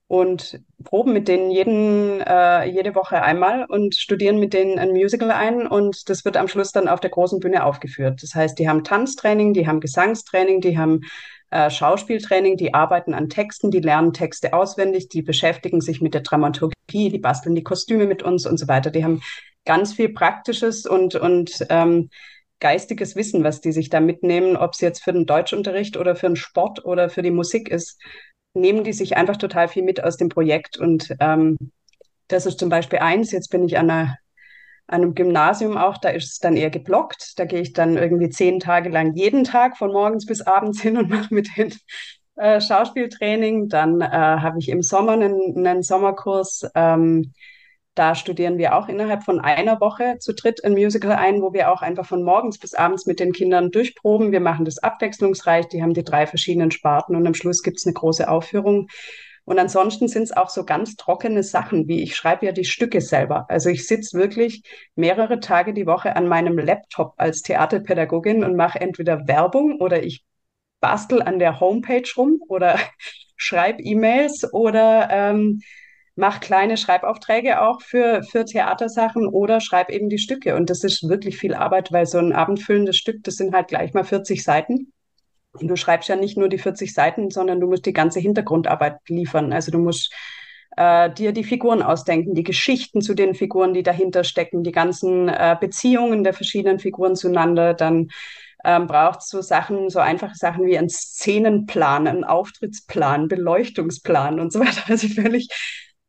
und 0.08 0.62
proben 0.86 1.12
mit 1.12 1.28
denen 1.28 1.52
jeden, 1.52 2.22
äh, 2.22 2.64
jede 2.66 2.96
Woche 2.96 3.22
einmal 3.22 3.66
und 3.66 3.96
studieren 3.96 4.40
mit 4.40 4.54
denen 4.54 4.80
ein 4.80 4.92
Musical 4.92 5.32
ein 5.32 5.68
und 5.68 6.10
das 6.10 6.24
wird 6.24 6.38
am 6.38 6.48
Schluss 6.48 6.72
dann 6.72 6.88
auf 6.88 7.02
der 7.02 7.10
großen 7.10 7.40
Bühne 7.40 7.66
aufgeführt. 7.66 8.24
Das 8.24 8.34
heißt, 8.34 8.58
die 8.58 8.70
haben 8.70 8.86
Tanztraining, 8.86 9.54
die 9.54 9.68
haben 9.68 9.82
Gesangstraining, 9.82 10.62
die 10.62 10.78
haben 10.78 11.02
äh, 11.50 11.70
Schauspieltraining, 11.70 12.58
die 12.58 12.74
arbeiten 12.74 13.14
an 13.14 13.30
Texten, 13.30 13.72
die 13.72 13.80
lernen 13.80 14.14
Texte 14.14 14.54
auswendig, 14.54 15.10
die 15.10 15.22
beschäftigen 15.22 15.82
sich 15.82 16.02
mit 16.02 16.14
der 16.14 16.22
Dramaturgie, 16.22 17.10
die 17.10 17.20
basteln 17.20 17.56
die 17.56 17.64
Kostüme 17.64 18.06
mit 18.06 18.24
uns 18.24 18.46
und 18.46 18.58
so 18.58 18.68
weiter. 18.68 18.92
Die 18.92 19.04
haben 19.04 19.22
ganz 19.66 19.94
viel 19.94 20.10
Praktisches 20.10 20.86
und, 20.86 21.16
und 21.16 21.66
ähm, 21.70 22.10
geistiges 22.60 23.16
Wissen, 23.16 23.44
was 23.44 23.62
die 23.62 23.72
sich 23.72 23.90
da 23.90 24.00
mitnehmen, 24.00 24.58
ob 24.58 24.74
es 24.74 24.82
jetzt 24.82 25.04
für 25.04 25.14
den 25.14 25.26
Deutschunterricht 25.26 25.98
oder 25.98 26.16
für 26.16 26.28
den 26.28 26.36
Sport 26.36 26.86
oder 26.86 27.10
für 27.10 27.22
die 27.22 27.32
Musik 27.32 27.70
ist 27.70 28.00
nehmen 28.58 28.84
die 28.84 28.94
sich 28.94 29.16
einfach 29.16 29.38
total 29.38 29.68
viel 29.68 29.84
mit 29.84 30.04
aus 30.04 30.18
dem 30.18 30.30
Projekt. 30.30 30.78
Und 30.78 31.16
ähm, 31.20 31.58
das 32.28 32.46
ist 32.46 32.60
zum 32.60 32.70
Beispiel 32.70 33.00
eins. 33.00 33.32
Jetzt 33.32 33.50
bin 33.50 33.64
ich 33.64 33.78
an, 33.78 33.90
einer, 33.90 34.18
an 34.88 35.02
einem 35.02 35.16
Gymnasium 35.16 35.78
auch, 35.78 35.98
da 35.98 36.10
ist 36.10 36.32
es 36.32 36.40
dann 36.40 36.56
eher 36.56 36.70
geblockt. 36.70 37.38
Da 37.38 37.46
gehe 37.46 37.62
ich 37.62 37.74
dann 37.74 37.98
irgendwie 37.98 38.30
zehn 38.30 38.60
Tage 38.60 38.90
lang 38.90 39.14
jeden 39.16 39.44
Tag 39.44 39.78
von 39.78 39.92
morgens 39.92 40.26
bis 40.26 40.42
abends 40.42 40.82
hin 40.82 40.98
und 40.98 41.10
mache 41.12 41.34
mit 41.34 41.50
den 41.58 41.74
äh, 42.38 42.62
Schauspieltraining. 42.62 43.68
Dann 43.68 44.02
äh, 44.02 44.08
habe 44.08 44.60
ich 44.60 44.70
im 44.70 44.82
Sommer 44.82 45.14
einen, 45.14 45.68
einen 45.68 45.84
Sommerkurs. 45.84 46.66
Ähm, 46.74 47.34
da 47.96 48.14
studieren 48.14 48.60
wir 48.60 48.76
auch 48.76 48.90
innerhalb 48.90 49.24
von 49.24 49.40
einer 49.40 49.82
Woche 49.82 50.18
zu 50.20 50.34
dritt 50.34 50.64
ein 50.64 50.74
Musical 50.74 51.14
ein, 51.14 51.42
wo 51.42 51.52
wir 51.52 51.72
auch 51.72 51.82
einfach 51.82 52.06
von 52.06 52.24
morgens 52.24 52.60
bis 52.60 52.76
abends 52.76 53.08
mit 53.08 53.20
den 53.20 53.34
Kindern 53.34 53.72
durchproben. 53.72 54.32
Wir 54.32 54.40
machen 54.40 54.66
das 54.66 54.78
abwechslungsreich. 54.78 55.68
Die 55.70 55.82
haben 55.82 55.96
die 55.96 56.04
drei 56.04 56.28
verschiedenen 56.28 56.72
Sparten 56.72 57.16
und 57.16 57.26
am 57.26 57.34
Schluss 57.34 57.64
gibt 57.64 57.80
es 57.80 57.86
eine 57.86 57.94
große 57.94 58.30
Aufführung. 58.30 58.88
Und 59.48 59.60
ansonsten 59.60 60.10
sind 60.10 60.24
es 60.24 60.36
auch 60.36 60.50
so 60.50 60.66
ganz 60.66 60.98
trockene 60.98 61.42
Sachen, 61.42 61.88
wie 61.88 62.04
ich 62.04 62.18
schreibe 62.18 62.46
ja 62.46 62.52
die 62.52 62.66
Stücke 62.66 63.00
selber. 63.00 63.46
Also 63.48 63.70
ich 63.70 63.88
sitze 63.88 64.18
wirklich 64.18 64.62
mehrere 64.96 65.40
Tage 65.40 65.74
die 65.74 65.88
Woche 65.88 66.18
an 66.18 66.28
meinem 66.28 66.58
Laptop 66.58 67.14
als 67.16 67.44
Theaterpädagogin 67.44 68.44
und 68.44 68.58
mache 68.58 68.82
entweder 68.82 69.26
Werbung 69.26 69.80
oder 69.80 70.04
ich 70.04 70.26
bastel 70.82 71.22
an 71.22 71.40
der 71.40 71.62
Homepage 71.62 72.04
rum 72.18 72.42
oder 72.50 72.78
schreibe 73.38 73.82
E-Mails 73.82 74.52
oder 74.52 75.08
ähm, 75.10 75.62
mach 76.16 76.42
kleine 76.42 76.76
Schreibaufträge 76.76 77.62
auch 77.62 77.82
für, 77.82 78.24
für 78.24 78.44
Theatersachen 78.44 79.28
oder 79.28 79.62
schreib 79.62 79.90
eben 79.90 80.10
die 80.10 80.20
Stücke. 80.20 80.58
Und 80.58 80.70
das 80.70 80.84
ist 80.84 81.08
wirklich 81.08 81.38
viel 81.38 81.54
Arbeit, 81.54 81.94
weil 81.94 82.06
so 82.06 82.18
ein 82.18 82.34
abendfüllendes 82.34 82.98
Stück, 82.98 83.24
das 83.24 83.36
sind 83.36 83.56
halt 83.56 83.70
gleich 83.70 83.94
mal 83.94 84.04
40 84.04 84.44
Seiten. 84.44 84.92
Du 85.62 85.76
schreibst 85.76 86.10
ja 86.10 86.16
nicht 86.16 86.38
nur 86.38 86.50
die 86.50 86.58
40 86.58 86.94
Seiten, 86.94 87.30
sondern 87.30 87.60
du 87.60 87.68
musst 87.68 87.86
die 87.86 87.94
ganze 87.94 88.20
Hintergrundarbeit 88.20 89.00
liefern. 89.08 89.54
Also 89.54 89.72
du 89.72 89.80
musst 89.80 90.14
äh, 90.76 91.12
dir 91.12 91.32
die 91.32 91.44
Figuren 91.44 91.82
ausdenken, 91.82 92.36
die 92.36 92.44
Geschichten 92.44 93.02
zu 93.02 93.14
den 93.14 93.34
Figuren, 93.36 93.74
die 93.74 93.84
dahinter 93.84 94.24
stecken, 94.24 94.64
die 94.64 94.72
ganzen 94.72 95.28
äh, 95.30 95.58
Beziehungen 95.60 96.24
der 96.24 96.34
verschiedenen 96.34 96.80
Figuren 96.80 97.16
zueinander. 97.16 97.74
Dann 97.74 98.10
ähm, 98.64 98.88
braucht 98.88 99.22
so 99.22 99.42
Sachen, 99.42 99.90
so 99.90 100.00
einfache 100.00 100.36
Sachen 100.36 100.66
wie 100.66 100.78
einen 100.78 100.90
Szenenplan, 100.90 102.08
einen 102.08 102.24
Auftrittsplan, 102.24 103.28
Beleuchtungsplan 103.28 104.40
und 104.40 104.52
so 104.52 104.60
weiter. 104.60 104.82
Also 104.88 105.08
völlig 105.08 105.50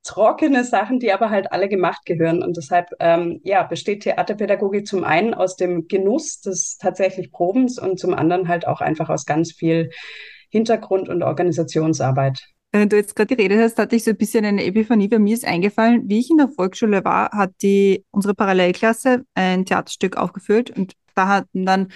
trockene 0.09 0.64
Sachen, 0.64 1.01
die 1.01 1.12
aber 1.12 1.29
halt 1.29 1.53
alle 1.53 1.68
gemacht 1.68 2.07
gehören. 2.07 2.42
Und 2.42 2.57
deshalb 2.57 2.88
ähm, 2.99 3.40
ja, 3.44 3.62
besteht 3.62 4.05
Theaterpädagogik 4.05 4.87
zum 4.87 5.05
einen 5.05 5.35
aus 5.35 5.57
dem 5.57 5.87
Genuss 5.87 6.40
des 6.40 6.79
tatsächlich 6.79 7.31
Probens 7.31 7.79
und 7.79 8.01
zum 8.01 8.14
anderen 8.14 8.49
halt 8.49 8.66
auch 8.66 8.81
einfach 8.81 9.11
aus 9.11 9.27
ganz 9.27 9.53
viel 9.53 9.90
Hintergrund- 10.49 11.11
und 11.11 11.23
Organisationsarbeit. 11.23 12.40
Wenn 12.73 12.88
du 12.88 12.97
jetzt 12.97 13.16
gerade 13.16 13.37
geredet 13.37 13.61
hast, 13.61 13.79
hatte 13.79 13.97
ich 13.97 14.05
so 14.05 14.11
ein 14.11 14.16
bisschen 14.16 14.47
eine 14.47 14.64
Epiphanie. 14.64 15.09
Bei 15.09 15.18
mir 15.18 15.35
ist 15.35 15.47
eingefallen, 15.47 16.09
wie 16.09 16.21
ich 16.21 16.31
in 16.31 16.38
der 16.38 16.49
Volksschule 16.49 17.05
war, 17.05 17.31
hat 17.33 17.53
die 17.62 18.05
unsere 18.11 18.35
Parallelklasse 18.35 19.25
ein 19.35 19.66
Theaterstück 19.66 20.16
aufgeführt 20.16 20.71
und 20.71 20.94
da 21.14 21.29
hatten 21.29 21.66
dann 21.66 21.88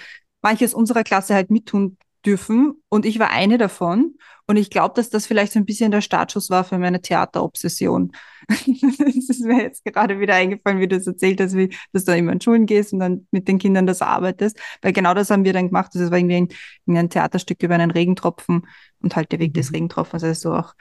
manches 0.43 0.75
unserer 0.75 1.03
Klasse 1.03 1.33
halt 1.33 1.49
mittun 1.49 1.97
dürfen 2.25 2.81
und 2.89 3.05
ich 3.05 3.19
war 3.19 3.29
eine 3.29 3.57
davon. 3.57 4.15
Und 4.45 4.57
ich 4.57 4.69
glaube, 4.69 4.93
dass 4.95 5.09
das 5.09 5.25
vielleicht 5.25 5.53
so 5.53 5.59
ein 5.59 5.65
bisschen 5.65 5.91
der 5.91 6.01
Startschuss 6.01 6.49
war 6.49 6.65
für 6.65 6.77
meine 6.77 7.01
Theaterobsession. 7.01 8.11
das 8.49 9.29
ist 9.29 9.41
mir 9.41 9.61
jetzt 9.61 9.85
gerade 9.85 10.19
wieder 10.19 10.35
eingefallen, 10.35 10.79
wie 10.79 10.87
du 10.87 10.97
es 10.97 11.07
erzählt 11.07 11.39
hast, 11.39 11.55
wie, 11.55 11.73
dass 11.93 12.03
du 12.03 12.15
immer 12.15 12.33
in 12.33 12.41
Schulen 12.41 12.65
gehst 12.65 12.91
und 12.91 12.99
dann 12.99 13.27
mit 13.31 13.47
den 13.47 13.57
Kindern 13.57 13.87
das 13.87 14.01
arbeitest. 14.01 14.59
Weil 14.81 14.91
genau 14.91 15.13
das 15.13 15.29
haben 15.29 15.45
wir 15.45 15.53
dann 15.53 15.67
gemacht. 15.67 15.91
Das 15.93 16.11
war 16.11 16.17
irgendwie 16.17 16.35
ein, 16.35 16.97
ein 16.97 17.09
Theaterstück 17.09 17.63
über 17.63 17.75
einen 17.75 17.91
Regentropfen 17.91 18.67
und 19.01 19.15
halt 19.15 19.31
der 19.31 19.39
Weg 19.39 19.53
des 19.53 19.69
mhm. 19.69 19.75
Regentropfens. 19.75 20.23
Also 20.23 20.49
so 20.49 20.55
auch 20.55 20.73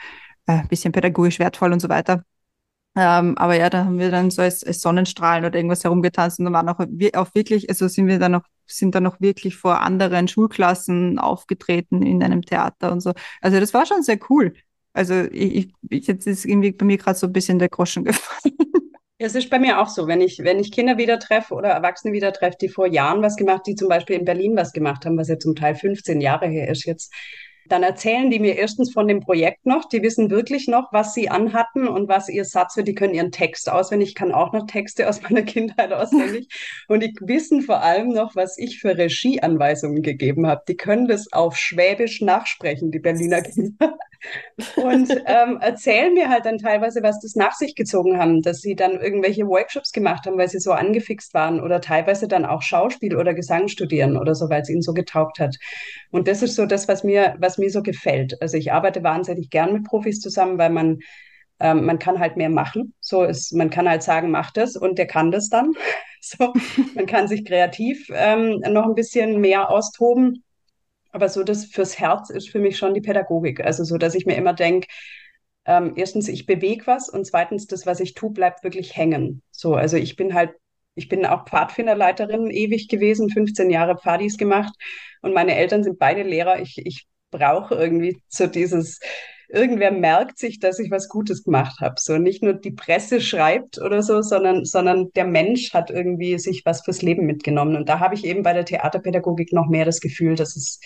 äh, 0.46 0.52
ein 0.52 0.68
bisschen 0.68 0.92
pädagogisch 0.92 1.38
wertvoll 1.38 1.72
und 1.72 1.80
so 1.80 1.88
weiter. 1.88 2.24
Ähm, 2.94 3.38
aber 3.38 3.56
ja, 3.56 3.70
da 3.70 3.86
haben 3.86 3.98
wir 3.98 4.10
dann 4.10 4.30
so 4.30 4.42
als, 4.42 4.62
als 4.64 4.80
Sonnenstrahlen 4.80 5.46
oder 5.46 5.56
irgendwas 5.56 5.82
herumgetanzt 5.82 6.38
und 6.38 6.44
dann 6.44 6.52
waren 6.52 6.68
auch, 6.68 6.78
auch 7.14 7.34
wirklich, 7.34 7.70
also 7.70 7.88
sind 7.88 8.06
wir 8.06 8.18
dann 8.18 8.32
noch, 8.32 8.44
sind 8.66 8.94
dann 8.94 9.04
noch 9.04 9.18
wirklich 9.20 9.56
vor 9.56 9.80
anderen 9.80 10.28
Schulklassen 10.28 11.18
aufgetreten 11.18 12.02
in 12.02 12.22
einem 12.22 12.42
Theater 12.42 12.92
und 12.92 13.00
so. 13.00 13.12
Also 13.40 13.58
das 13.60 13.72
war 13.72 13.86
schon 13.86 14.02
sehr 14.02 14.18
cool. 14.28 14.52
Also 14.92 15.14
ich, 15.32 15.72
ich 15.88 16.06
jetzt 16.06 16.26
ist 16.26 16.44
irgendwie 16.44 16.72
bei 16.72 16.84
mir 16.84 16.98
gerade 16.98 17.18
so 17.18 17.26
ein 17.26 17.32
bisschen 17.32 17.58
der 17.58 17.70
Groschen 17.70 18.04
gefallen. 18.04 18.56
Es 19.16 19.36
ist 19.36 19.50
bei 19.50 19.60
mir 19.60 19.80
auch 19.80 19.88
so, 19.88 20.08
wenn 20.08 20.20
ich, 20.20 20.40
wenn 20.40 20.58
ich 20.58 20.72
Kinder 20.72 20.98
wieder 20.98 21.18
treffe 21.18 21.54
oder 21.54 21.68
Erwachsene 21.68 22.12
wieder 22.12 22.32
treffe, 22.32 22.56
die 22.60 22.68
vor 22.68 22.88
Jahren 22.88 23.22
was 23.22 23.36
gemacht, 23.36 23.62
die 23.66 23.76
zum 23.76 23.88
Beispiel 23.88 24.16
in 24.16 24.24
Berlin 24.24 24.56
was 24.56 24.72
gemacht 24.72 25.06
haben, 25.06 25.16
was 25.16 25.28
ja 25.28 25.38
zum 25.38 25.54
Teil 25.54 25.76
15 25.76 26.20
Jahre 26.20 26.48
her 26.48 26.68
ist 26.68 26.84
jetzt, 26.84 27.12
dann 27.68 27.82
erzählen 27.82 28.30
die 28.30 28.38
mir 28.38 28.56
erstens 28.56 28.92
von 28.92 29.08
dem 29.08 29.20
Projekt 29.20 29.66
noch. 29.66 29.88
Die 29.88 30.02
wissen 30.02 30.30
wirklich 30.30 30.68
noch, 30.68 30.92
was 30.92 31.14
sie 31.14 31.28
anhatten 31.28 31.88
und 31.88 32.08
was 32.08 32.28
ihr 32.28 32.44
Satz 32.44 32.76
wird. 32.76 32.88
Die 32.88 32.94
können 32.94 33.14
ihren 33.14 33.32
Text 33.32 33.70
auswendig. 33.70 34.10
Ich 34.10 34.14
kann 34.14 34.32
auch 34.32 34.52
noch 34.52 34.66
Texte 34.66 35.08
aus 35.08 35.22
meiner 35.22 35.42
Kindheit 35.42 35.92
auswendig. 35.92 36.48
und 36.88 37.02
die 37.02 37.14
wissen 37.20 37.62
vor 37.62 37.82
allem 37.82 38.08
noch, 38.08 38.36
was 38.36 38.58
ich 38.58 38.80
für 38.80 38.96
Regieanweisungen 38.96 40.02
gegeben 40.02 40.46
habe. 40.46 40.62
Die 40.68 40.76
können 40.76 41.06
das 41.06 41.32
auf 41.32 41.56
Schwäbisch 41.56 42.20
nachsprechen, 42.20 42.90
die 42.90 42.98
Berliner 42.98 43.42
Kinder 43.42 43.96
und 44.76 45.10
ähm, 45.26 45.58
erzählen 45.60 46.14
mir 46.14 46.28
halt 46.28 46.46
dann 46.46 46.58
teilweise, 46.58 47.02
was 47.02 47.20
das 47.20 47.34
nach 47.36 47.52
sich 47.52 47.74
gezogen 47.74 48.18
haben, 48.18 48.42
dass 48.42 48.60
sie 48.60 48.76
dann 48.76 49.00
irgendwelche 49.00 49.46
Workshops 49.46 49.92
gemacht 49.92 50.26
haben, 50.26 50.38
weil 50.38 50.48
sie 50.48 50.60
so 50.60 50.72
angefixt 50.72 51.34
waren 51.34 51.60
oder 51.60 51.80
teilweise 51.80 52.28
dann 52.28 52.44
auch 52.44 52.62
Schauspiel 52.62 53.16
oder 53.16 53.34
Gesang 53.34 53.68
studieren 53.68 54.16
oder 54.16 54.34
so, 54.34 54.48
weil 54.50 54.62
es 54.62 54.68
ihnen 54.68 54.82
so 54.82 54.94
getaugt 54.94 55.38
hat. 55.38 55.56
Und 56.10 56.28
das 56.28 56.42
ist 56.42 56.56
so 56.56 56.66
das, 56.66 56.88
was 56.88 57.04
mir, 57.04 57.36
was 57.38 57.58
mir 57.58 57.70
so 57.70 57.82
gefällt. 57.82 58.40
Also 58.40 58.56
ich 58.56 58.72
arbeite 58.72 59.02
wahnsinnig 59.02 59.50
gern 59.50 59.72
mit 59.72 59.84
Profis 59.84 60.20
zusammen, 60.20 60.58
weil 60.58 60.70
man 60.70 60.98
ähm, 61.60 61.84
man 61.86 61.98
kann 61.98 62.18
halt 62.18 62.36
mehr 62.36 62.50
machen. 62.50 62.94
So 63.00 63.22
ist, 63.22 63.52
man 63.52 63.70
kann 63.70 63.88
halt 63.88 64.02
sagen, 64.02 64.30
mach 64.30 64.50
das 64.50 64.76
und 64.76 64.98
der 64.98 65.06
kann 65.06 65.30
das 65.30 65.48
dann. 65.48 65.72
So, 66.24 66.52
man 66.94 67.06
kann 67.06 67.26
sich 67.26 67.44
kreativ 67.44 68.08
ähm, 68.14 68.60
noch 68.70 68.86
ein 68.86 68.94
bisschen 68.94 69.40
mehr 69.40 69.70
austoben. 69.70 70.44
Aber 71.12 71.28
so 71.28 71.44
das 71.44 71.66
fürs 71.66 71.98
Herz 71.98 72.30
ist 72.30 72.50
für 72.50 72.58
mich 72.58 72.78
schon 72.78 72.94
die 72.94 73.00
Pädagogik. 73.00 73.60
Also 73.60 73.84
so, 73.84 73.98
dass 73.98 74.14
ich 74.14 74.26
mir 74.26 74.36
immer 74.36 74.54
denke, 74.54 74.88
ähm, 75.64 75.92
erstens, 75.96 76.28
ich 76.28 76.46
bewege 76.46 76.86
was 76.86 77.08
und 77.08 77.26
zweitens, 77.26 77.66
das, 77.66 77.86
was 77.86 78.00
ich 78.00 78.14
tue, 78.14 78.30
bleibt 78.32 78.64
wirklich 78.64 78.96
hängen. 78.96 79.42
So, 79.50 79.74
also 79.74 79.96
ich 79.96 80.16
bin 80.16 80.34
halt, 80.34 80.52
ich 80.94 81.08
bin 81.08 81.24
auch 81.24 81.46
Pfadfinderleiterin 81.46 82.50
ewig 82.50 82.88
gewesen, 82.88 83.30
15 83.30 83.70
Jahre 83.70 83.96
Pfadis 83.96 84.36
gemacht 84.36 84.74
und 85.22 85.32
meine 85.34 85.54
Eltern 85.54 85.84
sind 85.84 85.98
beide 85.98 86.22
Lehrer. 86.22 86.60
Ich, 86.60 86.78
ich 86.84 87.06
brauche 87.30 87.74
irgendwie 87.76 88.20
so 88.28 88.46
dieses, 88.46 88.98
irgendwer 89.52 89.92
merkt 89.92 90.38
sich, 90.38 90.58
dass 90.58 90.78
ich 90.78 90.90
was 90.90 91.08
Gutes 91.08 91.44
gemacht 91.44 91.80
habe. 91.80 91.96
So 91.98 92.16
nicht 92.16 92.42
nur 92.42 92.54
die 92.54 92.70
Presse 92.70 93.20
schreibt 93.20 93.78
oder 93.78 94.02
so, 94.02 94.22
sondern, 94.22 94.64
sondern 94.64 95.12
der 95.12 95.26
Mensch 95.26 95.74
hat 95.74 95.90
irgendwie 95.90 96.38
sich 96.38 96.62
was 96.64 96.82
fürs 96.82 97.02
Leben 97.02 97.26
mitgenommen. 97.26 97.76
Und 97.76 97.88
da 97.88 98.00
habe 98.00 98.14
ich 98.14 98.24
eben 98.24 98.42
bei 98.42 98.54
der 98.54 98.64
Theaterpädagogik 98.64 99.52
noch 99.52 99.68
mehr 99.68 99.84
das 99.84 100.00
Gefühl, 100.00 100.34
dass 100.36 100.56
es, 100.56 100.80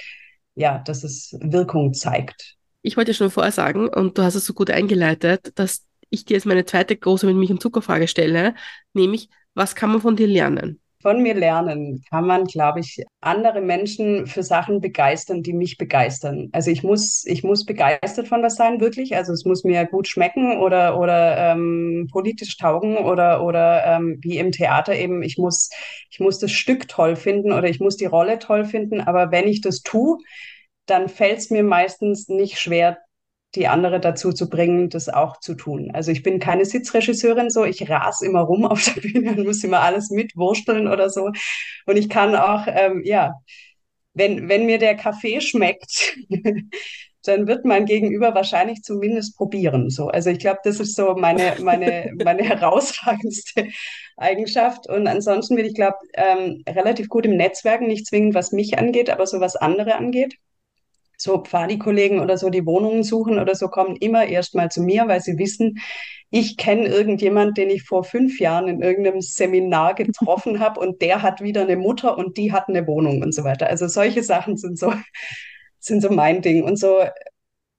ja, 0.56 0.78
dass 0.78 1.04
es 1.04 1.36
Wirkung 1.40 1.94
zeigt. 1.94 2.56
Ich 2.82 2.96
wollte 2.96 3.14
schon 3.14 3.30
vorher 3.30 3.52
sagen, 3.52 3.88
und 3.88 4.18
du 4.18 4.22
hast 4.22 4.34
es 4.34 4.46
so 4.46 4.52
gut 4.52 4.70
eingeleitet, 4.70 5.52
dass 5.54 5.84
ich 6.10 6.24
dir 6.24 6.34
jetzt 6.34 6.46
meine 6.46 6.64
zweite 6.64 6.96
große 6.96 7.26
mit 7.26 7.36
Milch 7.36 7.50
und 7.50 7.62
Zuckerfrage 7.62 8.08
stelle, 8.08 8.54
nämlich, 8.92 9.28
was 9.54 9.74
kann 9.74 9.90
man 9.90 10.00
von 10.00 10.16
dir 10.16 10.26
lernen? 10.26 10.80
Von 11.02 11.22
mir 11.22 11.34
lernen 11.34 12.02
kann 12.08 12.26
man, 12.26 12.44
glaube 12.44 12.80
ich, 12.80 13.04
andere 13.20 13.60
Menschen 13.60 14.26
für 14.26 14.42
Sachen 14.42 14.80
begeistern, 14.80 15.42
die 15.42 15.52
mich 15.52 15.76
begeistern. 15.76 16.48
Also 16.52 16.70
ich 16.70 16.82
muss, 16.82 17.24
ich 17.26 17.44
muss 17.44 17.64
begeistert 17.64 18.28
von 18.28 18.42
was 18.42 18.56
sein, 18.56 18.80
wirklich. 18.80 19.14
Also 19.16 19.32
es 19.32 19.44
muss 19.44 19.64
mir 19.64 19.84
gut 19.86 20.08
schmecken 20.08 20.58
oder, 20.58 20.98
oder 20.98 21.52
ähm, 21.52 22.08
politisch 22.10 22.56
taugen 22.56 22.96
oder, 22.96 23.44
oder 23.44 23.84
ähm, 23.86 24.18
wie 24.22 24.38
im 24.38 24.52
Theater 24.52 24.94
eben, 24.96 25.22
ich 25.22 25.38
muss, 25.38 25.70
ich 26.10 26.20
muss 26.20 26.38
das 26.38 26.52
Stück 26.52 26.88
toll 26.88 27.16
finden 27.16 27.52
oder 27.52 27.68
ich 27.68 27.80
muss 27.80 27.96
die 27.96 28.06
Rolle 28.06 28.38
toll 28.38 28.64
finden. 28.64 29.00
Aber 29.00 29.30
wenn 29.30 29.48
ich 29.48 29.60
das 29.60 29.82
tue, 29.82 30.18
dann 30.86 31.08
fällt 31.08 31.38
es 31.38 31.50
mir 31.50 31.62
meistens 31.64 32.28
nicht 32.28 32.58
schwer, 32.60 32.98
die 33.56 33.66
andere 33.68 34.00
dazu 34.00 34.32
zu 34.32 34.48
bringen, 34.48 34.90
das 34.90 35.08
auch 35.08 35.40
zu 35.40 35.54
tun. 35.54 35.90
Also 35.92 36.12
ich 36.12 36.22
bin 36.22 36.38
keine 36.38 36.64
Sitzregisseurin 36.64 37.50
so, 37.50 37.64
ich 37.64 37.88
ras 37.90 38.22
immer 38.22 38.42
rum 38.42 38.66
auf 38.66 38.84
der 38.84 39.00
Bühne 39.00 39.30
und 39.32 39.46
muss 39.46 39.64
immer 39.64 39.80
alles 39.80 40.10
mitwursteln 40.10 40.86
oder 40.86 41.10
so. 41.10 41.32
Und 41.86 41.96
ich 41.96 42.08
kann 42.08 42.36
auch, 42.36 42.66
ähm, 42.68 43.02
ja, 43.04 43.34
wenn, 44.14 44.48
wenn 44.48 44.66
mir 44.66 44.78
der 44.78 44.96
Kaffee 44.96 45.40
schmeckt, 45.40 46.16
dann 47.24 47.48
wird 47.48 47.64
mein 47.64 47.86
Gegenüber 47.86 48.34
wahrscheinlich 48.34 48.82
zumindest 48.82 49.36
probieren. 49.36 49.90
So, 49.90 50.08
also 50.08 50.30
ich 50.30 50.38
glaube, 50.38 50.60
das 50.64 50.78
ist 50.78 50.94
so 50.94 51.14
meine 51.16 51.56
meine 51.60 52.12
meine 52.22 52.42
herausragendste 52.48 53.68
Eigenschaft. 54.16 54.88
Und 54.88 55.06
ansonsten 55.08 55.56
bin 55.56 55.66
ich 55.66 55.74
glaube 55.74 55.96
ähm, 56.14 56.62
relativ 56.68 57.08
gut 57.08 57.26
im 57.26 57.36
Netzwerken, 57.36 57.88
nicht 57.88 58.06
zwingend 58.06 58.34
was 58.34 58.52
mich 58.52 58.78
angeht, 58.78 59.10
aber 59.10 59.26
so 59.26 59.40
was 59.40 59.56
andere 59.56 59.96
angeht 59.96 60.36
so 61.16 61.42
Pfadi-Kollegen 61.42 62.20
oder 62.20 62.38
so, 62.38 62.50
die 62.50 62.66
Wohnungen 62.66 63.02
suchen 63.02 63.38
oder 63.38 63.54
so, 63.54 63.68
kommen 63.68 63.96
immer 63.96 64.26
erstmal 64.26 64.70
zu 64.70 64.82
mir, 64.82 65.08
weil 65.08 65.20
sie 65.20 65.38
wissen, 65.38 65.78
ich 66.30 66.56
kenne 66.56 66.88
irgendjemand, 66.88 67.56
den 67.56 67.70
ich 67.70 67.84
vor 67.84 68.04
fünf 68.04 68.40
Jahren 68.40 68.68
in 68.68 68.82
irgendeinem 68.82 69.20
Seminar 69.20 69.94
getroffen 69.94 70.58
habe 70.60 70.80
und 70.80 71.00
der 71.02 71.22
hat 71.22 71.40
wieder 71.40 71.62
eine 71.62 71.76
Mutter 71.76 72.18
und 72.18 72.36
die 72.36 72.52
hat 72.52 72.68
eine 72.68 72.86
Wohnung 72.86 73.22
und 73.22 73.32
so 73.34 73.44
weiter. 73.44 73.68
Also 73.68 73.86
solche 73.86 74.22
Sachen 74.22 74.56
sind 74.56 74.78
so, 74.78 74.92
sind 75.78 76.02
so 76.02 76.10
mein 76.10 76.42
Ding. 76.42 76.64
Und 76.64 76.78
so 76.78 77.04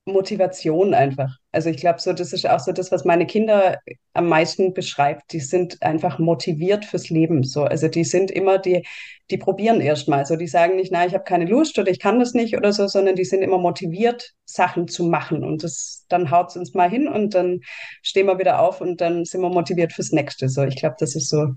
Motivation 0.05 0.93
einfach. 0.93 1.37
Also 1.57 1.71
ich 1.71 1.77
glaube, 1.77 1.99
so 1.99 2.13
das 2.13 2.33
ist 2.33 2.47
auch 2.47 2.59
so 2.59 2.71
das, 2.71 2.91
was 2.91 3.03
meine 3.03 3.25
Kinder 3.25 3.79
am 4.13 4.29
meisten 4.29 4.75
beschreibt. 4.75 5.33
Die 5.33 5.39
sind 5.39 5.81
einfach 5.81 6.19
motiviert 6.19 6.85
fürs 6.85 7.09
Leben. 7.09 7.43
So, 7.43 7.63
also 7.63 7.87
die 7.87 8.03
sind 8.03 8.29
immer 8.29 8.59
die, 8.59 8.85
die 9.31 9.39
probieren 9.39 9.81
erstmal. 9.81 10.23
So, 10.27 10.35
die 10.35 10.47
sagen 10.47 10.75
nicht, 10.75 10.91
na, 10.91 11.07
ich 11.07 11.15
habe 11.15 11.23
keine 11.23 11.45
Lust 11.45 11.79
oder 11.79 11.89
ich 11.89 11.97
kann 11.97 12.19
das 12.19 12.35
nicht 12.35 12.55
oder 12.55 12.73
so, 12.73 12.87
sondern 12.87 13.15
die 13.15 13.25
sind 13.25 13.41
immer 13.41 13.57
motiviert, 13.57 14.35
Sachen 14.45 14.87
zu 14.87 15.05
machen. 15.05 15.43
Und 15.43 15.63
das 15.63 16.05
dann 16.09 16.29
haut 16.29 16.55
uns 16.55 16.75
mal 16.75 16.91
hin 16.91 17.07
und 17.07 17.33
dann 17.33 17.61
stehen 18.03 18.27
wir 18.27 18.37
wieder 18.37 18.59
auf 18.61 18.79
und 18.79 19.01
dann 19.01 19.25
sind 19.25 19.41
wir 19.41 19.49
motiviert 19.49 19.93
fürs 19.93 20.11
Nächste. 20.11 20.49
So, 20.49 20.61
ich 20.61 20.75
glaube, 20.75 20.97
das 20.99 21.15
ist 21.15 21.27
so, 21.27 21.55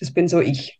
das 0.00 0.10
bin 0.10 0.26
so 0.26 0.40
ich. 0.40 0.78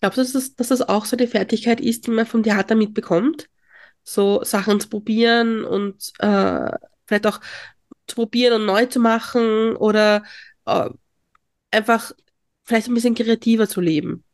Glaubst 0.00 0.18
du, 0.18 0.22
dass 0.22 0.32
das, 0.32 0.56
dass 0.56 0.66
das 0.66 0.82
auch 0.82 1.04
so 1.04 1.16
die 1.16 1.28
Fertigkeit 1.28 1.80
ist, 1.80 2.08
die 2.08 2.10
man 2.10 2.26
vom 2.26 2.42
Theater 2.42 2.74
mitbekommt? 2.74 3.48
So 4.06 4.44
Sachen 4.44 4.80
zu 4.80 4.90
probieren 4.90 5.64
und 5.66 6.12
äh, 6.20 6.70
vielleicht 7.06 7.28
auch 7.28 7.40
zu 8.08 8.16
probieren 8.16 8.54
und 8.62 8.66
neu 8.66 8.86
zu 8.86 9.00
machen 9.00 9.76
oder 9.76 10.24
äh, 10.66 10.90
einfach 11.72 12.12
vielleicht 12.64 12.88
ein 12.88 12.94
bisschen 12.94 13.14
kreativer 13.16 13.68
zu 13.68 13.80
leben? 13.80 14.24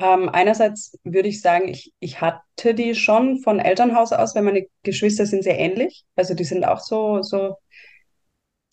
Ähm, 0.00 0.28
einerseits 0.32 0.96
würde 1.04 1.28
ich 1.28 1.40
sagen, 1.40 1.68
ich, 1.68 1.92
ich 1.98 2.20
hatte 2.20 2.74
die 2.74 2.94
schon 2.94 3.40
von 3.40 3.58
Elternhaus 3.58 4.12
aus, 4.12 4.34
weil 4.34 4.42
meine 4.42 4.66
Geschwister 4.84 5.26
sind 5.26 5.42
sehr 5.42 5.58
ähnlich. 5.58 6.04
Also 6.16 6.34
die 6.34 6.44
sind 6.44 6.64
auch 6.64 6.80
so, 6.80 7.22
so 7.22 7.56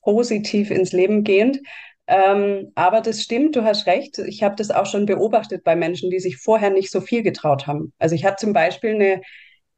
positiv 0.04 0.72
ins 0.72 0.92
Leben 0.92 1.24
gehend. 1.24 1.60
Ähm, 2.08 2.72
aber 2.76 3.02
das 3.02 3.24
stimmt, 3.24 3.56
du 3.56 3.64
hast 3.64 3.88
recht. 3.88 4.20
Ich 4.20 4.44
habe 4.44 4.56
das 4.56 4.70
auch 4.70 4.86
schon 4.86 5.08
beobachtet 5.08 5.64
bei 5.64 5.76
Menschen, 5.76 6.12
die 6.12 6.20
sich 6.20 6.38
vorher 6.38 6.70
nicht 6.70 6.92
so 6.92 7.02
viel 7.02 7.24
getraut 7.24 7.66
haben. 7.66 7.94
Also 7.98 8.14
ich 8.16 8.26
hatte 8.26 8.46
zum 8.46 8.54
Beispiel 8.54 8.92
eine 8.92 9.22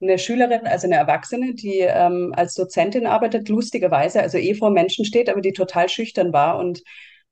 eine 0.02 0.20
Schülerin, 0.20 0.68
also 0.68 0.88
eine 0.88 0.96
Erwachsene, 0.96 1.54
die 1.54 1.80
ähm, 1.80 2.34
als 2.36 2.54
Dozentin 2.54 3.08
arbeitet, 3.08 3.50
lustigerweise, 3.50 4.22
also 4.22 4.38
eh 4.38 4.54
vor 4.54 4.70
Menschen 4.70 5.06
steht, 5.06 5.30
aber 5.30 5.42
die 5.42 5.54
total 5.54 5.90
schüchtern 5.90 6.34
war 6.34 6.58
und 6.60 6.84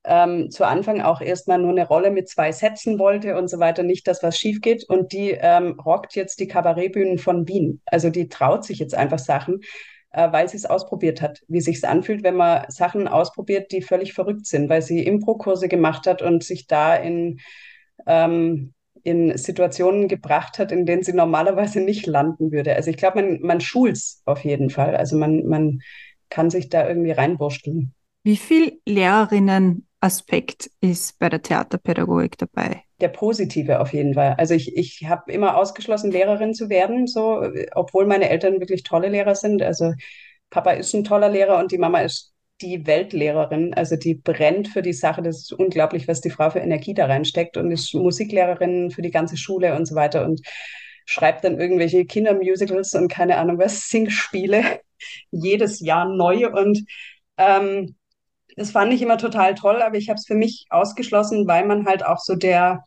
ähm, 0.06 0.52
zu 0.52 0.66
Anfang 0.66 1.02
auch 1.02 1.22
erstmal 1.22 1.60
nur 1.60 1.72
eine 1.72 1.88
Rolle 1.88 2.12
mit 2.12 2.30
zwei 2.30 2.52
Sätzen 2.52 3.00
wollte 3.00 3.38
und 3.38 3.50
so 3.50 3.60
weiter, 3.60 3.84
nicht, 3.84 4.08
dass 4.08 4.24
was 4.24 4.38
schief 4.38 4.62
geht. 4.62 4.84
Und 4.88 5.14
die 5.14 5.32
ähm, 5.32 5.80
rockt 5.80 6.16
jetzt 6.16 6.40
die 6.40 6.48
Kabarettbühnen 6.48 7.18
von 7.18 7.48
Wien. 7.48 7.82
Also 7.86 8.10
die 8.10 8.30
traut 8.30 8.64
sich 8.64 8.80
jetzt 8.80 8.94
einfach 8.94 9.20
Sachen, 9.20 9.62
äh, 10.12 10.32
weil 10.32 10.48
sie 10.48 10.58
es 10.58 10.66
ausprobiert 10.66 11.22
hat, 11.22 11.42
wie 11.48 11.62
sich 11.62 11.78
es 11.78 11.84
anfühlt, 11.84 12.24
wenn 12.24 12.36
man 12.36 12.66
Sachen 12.70 13.08
ausprobiert, 13.08 13.72
die 13.72 13.82
völlig 13.82 14.14
verrückt 14.14 14.46
sind, 14.46 14.70
weil 14.70 14.82
sie 14.82 15.04
Impro-Kurse 15.04 15.68
gemacht 15.68 16.06
hat 16.06 16.22
und 16.22 16.44
sich 16.44 16.68
da 16.68 16.96
in 16.96 17.40
ähm, 18.06 18.75
in 19.06 19.38
Situationen 19.38 20.08
gebracht 20.08 20.58
hat, 20.58 20.72
in 20.72 20.86
denen 20.88 21.04
sie 21.04 21.14
normalerweise 21.14 21.80
nicht 21.80 22.08
landen 22.08 22.52
würde. 22.52 22.76
Also 22.76 22.90
ich 22.90 22.98
glaube, 22.98 23.22
man, 23.22 23.40
man 23.42 23.62
schult 23.62 24.00
auf 24.26 24.44
jeden 24.44 24.72
Fall. 24.72 24.96
Also 24.96 25.16
man, 25.16 25.46
man 25.46 25.80
kann 26.30 26.50
sich 26.50 26.70
da 26.70 26.88
irgendwie 26.88 27.12
reinwursteln. 27.12 27.94
Wie 28.24 28.36
viel 28.36 28.82
Lehrerinnen-Aspekt 28.88 30.72
ist 30.82 31.20
bei 31.20 31.30
der 31.30 31.44
Theaterpädagogik 31.44 32.40
dabei? 32.40 32.82
Der 33.00 33.10
positive 33.10 33.80
auf 33.80 33.94
jeden 33.94 34.16
Fall. 34.16 34.34
Also 34.40 34.56
ich, 34.56 34.76
ich 34.76 35.06
habe 35.06 35.32
immer 35.32 35.56
ausgeschlossen, 35.56 36.12
Lehrerin 36.12 36.56
zu 36.56 36.70
werden, 36.70 37.06
so, 37.06 37.48
obwohl 37.76 38.08
meine 38.08 38.30
Eltern 38.30 38.60
wirklich 38.60 38.82
tolle 38.82 39.10
Lehrer 39.10 39.36
sind. 39.36 39.62
Also 39.62 39.94
Papa 40.50 40.72
ist 40.72 40.96
ein 40.96 41.04
toller 41.04 41.30
Lehrer 41.30 41.60
und 41.60 41.72
die 41.72 41.78
Mama 41.78 42.00
ist 42.02 42.35
die 42.62 42.86
Weltlehrerin, 42.88 43.74
also 43.74 43.96
die 43.96 44.16
brennt 44.16 44.70
für 44.70 44.82
die 44.82 44.94
Sache. 44.94 45.22
Das 45.22 45.38
ist 45.38 45.54
unglaublich, 45.54 46.08
was 46.08 46.22
die 46.22 46.30
Frau 46.30 46.50
für 46.50 46.60
Energie 46.60 46.94
da 46.94 47.06
reinsteckt 47.06 47.58
und 47.58 47.72
ist 47.72 47.94
Musiklehrerin 47.94 48.92
für 48.92 49.02
die 49.02 49.12
ganze 49.12 49.38
Schule 49.38 49.76
und 49.76 49.86
so 49.86 49.96
weiter 49.96 50.26
und 50.26 50.42
schreibt 51.06 51.44
dann 51.44 51.60
irgendwelche 51.60 52.06
Kindermusicals 52.06 52.94
und 52.96 53.10
keine 53.10 53.38
Ahnung 53.38 53.60
was, 53.60 53.90
Singspiele 53.90 54.80
jedes 55.32 55.80
Jahr 55.82 56.06
neu 56.06 56.50
und 56.50 56.86
ähm, 57.38 57.96
das 58.56 58.72
fand 58.72 58.94
ich 58.94 59.02
immer 59.02 59.18
total 59.18 59.56
toll, 59.56 59.82
aber 59.82 59.98
ich 59.98 60.10
habe 60.10 60.18
es 60.18 60.26
für 60.26 60.36
mich 60.36 60.66
ausgeschlossen, 60.70 61.48
weil 61.48 61.66
man 61.66 61.86
halt 61.86 62.06
auch 62.06 62.20
so 62.20 62.36
der, 62.36 62.86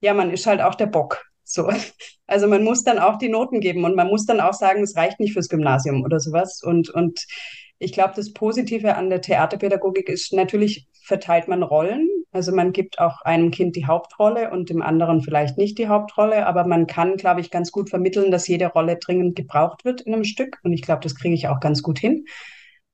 ja, 0.00 0.14
man 0.14 0.30
ist 0.30 0.46
halt 0.46 0.60
auch 0.62 0.74
der 0.74 0.86
Bock. 0.86 1.24
So. 1.44 1.70
Also 2.26 2.46
man 2.46 2.62
muss 2.62 2.84
dann 2.84 3.00
auch 3.00 3.18
die 3.18 3.28
Noten 3.28 3.58
geben 3.58 3.82
und 3.82 3.96
man 3.96 4.06
muss 4.06 4.24
dann 4.24 4.38
auch 4.38 4.52
sagen, 4.52 4.84
es 4.84 4.94
reicht 4.94 5.18
nicht 5.18 5.32
fürs 5.32 5.48
Gymnasium 5.48 6.04
oder 6.04 6.20
sowas. 6.20 6.62
Und, 6.62 6.88
und 6.90 7.26
ich 7.82 7.92
glaube, 7.92 8.12
das 8.14 8.32
Positive 8.34 8.94
an 8.94 9.08
der 9.08 9.22
Theaterpädagogik 9.22 10.10
ist, 10.10 10.34
natürlich 10.34 10.86
verteilt 11.02 11.48
man 11.48 11.62
Rollen. 11.62 12.08
Also 12.30 12.52
man 12.52 12.72
gibt 12.72 13.00
auch 13.00 13.22
einem 13.22 13.50
Kind 13.50 13.74
die 13.74 13.86
Hauptrolle 13.86 14.50
und 14.50 14.68
dem 14.68 14.82
anderen 14.82 15.22
vielleicht 15.22 15.56
nicht 15.56 15.78
die 15.78 15.88
Hauptrolle, 15.88 16.46
aber 16.46 16.66
man 16.66 16.86
kann, 16.86 17.16
glaube 17.16 17.40
ich, 17.40 17.50
ganz 17.50 17.72
gut 17.72 17.88
vermitteln, 17.88 18.30
dass 18.30 18.46
jede 18.46 18.66
Rolle 18.66 18.98
dringend 18.98 19.34
gebraucht 19.34 19.86
wird 19.86 20.02
in 20.02 20.12
einem 20.12 20.24
Stück. 20.24 20.58
Und 20.62 20.74
ich 20.74 20.82
glaube, 20.82 21.00
das 21.02 21.14
kriege 21.14 21.34
ich 21.34 21.48
auch 21.48 21.58
ganz 21.58 21.82
gut 21.82 21.98
hin. 21.98 22.26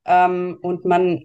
Ähm, 0.04 0.56
und 0.62 0.84
man, 0.84 1.24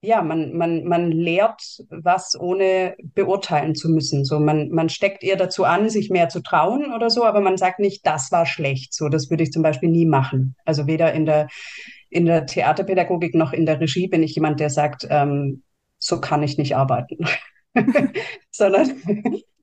ja, 0.00 0.22
man, 0.22 0.56
man, 0.56 0.84
man 0.84 1.12
lehrt 1.12 1.84
was, 1.90 2.40
ohne 2.40 2.96
beurteilen 3.14 3.74
zu 3.74 3.90
müssen. 3.90 4.24
So, 4.24 4.40
man, 4.40 4.70
man 4.70 4.88
steckt 4.88 5.22
eher 5.22 5.36
dazu 5.36 5.64
an, 5.64 5.90
sich 5.90 6.08
mehr 6.08 6.30
zu 6.30 6.40
trauen 6.42 6.94
oder 6.94 7.10
so, 7.10 7.24
aber 7.24 7.42
man 7.42 7.58
sagt 7.58 7.80
nicht, 7.80 8.06
das 8.06 8.32
war 8.32 8.46
schlecht. 8.46 8.94
So, 8.94 9.10
das 9.10 9.28
würde 9.28 9.42
ich 9.42 9.52
zum 9.52 9.62
Beispiel 9.62 9.90
nie 9.90 10.06
machen. 10.06 10.56
Also 10.64 10.86
weder 10.86 11.12
in 11.12 11.26
der 11.26 11.48
in 12.12 12.26
der 12.26 12.46
Theaterpädagogik 12.46 13.34
noch 13.34 13.52
in 13.52 13.64
der 13.66 13.80
Regie 13.80 14.06
bin 14.06 14.22
ich 14.22 14.34
jemand, 14.34 14.60
der 14.60 14.70
sagt, 14.70 15.06
ähm, 15.08 15.62
so 15.98 16.20
kann 16.20 16.42
ich 16.42 16.58
nicht 16.58 16.76
arbeiten. 16.76 17.26
sondern, 18.50 19.02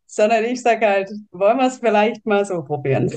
sondern 0.08 0.44
ich 0.46 0.62
sage 0.62 0.88
halt, 0.88 1.12
wollen 1.32 1.58
wir 1.58 1.68
es 1.68 1.78
vielleicht 1.78 2.26
mal 2.26 2.44
so 2.46 2.64
probieren. 2.64 3.14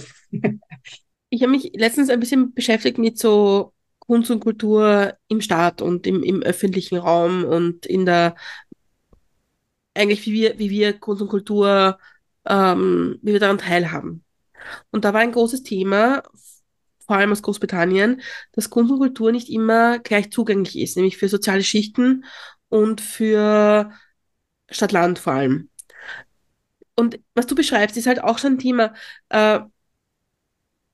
ich 1.30 1.42
habe 1.42 1.52
mich 1.52 1.72
letztens 1.74 2.10
ein 2.10 2.20
bisschen 2.20 2.52
beschäftigt 2.52 2.98
mit 2.98 3.18
so 3.18 3.72
Kunst 4.00 4.30
und 4.30 4.40
Kultur 4.40 5.14
im 5.28 5.40
Staat 5.40 5.80
und 5.80 6.06
im, 6.06 6.22
im 6.22 6.42
öffentlichen 6.42 6.98
Raum 6.98 7.44
und 7.44 7.86
in 7.86 8.04
der 8.04 8.34
eigentlich 9.94 10.26
wie 10.26 10.32
wir, 10.32 10.58
wie 10.58 10.70
wir 10.70 10.98
Kunst 10.98 11.22
und 11.22 11.28
Kultur, 11.28 11.98
ähm, 12.46 13.18
wie 13.22 13.32
wir 13.32 13.40
daran 13.40 13.58
teilhaben. 13.58 14.24
Und 14.90 15.04
da 15.04 15.14
war 15.14 15.20
ein 15.20 15.32
großes 15.32 15.62
Thema 15.62 16.22
vor 17.06 17.16
allem 17.16 17.32
aus 17.32 17.42
Großbritannien, 17.42 18.20
dass 18.52 18.70
Kunst 18.70 18.92
und 18.92 18.98
Kultur 18.98 19.32
nicht 19.32 19.48
immer 19.50 19.98
gleich 19.98 20.30
zugänglich 20.30 20.78
ist, 20.78 20.96
nämlich 20.96 21.16
für 21.16 21.28
soziale 21.28 21.62
Schichten 21.64 22.24
und 22.68 23.00
für 23.00 23.92
Stadt-Land 24.70 25.18
vor 25.18 25.34
allem. 25.34 25.70
Und 26.94 27.20
was 27.34 27.46
du 27.46 27.54
beschreibst, 27.54 27.96
ist 27.96 28.06
halt 28.06 28.22
auch 28.22 28.38
schon 28.38 28.54
ein 28.54 28.58
Thema. 28.58 28.94
Äh, 29.28 29.60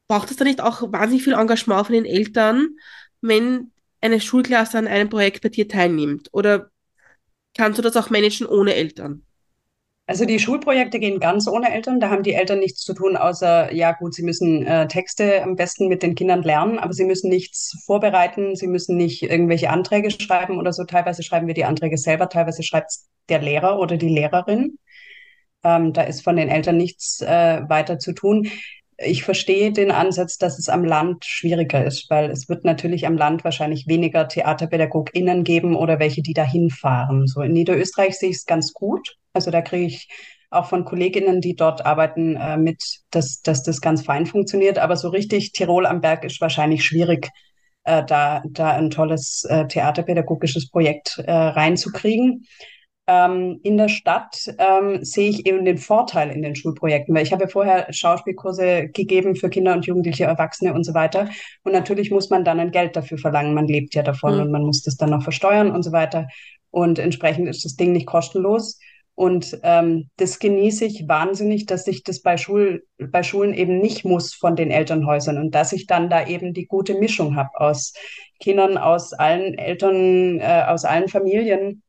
braucht 0.06 0.30
es 0.30 0.36
da 0.36 0.44
nicht 0.44 0.60
auch 0.60 0.82
wahnsinnig 0.92 1.24
viel 1.24 1.34
Engagement 1.34 1.86
von 1.86 1.94
den 1.94 2.04
Eltern, 2.04 2.76
wenn 3.20 3.72
eine 4.00 4.20
Schulklasse 4.20 4.78
an 4.78 4.86
einem 4.86 5.08
Projekt 5.08 5.42
bei 5.42 5.48
dir 5.48 5.68
teilnimmt? 5.68 6.28
Oder 6.32 6.70
kannst 7.56 7.78
du 7.78 7.82
das 7.82 7.96
auch 7.96 8.10
managen 8.10 8.46
ohne 8.46 8.74
Eltern? 8.74 9.24
Also 10.08 10.24
die 10.24 10.38
Schulprojekte 10.38 11.00
gehen 11.00 11.20
ganz 11.20 11.46
ohne 11.46 11.70
Eltern. 11.70 12.00
Da 12.00 12.08
haben 12.08 12.22
die 12.22 12.32
Eltern 12.32 12.60
nichts 12.60 12.80
zu 12.80 12.94
tun, 12.94 13.14
außer, 13.14 13.74
ja 13.74 13.92
gut, 13.92 14.14
sie 14.14 14.22
müssen 14.22 14.66
äh, 14.66 14.88
Texte 14.88 15.42
am 15.42 15.54
besten 15.54 15.86
mit 15.86 16.02
den 16.02 16.14
Kindern 16.14 16.42
lernen, 16.42 16.78
aber 16.78 16.94
sie 16.94 17.04
müssen 17.04 17.28
nichts 17.28 17.76
vorbereiten, 17.84 18.56
sie 18.56 18.68
müssen 18.68 18.96
nicht 18.96 19.22
irgendwelche 19.22 19.68
Anträge 19.68 20.10
schreiben 20.10 20.56
oder 20.58 20.72
so. 20.72 20.84
Teilweise 20.84 21.22
schreiben 21.22 21.46
wir 21.46 21.52
die 21.52 21.66
Anträge 21.66 21.98
selber, 21.98 22.30
teilweise 22.30 22.62
schreibt 22.62 22.90
der 23.28 23.42
Lehrer 23.42 23.78
oder 23.78 23.98
die 23.98 24.08
Lehrerin. 24.08 24.78
Ähm, 25.62 25.92
da 25.92 26.04
ist 26.04 26.24
von 26.24 26.36
den 26.36 26.48
Eltern 26.48 26.78
nichts 26.78 27.20
äh, 27.20 27.60
weiter 27.68 27.98
zu 27.98 28.14
tun. 28.14 28.48
Ich 28.96 29.24
verstehe 29.24 29.72
den 29.72 29.90
Ansatz, 29.90 30.38
dass 30.38 30.58
es 30.58 30.70
am 30.70 30.84
Land 30.84 31.26
schwieriger 31.26 31.84
ist, 31.84 32.08
weil 32.08 32.30
es 32.30 32.48
wird 32.48 32.64
natürlich 32.64 33.06
am 33.06 33.18
Land 33.18 33.44
wahrscheinlich 33.44 33.86
weniger 33.86 34.26
TheaterpädagogInnen 34.26 35.44
geben 35.44 35.76
oder 35.76 35.98
welche, 35.98 36.22
die 36.22 36.32
da 36.32 36.44
hinfahren. 36.44 37.26
So 37.26 37.42
in 37.42 37.52
Niederösterreich 37.52 38.18
sehe 38.18 38.30
ich 38.30 38.36
es 38.36 38.46
ganz 38.46 38.72
gut. 38.72 39.18
Also 39.38 39.52
da 39.52 39.62
kriege 39.62 39.86
ich 39.86 40.08
auch 40.50 40.66
von 40.68 40.84
Kolleginnen, 40.84 41.40
die 41.40 41.54
dort 41.54 41.86
arbeiten, 41.86 42.34
äh, 42.34 42.56
mit, 42.56 42.82
dass, 43.10 43.40
dass 43.42 43.62
das 43.62 43.80
ganz 43.80 44.02
fein 44.02 44.26
funktioniert. 44.26 44.78
Aber 44.78 44.96
so 44.96 45.08
richtig 45.10 45.52
Tirol 45.52 45.86
am 45.86 46.00
Berg 46.00 46.24
ist 46.24 46.40
wahrscheinlich 46.40 46.84
schwierig, 46.84 47.30
äh, 47.84 48.02
da, 48.04 48.42
da 48.50 48.72
ein 48.72 48.90
tolles 48.90 49.44
äh, 49.48 49.66
theaterpädagogisches 49.68 50.70
Projekt 50.70 51.18
äh, 51.24 51.32
reinzukriegen. 51.32 52.46
ähm, 53.08 53.60
in 53.62 53.78
der 53.78 53.88
Stadt 53.88 54.54
ähm, 54.58 55.02
sehe 55.02 55.30
ich 55.30 55.46
eben 55.46 55.64
den 55.64 55.78
Vorteil 55.78 56.30
in 56.30 56.42
den 56.42 56.54
Schulprojekten, 56.54 57.14
weil 57.14 57.22
ich 57.22 57.32
habe 57.32 57.44
ja 57.44 57.48
vorher 57.48 57.90
Schauspielkurse 57.90 58.88
gegeben 58.88 59.34
für 59.34 59.48
Kinder 59.48 59.72
und 59.72 59.86
Jugendliche, 59.86 60.24
Erwachsene 60.24 60.74
und 60.74 60.84
so 60.84 60.92
weiter. 60.92 61.30
Und 61.64 61.72
natürlich 61.72 62.10
muss 62.10 62.28
man 62.28 62.44
dann 62.44 62.60
ein 62.60 62.70
Geld 62.70 62.96
dafür 62.96 63.16
verlangen. 63.16 63.54
Man 63.54 63.66
lebt 63.66 63.94
ja 63.94 64.02
davon 64.02 64.34
mhm. 64.34 64.40
und 64.42 64.50
man 64.50 64.62
muss 64.62 64.82
das 64.82 64.96
dann 64.96 65.10
noch 65.10 65.22
versteuern 65.22 65.70
und 65.70 65.82
so 65.82 65.92
weiter. 65.92 66.26
Und 66.70 66.98
entsprechend 66.98 67.48
ist 67.48 67.64
das 67.64 67.76
Ding 67.76 67.92
nicht 67.92 68.06
kostenlos. 68.06 68.78
Und 69.18 69.58
ähm, 69.64 70.10
das 70.16 70.38
genieße 70.38 70.84
ich 70.84 71.08
wahnsinnig, 71.08 71.66
dass 71.66 71.88
ich 71.88 72.04
das 72.04 72.22
bei, 72.22 72.36
Schul 72.36 72.84
bei 72.98 73.24
Schulen 73.24 73.52
eben 73.52 73.80
nicht 73.80 74.04
muss 74.04 74.32
von 74.32 74.54
den 74.54 74.70
Elternhäusern 74.70 75.38
und 75.38 75.56
dass 75.56 75.72
ich 75.72 75.88
dann 75.88 76.08
da 76.08 76.28
eben 76.28 76.54
die 76.54 76.66
gute 76.66 76.94
Mischung 76.94 77.34
habe 77.34 77.50
aus 77.54 77.94
Kindern 78.38 78.78
aus 78.78 79.12
allen 79.14 79.58
Eltern, 79.58 80.38
äh, 80.38 80.62
aus 80.68 80.84
allen 80.84 81.08
Familien 81.08 81.82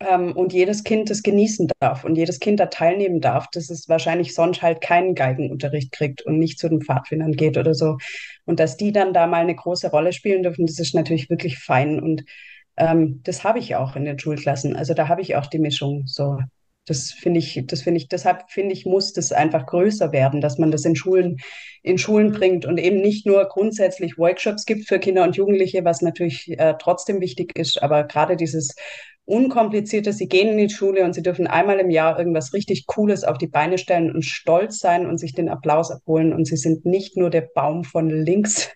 ähm, 0.00 0.32
und 0.32 0.54
jedes 0.54 0.82
Kind 0.82 1.10
das 1.10 1.22
genießen 1.22 1.68
darf 1.78 2.04
und 2.04 2.16
jedes 2.16 2.40
Kind 2.40 2.58
da 2.58 2.66
teilnehmen 2.66 3.20
darf, 3.20 3.48
dass 3.52 3.68
es 3.68 3.86
wahrscheinlich 3.90 4.34
sonst 4.34 4.62
halt 4.62 4.80
keinen 4.80 5.14
Geigenunterricht 5.14 5.92
kriegt 5.92 6.22
und 6.22 6.38
nicht 6.38 6.58
zu 6.58 6.70
den 6.70 6.80
Pfadfindern 6.80 7.32
geht 7.32 7.58
oder 7.58 7.74
so. 7.74 7.98
Und 8.46 8.60
dass 8.60 8.78
die 8.78 8.92
dann 8.92 9.12
da 9.12 9.26
mal 9.26 9.42
eine 9.42 9.56
große 9.56 9.90
Rolle 9.90 10.14
spielen 10.14 10.42
dürfen, 10.42 10.64
das 10.64 10.78
ist 10.78 10.94
natürlich 10.94 11.28
wirklich 11.28 11.58
fein. 11.58 12.00
Und 12.00 12.24
ähm, 12.76 13.20
das 13.24 13.44
habe 13.44 13.58
ich 13.58 13.76
auch 13.76 13.96
in 13.96 14.04
den 14.04 14.18
Schulklassen. 14.18 14.76
Also 14.76 14.94
da 14.94 15.08
habe 15.08 15.22
ich 15.22 15.36
auch 15.36 15.46
die 15.46 15.58
Mischung 15.58 16.02
so. 16.06 16.38
Das 16.88 17.10
finde 17.10 17.40
ich, 17.40 17.60
das 17.66 17.82
finde 17.82 17.98
ich, 17.98 18.08
deshalb 18.08 18.48
finde 18.48 18.72
ich, 18.72 18.86
muss 18.86 19.12
das 19.12 19.32
einfach 19.32 19.66
größer 19.66 20.12
werden, 20.12 20.40
dass 20.40 20.56
man 20.56 20.70
das 20.70 20.84
in 20.84 20.94
Schulen, 20.94 21.38
in 21.82 21.98
Schulen 21.98 22.30
bringt 22.30 22.64
und 22.64 22.78
eben 22.78 23.00
nicht 23.00 23.26
nur 23.26 23.44
grundsätzlich 23.48 24.18
Workshops 24.18 24.66
gibt 24.66 24.86
für 24.86 25.00
Kinder 25.00 25.24
und 25.24 25.34
Jugendliche, 25.36 25.84
was 25.84 26.00
natürlich 26.00 26.48
äh, 26.56 26.74
trotzdem 26.78 27.20
wichtig 27.20 27.58
ist, 27.58 27.82
aber 27.82 28.04
gerade 28.04 28.36
dieses 28.36 28.76
unkomplizierte, 29.24 30.12
sie 30.12 30.28
gehen 30.28 30.56
in 30.56 30.68
die 30.68 30.72
Schule 30.72 31.04
und 31.04 31.12
sie 31.12 31.22
dürfen 31.22 31.48
einmal 31.48 31.80
im 31.80 31.90
Jahr 31.90 32.18
irgendwas 32.18 32.52
richtig 32.52 32.86
Cooles 32.86 33.24
auf 33.24 33.36
die 33.38 33.48
Beine 33.48 33.78
stellen 33.78 34.14
und 34.14 34.24
stolz 34.24 34.78
sein 34.78 35.06
und 35.06 35.18
sich 35.18 35.34
den 35.34 35.48
Applaus 35.48 35.90
abholen 35.90 36.32
und 36.32 36.46
sie 36.46 36.56
sind 36.56 36.86
nicht 36.86 37.16
nur 37.16 37.30
der 37.30 37.48
Baum 37.54 37.82
von 37.82 38.08
links. 38.08 38.70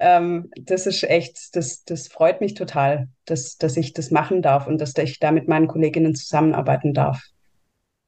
Ähm, 0.00 0.50
das 0.56 0.86
ist 0.86 1.02
echt, 1.04 1.54
das, 1.54 1.84
das 1.84 2.08
freut 2.08 2.40
mich 2.40 2.54
total, 2.54 3.08
dass, 3.26 3.58
dass 3.58 3.76
ich 3.76 3.92
das 3.92 4.10
machen 4.10 4.40
darf 4.40 4.66
und 4.66 4.80
dass 4.80 4.96
ich 4.96 5.18
da 5.18 5.30
mit 5.30 5.46
meinen 5.46 5.68
Kolleginnen 5.68 6.14
zusammenarbeiten 6.14 6.94
darf. 6.94 7.22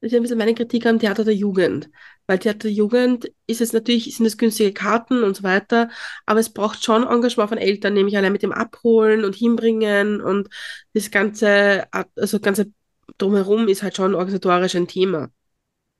Das 0.01 0.11
ist 0.11 0.17
ein 0.17 0.23
bisschen 0.23 0.39
meine 0.39 0.55
Kritik 0.55 0.87
am 0.87 0.99
Theater 0.99 1.23
der 1.23 1.35
Jugend. 1.35 1.91
Weil 2.27 2.39
Theater 2.39 2.61
der 2.61 2.73
Jugend 2.73 3.31
ist 3.47 3.61
es 3.61 3.73
natürlich, 3.73 4.17
sind 4.17 4.25
es 4.27 4.39
günstige 4.39 4.73
Karten 4.73 5.23
und 5.23 5.37
so 5.37 5.43
weiter, 5.43 5.91
aber 6.25 6.41
es 6.41 6.51
braucht 6.51 6.83
schon 6.83 7.07
Engagement 7.07 7.51
von 7.51 7.59
Eltern, 7.59 7.95
nämlich 7.95 8.17
allein 8.17 8.33
mit 8.33 8.43
dem 8.43 8.53
Abholen 8.53 9.25
und 9.25 9.37
Hinbringen 9.37 10.21
und 10.21 10.49
das 10.95 11.11
ganze, 11.11 11.85
also 12.17 12.41
ganze 12.41 12.73
drumherum 13.19 13.69
ist 13.69 13.83
halt 13.83 13.97
schon 13.97 14.15
organisatorisch 14.15 14.75
ein 14.75 14.89
Thema. 14.89 15.31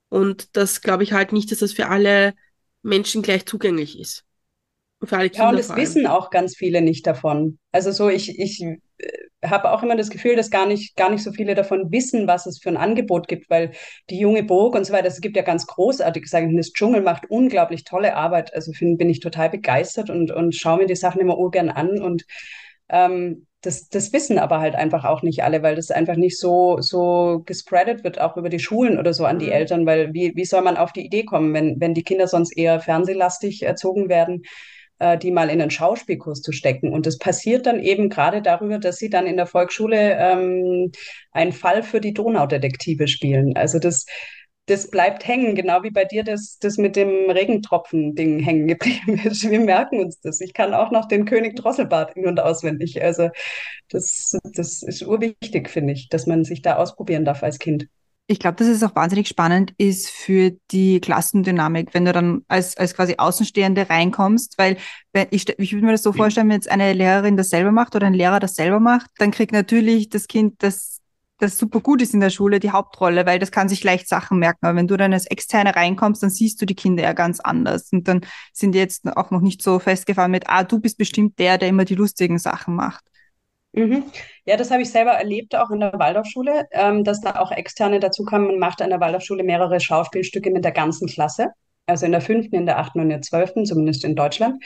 Und 0.09 0.57
das 0.57 0.81
glaube 0.81 1.03
ich 1.03 1.13
halt 1.13 1.31
nicht, 1.33 1.51
dass 1.51 1.59
das 1.59 1.73
für 1.73 1.87
alle 1.87 2.33
Menschen 2.81 3.21
gleich 3.21 3.45
zugänglich 3.45 3.99
ist. 3.99 4.25
Für 5.05 5.17
alle 5.17 5.29
Kinder 5.29 5.45
ja, 5.45 5.49
und 5.49 5.57
es 5.57 5.75
wissen 5.75 6.07
auch 6.07 6.29
ganz 6.29 6.55
viele 6.55 6.81
nicht 6.81 7.05
davon. 7.05 7.59
Also 7.71 7.91
so, 7.91 8.09
ich, 8.09 8.39
ich 8.39 8.61
äh, 8.61 8.77
habe 9.43 9.71
auch 9.71 9.83
immer 9.83 9.95
das 9.95 10.09
Gefühl, 10.09 10.35
dass 10.35 10.49
gar 10.49 10.65
nicht, 10.65 10.95
gar 10.95 11.09
nicht 11.09 11.23
so 11.23 11.31
viele 11.31 11.55
davon 11.55 11.91
wissen, 11.91 12.27
was 12.27 12.45
es 12.45 12.59
für 12.59 12.69
ein 12.69 12.77
Angebot 12.77 13.27
gibt, 13.27 13.49
weil 13.49 13.71
die 14.09 14.19
junge 14.19 14.43
Burg 14.43 14.75
und 14.75 14.85
so 14.85 14.93
weiter, 14.93 15.07
es 15.07 15.21
gibt 15.21 15.35
ja 15.35 15.43
ganz 15.43 15.67
großartig 15.67 16.27
sagen, 16.27 16.55
das 16.55 16.71
Dschungel 16.71 17.01
macht 17.01 17.29
unglaublich 17.29 17.83
tolle 17.83 18.15
Arbeit. 18.15 18.53
Also 18.53 18.71
find, 18.71 18.97
bin 18.97 19.09
ich 19.09 19.19
total 19.19 19.49
begeistert 19.49 20.09
und, 20.09 20.31
und 20.31 20.55
schaue 20.55 20.77
mir 20.79 20.87
die 20.87 20.95
Sachen 20.95 21.21
immer 21.21 21.37
urgern 21.37 21.69
an 21.69 22.01
und 22.01 22.25
ähm, 22.89 23.47
das, 23.63 23.87
das 23.87 24.11
wissen 24.11 24.39
aber 24.39 24.59
halt 24.59 24.75
einfach 24.75 25.05
auch 25.05 25.23
nicht 25.23 25.43
alle, 25.43 25.63
weil 25.63 25.75
das 25.75 25.89
einfach 25.89 26.17
nicht 26.17 26.37
so, 26.37 26.81
so 26.81 27.43
gespreadet 27.45 28.03
wird, 28.03 28.19
auch 28.19 28.35
über 28.35 28.49
die 28.49 28.59
Schulen 28.59 28.99
oder 28.99 29.13
so 29.13 29.25
an 29.25 29.39
die 29.39 29.47
mhm. 29.47 29.53
Eltern, 29.53 29.85
weil 29.85 30.13
wie, 30.13 30.35
wie 30.35 30.45
soll 30.45 30.61
man 30.61 30.77
auf 30.77 30.91
die 30.91 31.05
Idee 31.05 31.23
kommen, 31.23 31.53
wenn, 31.53 31.79
wenn 31.79 31.93
die 31.93 32.03
Kinder 32.03 32.27
sonst 32.27 32.55
eher 32.57 32.81
fernsehlastig 32.81 33.63
erzogen 33.63 34.09
werden? 34.09 34.43
Äh, 35.03 35.17
die 35.17 35.31
mal 35.31 35.49
in 35.49 35.61
einen 35.61 35.69
Schauspielkurs 35.69 36.41
zu 36.41 36.53
stecken. 36.53 36.93
Und 36.93 37.05
das 37.05 37.17
passiert 37.17 37.65
dann 37.65 37.81
eben 37.81 38.07
gerade 38.07 38.41
darüber, 38.41 38.79
dass 38.79 38.95
sie 38.95 39.09
dann 39.09 39.27
in 39.27 39.35
der 39.35 39.47
Volksschule 39.47 40.15
ähm, 40.17 40.93
einen 41.33 41.51
Fall 41.51 41.83
für 41.83 41.99
die 41.99 42.13
Donaudetektive 42.13 43.09
spielen. 43.09 43.57
Also 43.57 43.79
das, 43.79 44.05
das 44.67 44.89
bleibt 44.89 45.27
hängen, 45.27 45.55
genau 45.55 45.83
wie 45.83 45.91
bei 45.91 46.05
dir 46.05 46.23
das, 46.23 46.57
das 46.57 46.77
mit 46.77 46.95
dem 46.95 47.29
Regentropfen-Ding 47.29 48.39
hängen 48.39 48.67
geblieben 48.67 49.19
ist. 49.25 49.49
Wir 49.49 49.59
merken 49.59 49.99
uns 49.99 50.21
das. 50.21 50.39
Ich 50.39 50.53
kann 50.53 50.73
auch 50.73 50.89
noch 50.89 51.09
den 51.09 51.25
König 51.25 51.57
Drosselbart 51.57 52.15
in- 52.15 52.25
und 52.27 52.39
auswendig. 52.39 53.03
Also 53.03 53.29
das, 53.89 54.37
das 54.55 54.83
ist 54.83 55.01
urwichtig, 55.01 55.69
finde 55.69 55.91
ich, 55.91 56.07
dass 56.07 56.27
man 56.27 56.45
sich 56.45 56.61
da 56.61 56.77
ausprobieren 56.77 57.25
darf 57.25 57.43
als 57.43 57.59
Kind. 57.59 57.87
Ich 58.27 58.39
glaube, 58.39 58.55
dass 58.55 58.67
es 58.67 58.81
auch 58.83 58.95
wahnsinnig 58.95 59.27
spannend 59.27 59.73
ist 59.77 60.09
für 60.09 60.51
die 60.71 61.01
Klassendynamik, 61.01 61.93
wenn 61.93 62.05
du 62.05 62.13
dann 62.13 62.43
als, 62.47 62.77
als 62.77 62.95
quasi 62.95 63.15
Außenstehende 63.17 63.89
reinkommst, 63.89 64.57
weil 64.57 64.77
wenn 65.11 65.27
ich, 65.31 65.47
ich 65.59 65.73
würde 65.73 65.85
mir 65.85 65.91
das 65.91 66.03
so 66.03 66.13
vorstellen, 66.13 66.47
wenn 66.47 66.55
jetzt 66.55 66.71
eine 66.71 66.93
Lehrerin 66.93 67.35
das 67.35 67.49
selber 67.49 67.71
macht 67.71 67.95
oder 67.95 68.07
ein 68.07 68.13
Lehrer 68.13 68.39
das 68.39 68.55
selber 68.55 68.79
macht, 68.79 69.09
dann 69.17 69.31
kriegt 69.31 69.51
natürlich 69.51 70.07
das 70.07 70.27
Kind, 70.27 70.55
das, 70.63 71.01
das 71.39 71.57
super 71.57 71.81
gut 71.81 72.01
ist 72.01 72.13
in 72.13 72.21
der 72.21 72.29
Schule, 72.29 72.61
die 72.61 72.71
Hauptrolle, 72.71 73.25
weil 73.25 73.39
das 73.39 73.51
kann 73.51 73.67
sich 73.67 73.83
leicht 73.83 74.07
Sachen 74.07 74.39
merken. 74.39 74.65
Aber 74.65 74.77
wenn 74.77 74.87
du 74.87 74.95
dann 74.95 75.11
als 75.11 75.25
Externe 75.25 75.75
reinkommst, 75.75 76.23
dann 76.23 76.29
siehst 76.29 76.61
du 76.61 76.65
die 76.65 76.75
Kinder 76.75 77.03
ja 77.03 77.11
ganz 77.11 77.41
anders. 77.41 77.91
Und 77.91 78.07
dann 78.07 78.21
sind 78.53 78.71
die 78.71 78.79
jetzt 78.79 79.05
auch 79.17 79.31
noch 79.31 79.41
nicht 79.41 79.61
so 79.61 79.79
festgefahren 79.79 80.31
mit, 80.31 80.49
ah, 80.49 80.63
du 80.63 80.79
bist 80.79 80.97
bestimmt 80.97 81.39
der, 81.39 81.57
der 81.57 81.67
immer 81.67 81.83
die 81.83 81.95
lustigen 81.95 82.39
Sachen 82.39 82.75
macht. 82.75 83.03
Mhm. 83.73 84.03
Ja, 84.45 84.55
das 84.55 84.71
habe 84.71 84.83
ich 84.83 84.91
selber 84.91 85.11
erlebt, 85.11 85.55
auch 85.55 85.71
in 85.71 85.79
der 85.79 85.93
Waldorfschule, 85.93 86.67
ähm, 86.71 87.03
dass 87.03 87.21
da 87.21 87.39
auch 87.39 87.51
Externe 87.51 87.99
dazu 87.99 88.23
kamen. 88.23 88.47
Man 88.47 88.59
macht 88.59 88.81
an 88.81 88.89
der 88.89 88.99
Waldorfschule 88.99 89.43
mehrere 89.43 89.79
Schauspielstücke 89.79 90.51
mit 90.51 90.63
der 90.63 90.71
ganzen 90.71 91.07
Klasse, 91.07 91.47
also 91.87 92.05
in 92.05 92.11
der 92.11 92.21
fünften, 92.21 92.55
in 92.55 92.65
der 92.67 92.77
achten 92.77 92.99
und 92.99 93.05
in 93.05 93.09
der 93.09 93.21
zwölften, 93.21 93.65
zumindest 93.65 94.05
in 94.05 94.15
Deutschland. 94.15 94.63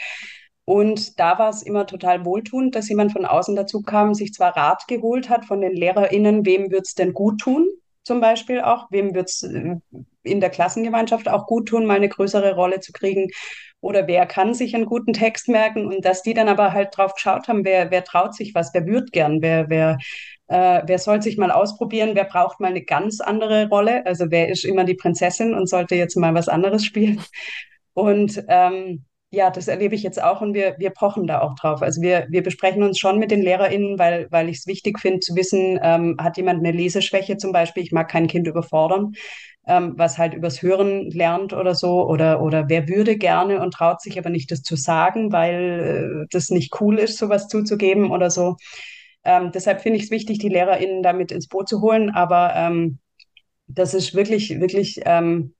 Und 0.65 1.17
da 1.19 1.39
war 1.39 1.49
es 1.49 1.63
immer 1.63 1.87
total 1.87 2.25
wohltuend, 2.25 2.75
dass 2.75 2.89
jemand 2.89 3.13
von 3.13 3.25
außen 3.25 3.55
dazu 3.55 3.81
kam, 3.81 4.13
sich 4.13 4.33
zwar 4.33 4.57
Rat 4.57 4.83
geholt 4.89 5.29
hat 5.29 5.45
von 5.45 5.61
den 5.61 5.73
LehrerInnen, 5.73 6.45
wem 6.45 6.69
wird 6.71 6.85
es 6.85 6.93
denn 6.93 7.13
gut 7.13 7.39
tun, 7.39 7.69
zum 8.03 8.19
Beispiel 8.19 8.59
auch, 8.59 8.91
wem 8.91 9.15
wird 9.15 9.29
es 9.29 9.43
äh, 9.43 9.77
in 10.27 10.39
der 10.39 10.49
Klassengemeinschaft 10.49 11.27
auch 11.29 11.47
gut 11.47 11.69
tun, 11.69 11.85
mal 11.85 11.95
eine 11.95 12.09
größere 12.09 12.55
Rolle 12.55 12.79
zu 12.79 12.91
kriegen. 12.91 13.29
Oder 13.79 14.07
wer 14.07 14.25
kann 14.25 14.53
sich 14.53 14.75
einen 14.75 14.85
guten 14.85 15.13
Text 15.13 15.49
merken? 15.49 15.85
Und 15.87 16.03
dass 16.03 16.23
die 16.23 16.33
dann 16.33 16.47
aber 16.49 16.73
halt 16.73 16.97
drauf 16.97 17.13
geschaut 17.13 17.47
haben, 17.47 17.63
wer, 17.63 17.91
wer 17.91 18.03
traut 18.03 18.33
sich 18.35 18.55
was, 18.55 18.73
wer 18.73 18.85
würde 18.85 19.07
gern, 19.11 19.41
wer, 19.41 19.69
wer, 19.69 19.97
äh, 20.47 20.81
wer 20.85 20.99
soll 20.99 21.21
sich 21.21 21.37
mal 21.37 21.51
ausprobieren, 21.51 22.11
wer 22.13 22.25
braucht 22.25 22.59
mal 22.59 22.69
eine 22.69 22.83
ganz 22.83 23.21
andere 23.21 23.69
Rolle, 23.69 24.05
also 24.05 24.25
wer 24.29 24.49
ist 24.49 24.65
immer 24.65 24.83
die 24.83 24.95
Prinzessin 24.95 25.53
und 25.53 25.69
sollte 25.69 25.95
jetzt 25.95 26.15
mal 26.15 26.33
was 26.33 26.49
anderes 26.49 26.85
spielen. 26.85 27.21
Und 27.93 28.43
ähm, 28.47 29.05
ja, 29.29 29.49
das 29.49 29.67
erlebe 29.67 29.93
ich 29.93 30.03
jetzt 30.03 30.21
auch 30.21 30.41
und 30.41 30.53
wir, 30.53 30.75
wir 30.79 30.91
pochen 30.91 31.27
da 31.27 31.41
auch 31.41 31.55
drauf. 31.55 31.81
Also 31.81 32.01
wir, 32.01 32.27
wir 32.29 32.43
besprechen 32.43 32.81
uns 32.81 32.97
schon 32.97 33.19
mit 33.19 33.29
den 33.29 33.41
LehrerInnen, 33.41 33.99
weil, 33.99 34.27
weil 34.31 34.49
ich 34.49 34.59
es 34.59 34.67
wichtig 34.67 34.99
finde 34.99 35.19
zu 35.19 35.35
wissen, 35.35 35.79
ähm, 35.83 36.15
hat 36.19 36.37
jemand 36.37 36.59
eine 36.59 36.75
Leseschwäche 36.75 37.37
zum 37.37 37.51
Beispiel, 37.51 37.83
ich 37.83 37.91
mag 37.91 38.09
kein 38.09 38.27
Kind 38.27 38.47
überfordern 38.47 39.13
ähm, 39.67 39.93
was 39.97 40.17
halt 40.17 40.33
übers 40.33 40.61
Hören 40.61 41.11
lernt 41.11 41.53
oder 41.53 41.75
so, 41.75 42.07
oder, 42.07 42.41
oder 42.41 42.69
wer 42.69 42.87
würde 42.87 43.17
gerne 43.17 43.61
und 43.61 43.73
traut 43.73 44.01
sich 44.01 44.17
aber 44.17 44.29
nicht, 44.29 44.49
das 44.49 44.61
zu 44.61 44.75
sagen, 44.75 45.31
weil 45.31 46.23
äh, 46.23 46.27
das 46.31 46.49
nicht 46.49 46.79
cool 46.81 46.97
ist, 46.97 47.17
sowas 47.17 47.47
zuzugeben 47.47 48.11
oder 48.11 48.29
so. 48.31 48.55
Ähm, 49.25 49.51
deshalb 49.53 49.81
finde 49.81 49.97
ich 49.97 50.05
es 50.05 50.11
wichtig, 50.11 50.39
die 50.39 50.49
LehrerInnen 50.49 51.03
damit 51.03 51.33
ins 51.33 51.49
Boot 51.49 51.67
zu 51.67 51.81
holen, 51.81 52.09
aber 52.11 52.53
ähm, 52.55 52.99
das 53.67 53.93
ist 53.93 54.15
wirklich, 54.15 54.61
wirklich 54.61 55.01
ähm, 55.05 55.53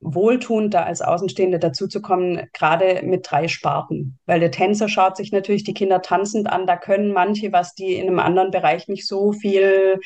wohltuend, 0.00 0.74
da 0.74 0.82
als 0.84 1.00
Außenstehende 1.00 1.60
dazuzukommen, 1.60 2.48
gerade 2.52 3.02
mit 3.04 3.30
drei 3.30 3.46
Sparten. 3.46 4.18
Weil 4.26 4.40
der 4.40 4.50
Tänzer 4.50 4.88
schaut 4.88 5.16
sich 5.16 5.30
natürlich 5.32 5.64
die 5.64 5.74
Kinder 5.74 6.02
tanzend 6.02 6.48
an, 6.50 6.66
da 6.66 6.76
können 6.76 7.12
manche, 7.12 7.52
was 7.52 7.74
die 7.74 7.94
in 7.94 8.08
einem 8.08 8.18
anderen 8.18 8.50
Bereich 8.50 8.88
nicht 8.88 9.06
so 9.06 9.32
viel 9.32 10.00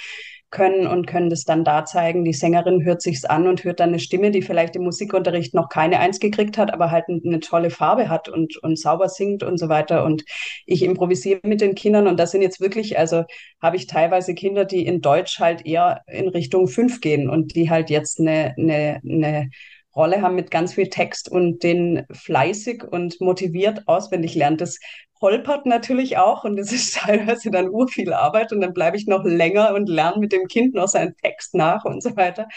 können 0.52 0.86
und 0.86 1.06
können 1.06 1.30
das 1.30 1.44
dann 1.44 1.64
da 1.64 1.84
zeigen. 1.84 2.24
Die 2.24 2.32
Sängerin 2.32 2.84
hört 2.84 3.02
sich's 3.02 3.24
an 3.24 3.48
und 3.48 3.64
hört 3.64 3.80
dann 3.80 3.88
eine 3.88 3.98
Stimme, 3.98 4.30
die 4.30 4.42
vielleicht 4.42 4.76
im 4.76 4.84
Musikunterricht 4.84 5.54
noch 5.54 5.68
keine 5.68 5.98
Eins 5.98 6.20
gekriegt 6.20 6.58
hat, 6.58 6.72
aber 6.72 6.92
halt 6.92 7.06
eine 7.08 7.40
tolle 7.40 7.70
Farbe 7.70 8.08
hat 8.08 8.28
und, 8.28 8.56
und 8.58 8.78
sauber 8.78 9.08
singt 9.08 9.42
und 9.42 9.58
so 9.58 9.68
weiter. 9.68 10.04
Und 10.04 10.24
ich 10.66 10.84
improvisiere 10.84 11.40
mit 11.42 11.60
den 11.60 11.74
Kindern 11.74 12.06
und 12.06 12.20
das 12.20 12.30
sind 12.30 12.42
jetzt 12.42 12.60
wirklich, 12.60 12.98
also 12.98 13.24
habe 13.60 13.76
ich 13.76 13.88
teilweise 13.88 14.34
Kinder, 14.34 14.64
die 14.64 14.86
in 14.86 15.00
Deutsch 15.00 15.40
halt 15.40 15.66
eher 15.66 16.02
in 16.06 16.28
Richtung 16.28 16.68
fünf 16.68 17.00
gehen 17.00 17.28
und 17.28 17.56
die 17.56 17.68
halt 17.70 17.90
jetzt 17.90 18.20
eine, 18.20 18.54
eine, 18.56 19.00
eine 19.04 19.50
Rolle 19.94 20.22
haben 20.22 20.36
mit 20.36 20.50
ganz 20.50 20.74
viel 20.74 20.88
Text 20.88 21.30
und 21.30 21.62
den 21.62 22.04
fleißig 22.10 22.84
und 22.84 23.20
motiviert 23.20 23.86
auswendig 23.86 24.34
lernt. 24.34 24.60
Das 24.60 24.78
holpert 25.22 25.64
natürlich 25.64 26.18
auch 26.18 26.44
und 26.44 26.58
es 26.58 26.72
ist 26.72 26.96
teilweise 26.98 27.50
dann 27.50 27.70
urviel 27.70 28.12
Arbeit 28.12 28.52
und 28.52 28.60
dann 28.60 28.74
bleibe 28.74 28.96
ich 28.96 29.06
noch 29.06 29.24
länger 29.24 29.74
und 29.74 29.88
lerne 29.88 30.18
mit 30.18 30.32
dem 30.32 30.48
Kind 30.48 30.74
noch 30.74 30.88
seinen 30.88 31.16
Text 31.16 31.54
nach 31.54 31.84
und 31.84 32.02
so 32.02 32.14
weiter. 32.16 32.48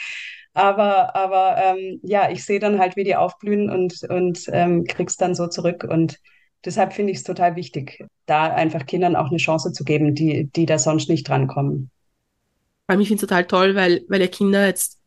Aber, 0.53 1.16
aber 1.16 1.57
ähm, 1.57 1.99
ja, 2.01 2.32
ich 2.32 2.43
sehe 2.45 2.59
dann 2.59 2.80
halt, 2.80 2.95
wie 2.95 3.03
die 3.03 3.16
aufblühen 3.16 3.70
und, 3.70 4.03
und 4.09 4.45
ähm, 4.51 4.86
krieg's 4.86 5.18
dann 5.18 5.36
so 5.36 5.47
zurück. 5.47 5.86
Und 5.88 6.18
deshalb 6.63 6.93
finde 6.93 7.11
ich 7.11 7.20
es 7.20 7.24
total 7.24 7.57
wichtig, 7.57 8.05
da 8.26 8.53
einfach 8.53 8.86
Kindern 8.86 9.18
auch 9.18 9.28
eine 9.28 9.38
Chance 9.38 9.74
zu 9.74 9.84
geben, 9.84 10.16
die, 10.16 10.49
die 10.49 10.66
da 10.66 10.80
sonst 10.80 11.09
nicht 11.09 11.28
drankommen. 11.28 11.91
allem, 12.88 13.01
ich 13.01 13.09
finde 13.09 13.24
es 13.24 13.30
total 13.30 13.45
toll, 13.45 13.76
weil, 13.76 14.05
weil 14.07 14.22
ja 14.22 14.28
Kinder 14.28 14.66
jetzt 14.66 15.01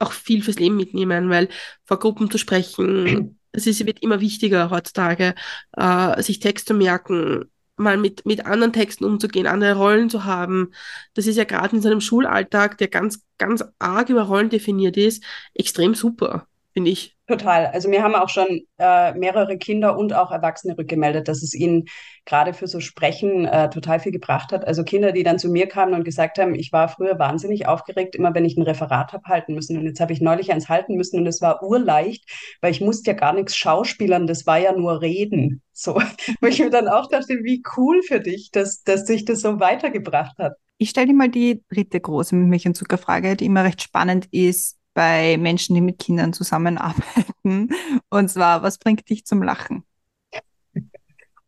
auch 0.00 0.10
viel 0.10 0.42
fürs 0.42 0.58
Leben 0.58 0.76
mitnehmen, 0.76 1.30
weil 1.30 1.48
vor 1.84 2.00
Gruppen 2.00 2.28
zu 2.28 2.38
sprechen, 2.38 3.38
es 3.54 3.66
ist, 3.66 3.84
wird 3.86 4.02
immer 4.02 4.20
wichtiger 4.20 4.70
heutzutage, 4.70 5.34
äh, 5.76 6.22
sich 6.22 6.40
Text 6.40 6.68
zu 6.68 6.74
merken, 6.74 7.50
mal 7.76 7.96
mit, 7.96 8.24
mit 8.26 8.46
anderen 8.46 8.72
Texten 8.72 9.04
umzugehen, 9.04 9.46
andere 9.46 9.76
Rollen 9.76 10.10
zu 10.10 10.24
haben. 10.24 10.72
Das 11.14 11.26
ist 11.26 11.36
ja 11.36 11.44
gerade 11.44 11.76
in 11.76 11.82
seinem 11.82 12.00
Schulalltag, 12.00 12.78
der 12.78 12.88
ganz, 12.88 13.24
ganz 13.38 13.64
arg 13.78 14.10
über 14.10 14.22
Rollen 14.22 14.50
definiert 14.50 14.96
ist, 14.96 15.24
extrem 15.54 15.94
super, 15.94 16.46
finde 16.74 16.90
ich. 16.90 17.16
Total. 17.26 17.68
Also 17.68 17.88
mir 17.88 18.02
haben 18.02 18.14
auch 18.14 18.28
schon 18.28 18.62
äh, 18.78 19.14
mehrere 19.14 19.56
Kinder 19.56 19.96
und 19.96 20.12
auch 20.12 20.30
Erwachsene 20.30 20.76
rückgemeldet, 20.76 21.26
dass 21.28 21.42
es 21.42 21.54
ihnen 21.54 21.86
gerade 22.26 22.52
für 22.52 22.66
so 22.66 22.80
Sprechen 22.80 23.46
äh, 23.46 23.70
total 23.70 24.00
viel 24.00 24.12
gebracht 24.12 24.52
hat. 24.52 24.66
Also 24.66 24.84
Kinder, 24.84 25.12
die 25.12 25.22
dann 25.22 25.38
zu 25.38 25.48
mir 25.48 25.66
kamen 25.66 25.94
und 25.94 26.04
gesagt 26.04 26.38
haben, 26.38 26.54
ich 26.54 26.72
war 26.72 26.88
früher 26.88 27.18
wahnsinnig 27.18 27.66
aufgeregt, 27.66 28.14
immer 28.14 28.34
wenn 28.34 28.44
ich 28.44 28.58
ein 28.58 28.62
Referat 28.62 29.14
habe 29.14 29.24
halten 29.26 29.54
müssen. 29.54 29.78
Und 29.78 29.86
jetzt 29.86 30.00
habe 30.00 30.12
ich 30.12 30.20
neulich 30.20 30.52
eins 30.52 30.68
halten 30.68 30.96
müssen 30.96 31.18
und 31.18 31.26
es 31.26 31.40
war 31.40 31.62
urleicht, 31.62 32.28
weil 32.60 32.72
ich 32.72 32.82
musste 32.82 33.12
ja 33.12 33.16
gar 33.16 33.32
nichts 33.32 33.56
schauspielern, 33.56 34.26
das 34.26 34.46
war 34.46 34.58
ja 34.58 34.72
nur 34.72 35.00
reden. 35.00 35.62
So, 35.72 35.94
wo 36.40 36.46
ich 36.46 36.58
mir 36.58 36.70
dann 36.70 36.88
auch 36.88 37.08
dachte, 37.08 37.38
wie 37.42 37.62
cool 37.76 38.02
für 38.02 38.20
dich, 38.20 38.50
dass, 38.50 38.82
dass 38.82 39.06
sich 39.06 39.24
das 39.24 39.40
so 39.40 39.60
weitergebracht 39.60 40.36
hat. 40.38 40.56
Ich 40.76 40.90
stelle 40.90 41.06
dir 41.06 41.14
mal 41.14 41.30
die 41.30 41.62
dritte 41.70 42.00
große 42.00 42.34
Milch- 42.34 42.66
und 42.66 42.74
Zuckerfrage, 42.74 43.36
die 43.36 43.46
immer 43.46 43.64
recht 43.64 43.80
spannend 43.80 44.26
ist 44.32 44.76
bei 44.94 45.36
Menschen, 45.36 45.74
die 45.74 45.80
mit 45.80 45.98
Kindern 45.98 46.32
zusammenarbeiten. 46.32 47.68
Und 48.08 48.28
zwar, 48.28 48.62
was 48.62 48.78
bringt 48.78 49.08
dich 49.10 49.26
zum 49.26 49.42
Lachen? 49.42 49.84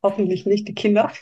Hoffentlich 0.02 0.46
nicht 0.46 0.68
die 0.68 0.74
Kinder. 0.74 1.12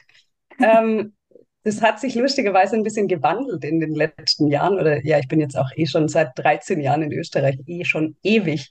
ähm, 0.59 1.15
das 1.63 1.81
hat 1.81 2.01
sich 2.01 2.15
lustigerweise 2.15 2.77
ein 2.77 2.83
bisschen 2.83 3.09
gewandelt 3.09 3.65
in 3.65 3.81
den 3.81 3.95
letzten 3.95 4.49
Jahren. 4.49 4.79
Oder 4.79 5.05
ja, 5.05 5.19
ich 5.19 5.29
bin 5.29 5.41
jetzt 5.41 5.57
auch 5.57 5.71
eh 5.77 5.87
schon 5.87 6.09
seit 6.09 6.33
13 6.37 6.81
Jahren 6.81 7.03
in 7.03 7.13
Österreich, 7.13 7.59
eh 7.67 7.85
schon 7.85 8.17
ewig. 8.23 8.71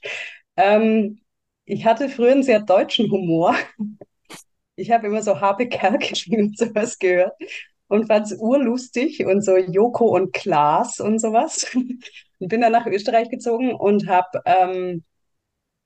Ähm, 0.56 1.20
ich 1.64 1.84
hatte 1.84 2.08
früher 2.08 2.32
einen 2.32 2.42
sehr 2.42 2.60
deutschen 2.60 3.10
Humor. 3.10 3.56
Ich 4.76 4.90
habe 4.90 5.06
immer 5.06 5.22
so 5.22 5.40
Habe 5.40 5.68
Kerkeling 5.68 6.46
und 6.46 6.58
sowas 6.58 6.98
gehört 6.98 7.32
und 7.94 8.08
fand 8.08 8.26
es 8.26 8.36
urlustig 8.38 9.24
und 9.24 9.42
so 9.44 9.56
Joko 9.56 10.06
und 10.06 10.32
Klaas 10.32 10.98
und 11.00 11.20
sowas. 11.20 11.66
Und 12.40 12.48
bin 12.48 12.60
dann 12.60 12.72
nach 12.72 12.86
Österreich 12.86 13.30
gezogen 13.30 13.72
und 13.72 14.08
habe 14.08 14.42
ähm, 14.44 15.04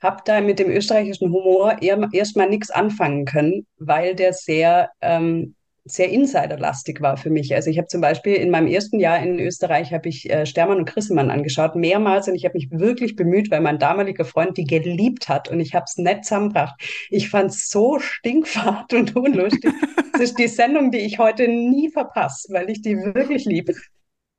hab 0.01 0.25
da 0.25 0.41
mit 0.41 0.59
dem 0.59 0.71
österreichischen 0.71 1.31
Humor 1.31 1.77
erstmal 1.83 2.49
nichts 2.49 2.71
anfangen 2.71 3.27
können, 3.27 3.67
weil 3.77 4.15
der 4.15 4.33
sehr, 4.33 4.91
ähm, 5.03 5.55
sehr 5.91 6.11
insiderlastig 6.11 7.01
war 7.01 7.17
für 7.17 7.31
mich. 7.31 7.55
Also 7.55 7.71
ich 7.71 7.79
habe 7.79 7.89
zum 7.89 8.01
Beispiel 8.01 8.35
in 8.35 8.51
meinem 8.51 8.67
ersten 8.67 8.99
Jahr 9.01 9.19
in 9.19 9.39
Österreich 9.39 9.93
habe 9.93 10.09
ich 10.09 10.31
äh, 10.31 10.47
Stermann 10.47 10.79
und 10.79 10.89
Grissemann 10.89 11.31
angeschaut, 11.31 11.75
mehrmals 11.75 12.29
und 12.29 12.35
ich 12.35 12.45
habe 12.45 12.57
mich 12.57 12.71
wirklich 12.71 13.17
bemüht, 13.17 13.51
weil 13.51 13.61
mein 13.61 13.79
damaliger 13.79 14.25
Freund 14.25 14.57
die 14.57 14.65
geliebt 14.65 15.29
hat 15.29 15.49
und 15.49 15.61
ich 15.61 15.75
habe 15.75 15.85
es 15.87 15.97
nicht 15.97 16.25
zusammengebracht. 16.25 16.81
Ich 17.11 17.31
fand 17.31 17.51
es 17.51 17.69
so 17.69 17.99
stinkfad 17.99 18.93
und 18.93 19.17
unlustig. 19.17 19.73
das 20.13 20.23
ist 20.23 20.39
die 20.39 20.49
Sendung, 20.49 20.91
die 20.91 20.99
ich 20.99 21.19
heute 21.19 21.49
nie 21.49 21.91
verpasse, 21.91 22.53
weil 22.53 22.71
ich 22.71 22.83
die 22.83 22.97
wirklich 22.97 23.45
liebe. 23.45 23.75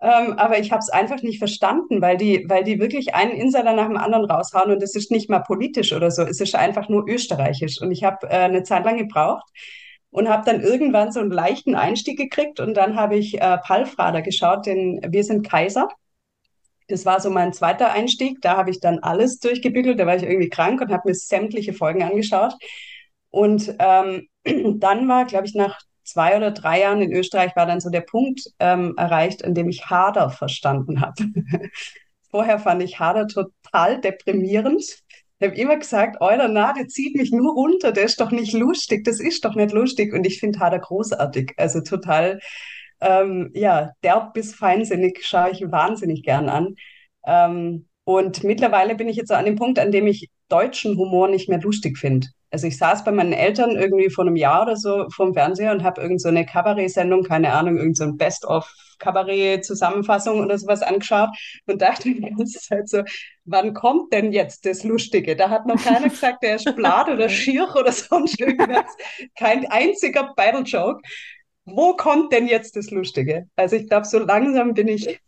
Ähm, 0.02 0.34
aber 0.34 0.60
ich 0.60 0.72
habe 0.72 0.80
es 0.80 0.90
einfach 0.90 1.22
nicht 1.22 1.40
verstanden, 1.40 2.02
weil 2.02 2.16
die, 2.16 2.46
weil 2.48 2.64
die 2.64 2.80
wirklich 2.80 3.16
einen 3.16 3.32
Insider 3.32 3.74
nach 3.74 3.88
dem 3.88 3.98
anderen 3.98 4.26
raushauen 4.26 4.72
und 4.72 4.82
es 4.82 4.96
ist 4.96 5.12
nicht 5.12 5.30
mal 5.30 5.40
politisch 5.40 5.92
oder 5.92 6.10
so, 6.10 6.22
es 6.24 6.40
ist 6.40 6.56
einfach 6.56 6.88
nur 6.88 7.06
österreichisch. 7.08 7.82
Und 7.82 7.92
ich 7.92 8.04
habe 8.04 8.28
äh, 8.28 8.36
eine 8.36 8.64
Zeit 8.64 8.86
lang 8.86 8.98
gebraucht 8.98 9.50
und 10.12 10.30
habe 10.30 10.44
dann 10.46 10.62
irgendwann 10.62 11.12
so 11.12 11.20
einen 11.20 11.32
leichten 11.32 11.76
Einstieg 11.76 12.18
gekriegt 12.18 12.60
und 12.60 12.76
dann 12.76 12.96
habe 12.96 13.18
ich 13.18 13.40
äh, 13.42 13.58
Palfrader 13.58 14.22
geschaut, 14.22 14.66
den 14.66 15.00
Wir 15.08 15.24
sind 15.24 15.48
Kaiser. 15.48 15.88
Das 16.88 17.06
war 17.06 17.20
so 17.20 17.30
mein 17.30 17.54
zweiter 17.54 17.92
Einstieg. 17.92 18.42
Da 18.42 18.58
habe 18.58 18.72
ich 18.72 18.80
dann 18.80 19.00
alles 19.00 19.40
durchgebügelt. 19.40 20.00
Da 20.00 20.08
war 20.08 20.16
ich 20.16 20.24
irgendwie 20.24 20.50
krank 20.50 20.82
und 20.82 20.92
habe 20.92 21.10
mir 21.10 21.14
sämtliche 21.14 21.74
Folgen 21.74 22.02
angeschaut. 22.02 22.56
Und 23.30 23.76
ähm, 23.80 24.28
dann 24.80 25.08
war, 25.08 25.26
glaube 25.26 25.46
ich, 25.46 25.54
nach 25.54 25.80
zwei 26.04 26.36
oder 26.36 26.52
drei 26.52 26.82
Jahren 26.82 27.02
in 27.02 27.14
Österreich 27.14 27.56
war 27.56 27.68
dann 27.68 27.80
so 27.80 27.92
der 27.92 28.02
Punkt 28.02 28.42
ähm, 28.60 28.96
erreicht, 28.98 29.46
an 29.46 29.54
dem 29.54 29.70
ich 29.70 29.86
Hader 29.86 30.32
verstanden 30.32 31.02
habe. 31.02 31.24
Vorher 32.32 32.60
fand 32.60 32.82
ich 32.82 33.00
Hader 33.00 33.28
total 33.28 34.02
deprimierend. 34.02 34.84
Ich 35.40 35.48
habe 35.48 35.58
immer 35.58 35.78
gesagt, 35.78 36.18
euer 36.20 36.48
Nade 36.50 36.88
zieht 36.88 37.16
mich 37.16 37.32
nur 37.32 37.54
runter, 37.54 37.92
der 37.94 38.04
ist 38.04 38.20
doch 38.20 38.32
nicht 38.32 38.54
lustig, 38.54 39.06
das 39.06 39.20
ist 39.22 39.46
doch 39.46 39.56
nicht 39.56 39.72
lustig. 39.72 40.14
Und 40.14 40.26
ich 40.28 40.40
finde 40.40 40.60
Hader 40.60 40.80
großartig, 40.80 41.54
also 41.58 41.82
total, 41.82 42.40
ähm, 43.02 43.52
ja, 43.54 43.92
derb 44.04 44.34
bis 44.34 44.54
feinsinnig 44.54 45.26
schaue 45.26 45.52
ich 45.52 45.62
wahnsinnig 45.72 46.24
gern 46.24 46.50
an. 46.50 46.76
Ähm, 47.26 47.88
und 48.04 48.44
mittlerweile 48.44 48.96
bin 48.96 49.08
ich 49.08 49.16
jetzt 49.16 49.30
so 49.30 49.36
an 49.36 49.46
dem 49.46 49.56
Punkt, 49.56 49.80
an 49.80 49.92
dem 49.92 50.08
ich 50.08 50.30
deutschen 50.50 50.98
Humor 50.98 51.30
nicht 51.30 51.48
mehr 51.48 51.60
lustig 51.62 51.98
finde. 51.98 52.28
Also 52.52 52.68
ich 52.68 52.78
saß 52.78 53.04
bei 53.04 53.12
meinen 53.12 53.34
Eltern 53.34 53.78
irgendwie 53.78 54.10
vor 54.10 54.26
einem 54.26 54.36
Jahr 54.36 54.64
oder 54.64 54.76
so 54.76 55.08
vorm 55.16 55.34
Fernseher 55.34 55.72
und 55.72 55.84
habe 55.84 56.02
irgend 56.02 56.22
so 56.22 56.28
eine 56.30 56.46
Kabarett-Sendung, 56.46 57.24
keine 57.24 57.54
Ahnung, 57.54 57.78
irgend 57.78 57.96
so 57.96 58.04
ein 58.04 58.18
Best-of-Kabarett-Zusammenfassung 59.00 60.40
oder 60.40 60.58
sowas 60.58 60.82
angeschaut 60.82 61.30
und 61.66 61.82
dachte 61.82 62.10
die 62.14 62.22
ganze 62.22 62.60
Zeit 62.60 62.90
so, 62.90 63.04
wann 63.46 63.74
kommt 63.74 64.14
denn 64.14 64.32
jetzt 64.32 64.66
das 64.66 64.84
Lustige? 64.84 65.36
Da 65.36 65.50
hat 65.50 65.66
noch 65.66 65.82
keiner 65.82 66.10
gesagt, 66.10 66.44
der 66.44 66.56
ist 66.56 66.76
Blatt 66.76 67.10
oder 67.10 67.30
Schirch 67.30 67.74
oder 67.76 67.92
sonst 67.92 68.40
irgendwas. 68.40 68.86
Kein 69.36 69.66
einziger 69.68 70.34
Battle-Joke. 70.36 71.02
Wo 71.66 71.96
kommt 71.96 72.34
denn 72.34 72.48
jetzt 72.48 72.76
das 72.76 72.92
Lustige? 72.92 73.48
Also 73.56 73.76
ich 73.76 73.88
glaube, 73.88 74.06
so 74.06 74.20
langsam 74.20 74.74
bin 74.74 74.88
ich, 74.88 75.20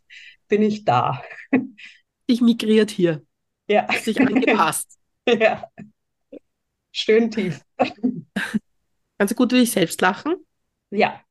bin 0.48 0.62
ich 0.62 0.86
da. 0.86 1.22
Ich 2.26 2.42
migriert 2.42 2.92
hier. 2.92 3.24
Ja. 3.68 3.88
Sich 3.94 4.20
angepasst. 4.20 4.98
ja. 5.28 5.64
Schön 6.92 7.32
tief. 7.32 7.62
Kannst 7.78 9.32
du 9.32 9.36
gut 9.36 9.52
über 9.52 9.62
dich 9.62 9.72
selbst 9.72 10.02
lachen? 10.02 10.36
Ja, 10.90 11.22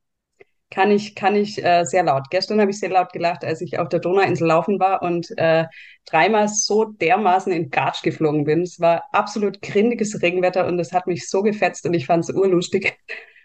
kann 0.71 0.91
ich, 0.91 1.15
kann 1.15 1.35
ich 1.35 1.63
äh, 1.63 1.85
sehr 1.85 2.05
laut. 2.05 2.31
Gestern 2.31 2.61
habe 2.61 2.71
ich 2.71 2.79
sehr 2.79 2.91
laut 2.91 3.13
gelacht, 3.13 3.45
als 3.45 3.61
ich 3.61 3.79
auf 3.79 3.89
der 3.89 4.01
Donauinsel 4.01 4.47
laufen 4.47 4.79
war 4.79 5.03
und 5.03 5.37
äh, 5.37 5.67
dreimal 6.07 6.49
so 6.49 6.85
dermaßen 6.85 7.53
in 7.53 7.71
Gatsch 7.71 8.03
geflogen 8.03 8.45
bin. 8.45 8.63
Es 8.63 8.79
war 8.81 9.05
absolut 9.13 9.61
grindiges 9.63 10.23
Regenwetter 10.23 10.67
und 10.67 10.79
es 10.79 10.93
hat 10.93 11.07
mich 11.07 11.29
so 11.29 11.43
gefetzt 11.43 11.87
und 11.87 11.95
ich 11.95 12.07
fand 12.07 12.25
es 12.25 12.35
urlustig. 12.35 12.97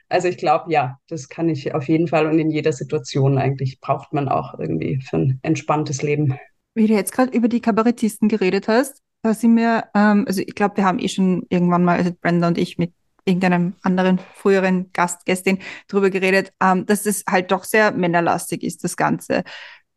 Also 0.08 0.28
ich 0.28 0.38
glaube, 0.38 0.72
ja, 0.72 1.00
das 1.08 1.30
kann 1.30 1.50
ich 1.50 1.74
auf 1.74 1.88
jeden 1.88 2.08
Fall 2.08 2.28
und 2.28 2.38
in 2.38 2.52
jeder 2.52 2.72
Situation 2.72 3.40
eigentlich 3.40 3.80
braucht 3.82 4.14
man 4.14 4.30
auch 4.30 4.58
irgendwie 4.60 5.02
für 5.02 5.18
ein 5.18 5.40
entspanntes 5.42 6.04
Leben. 6.04 6.38
Wie 6.76 6.86
du 6.86 6.94
jetzt 6.94 7.12
gerade 7.12 7.36
über 7.36 7.48
die 7.48 7.62
Kabarettisten 7.62 8.30
geredet 8.30 8.68
hast, 8.68 9.02
da 9.24 9.34
sind 9.34 9.56
wir, 9.56 9.86
ähm, 9.96 10.26
also 10.28 10.42
ich 10.46 10.54
glaube, 10.54 10.78
wir 10.78 10.86
haben 10.86 11.00
eh 11.00 11.08
schon 11.08 11.48
irgendwann 11.50 11.84
mal, 11.84 11.98
also 11.98 12.12
Brenda 12.22 12.48
und 12.48 12.60
ich 12.60 12.78
mit 12.78 12.94
irgendeinem 13.26 13.74
anderen 13.82 14.20
früheren 14.36 14.92
Gast, 14.94 15.26
Gästin 15.26 15.60
drüber 15.88 16.10
geredet, 16.10 16.54
ähm, 16.62 16.86
dass 16.86 17.06
es 17.06 17.24
halt 17.28 17.52
doch 17.52 17.64
sehr 17.64 17.92
männerlastig 17.92 18.64
ist, 18.64 18.84
das 18.84 18.96
Ganze. 18.96 19.44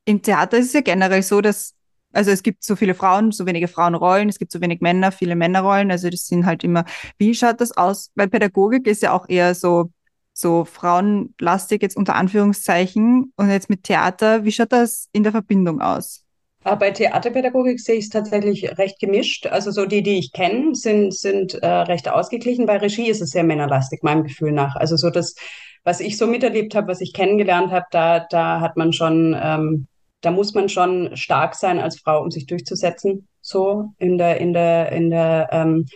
Im 0.05 0.23
Theater 0.23 0.59
ist 0.59 0.69
es 0.69 0.73
ja 0.73 0.81
generell 0.81 1.23
so, 1.23 1.41
dass, 1.41 1.75
also 2.13 2.31
es 2.31 2.43
gibt 2.43 2.65
so 2.65 2.75
viele 2.77 2.95
Frauen, 2.95 3.31
so 3.33 3.47
wenige 3.47 3.69
Frauenrollen, 3.69 4.29
es 4.29 4.39
gibt 4.39 4.53
so 4.53 4.61
wenig 4.61 4.81
Männer, 4.81 5.13
viele 5.13 5.37
Männerrollen, 5.37 5.91
also 5.91 6.09
das 6.09 6.27
sind 6.27 6.47
halt 6.47 6.65
immer, 6.65 6.85
wie 7.19 7.35
schaut 7.35 7.61
das 7.61 7.77
aus? 7.77 8.11
Weil 8.15 8.29
Pädagogik 8.29 8.87
ist 8.87 9.03
ja 9.03 9.13
auch 9.13 9.29
eher 9.29 9.55
so, 9.55 9.93
so 10.33 10.65
frauenlastig 10.65 11.83
jetzt 11.83 11.97
unter 11.97 12.15
Anführungszeichen 12.15 13.33
und 13.37 13.51
jetzt 13.51 13.69
mit 13.69 13.85
Theater, 13.85 14.45
wie 14.45 14.53
schaut 14.53 14.73
das 14.73 15.09
in 15.13 15.23
der 15.23 15.33
Verbindung 15.33 15.81
aus? 15.83 16.25
Aber 16.69 16.81
bei 16.81 16.91
Theaterpädagogik 16.91 17.81
sehe 17.81 17.97
ich 17.97 18.05
es 18.05 18.11
tatsächlich 18.11 18.77
recht 18.77 19.01
gemischt. 19.01 19.47
Also 19.47 19.71
so 19.71 19.87
die, 19.87 20.03
die 20.03 20.19
ich 20.19 20.33
kenne, 20.33 20.75
sind, 20.75 21.15
sind 21.15 21.55
äh, 21.55 21.67
recht 21.67 22.11
ausgeglichen. 22.11 22.67
Bei 22.67 22.77
Regie 22.77 23.09
ist 23.09 23.23
es 23.23 23.31
sehr 23.31 23.43
männerlastig, 23.43 24.03
meinem 24.03 24.25
Gefühl 24.25 24.53
nach. 24.53 24.77
Also 24.77 24.97
so 24.97 25.09
das, 25.09 25.35
was 25.85 26.01
ich 26.01 26.19
so 26.19 26.27
miterlebt 26.27 26.75
habe, 26.75 26.89
was 26.89 27.01
ich 27.01 27.15
kennengelernt 27.15 27.73
habe, 27.73 27.87
da, 27.91 28.27
da 28.29 28.61
hat 28.61 28.77
man 28.77 28.93
schon, 28.93 29.35
ähm, 29.41 29.87
da 30.21 30.31
muss 30.31 30.53
man 30.53 30.69
schon 30.69 31.17
stark 31.17 31.55
sein 31.55 31.79
als 31.79 32.01
Frau, 32.01 32.23
um 32.23 32.31
sich 32.31 32.47
durchzusetzen. 32.47 33.29
So 33.41 33.95
in 33.97 34.19
der, 34.19 34.39
in 34.39 34.53
der, 34.53 34.93
in 34.93 35.09
der 35.09 35.49
ähm, 35.51 35.87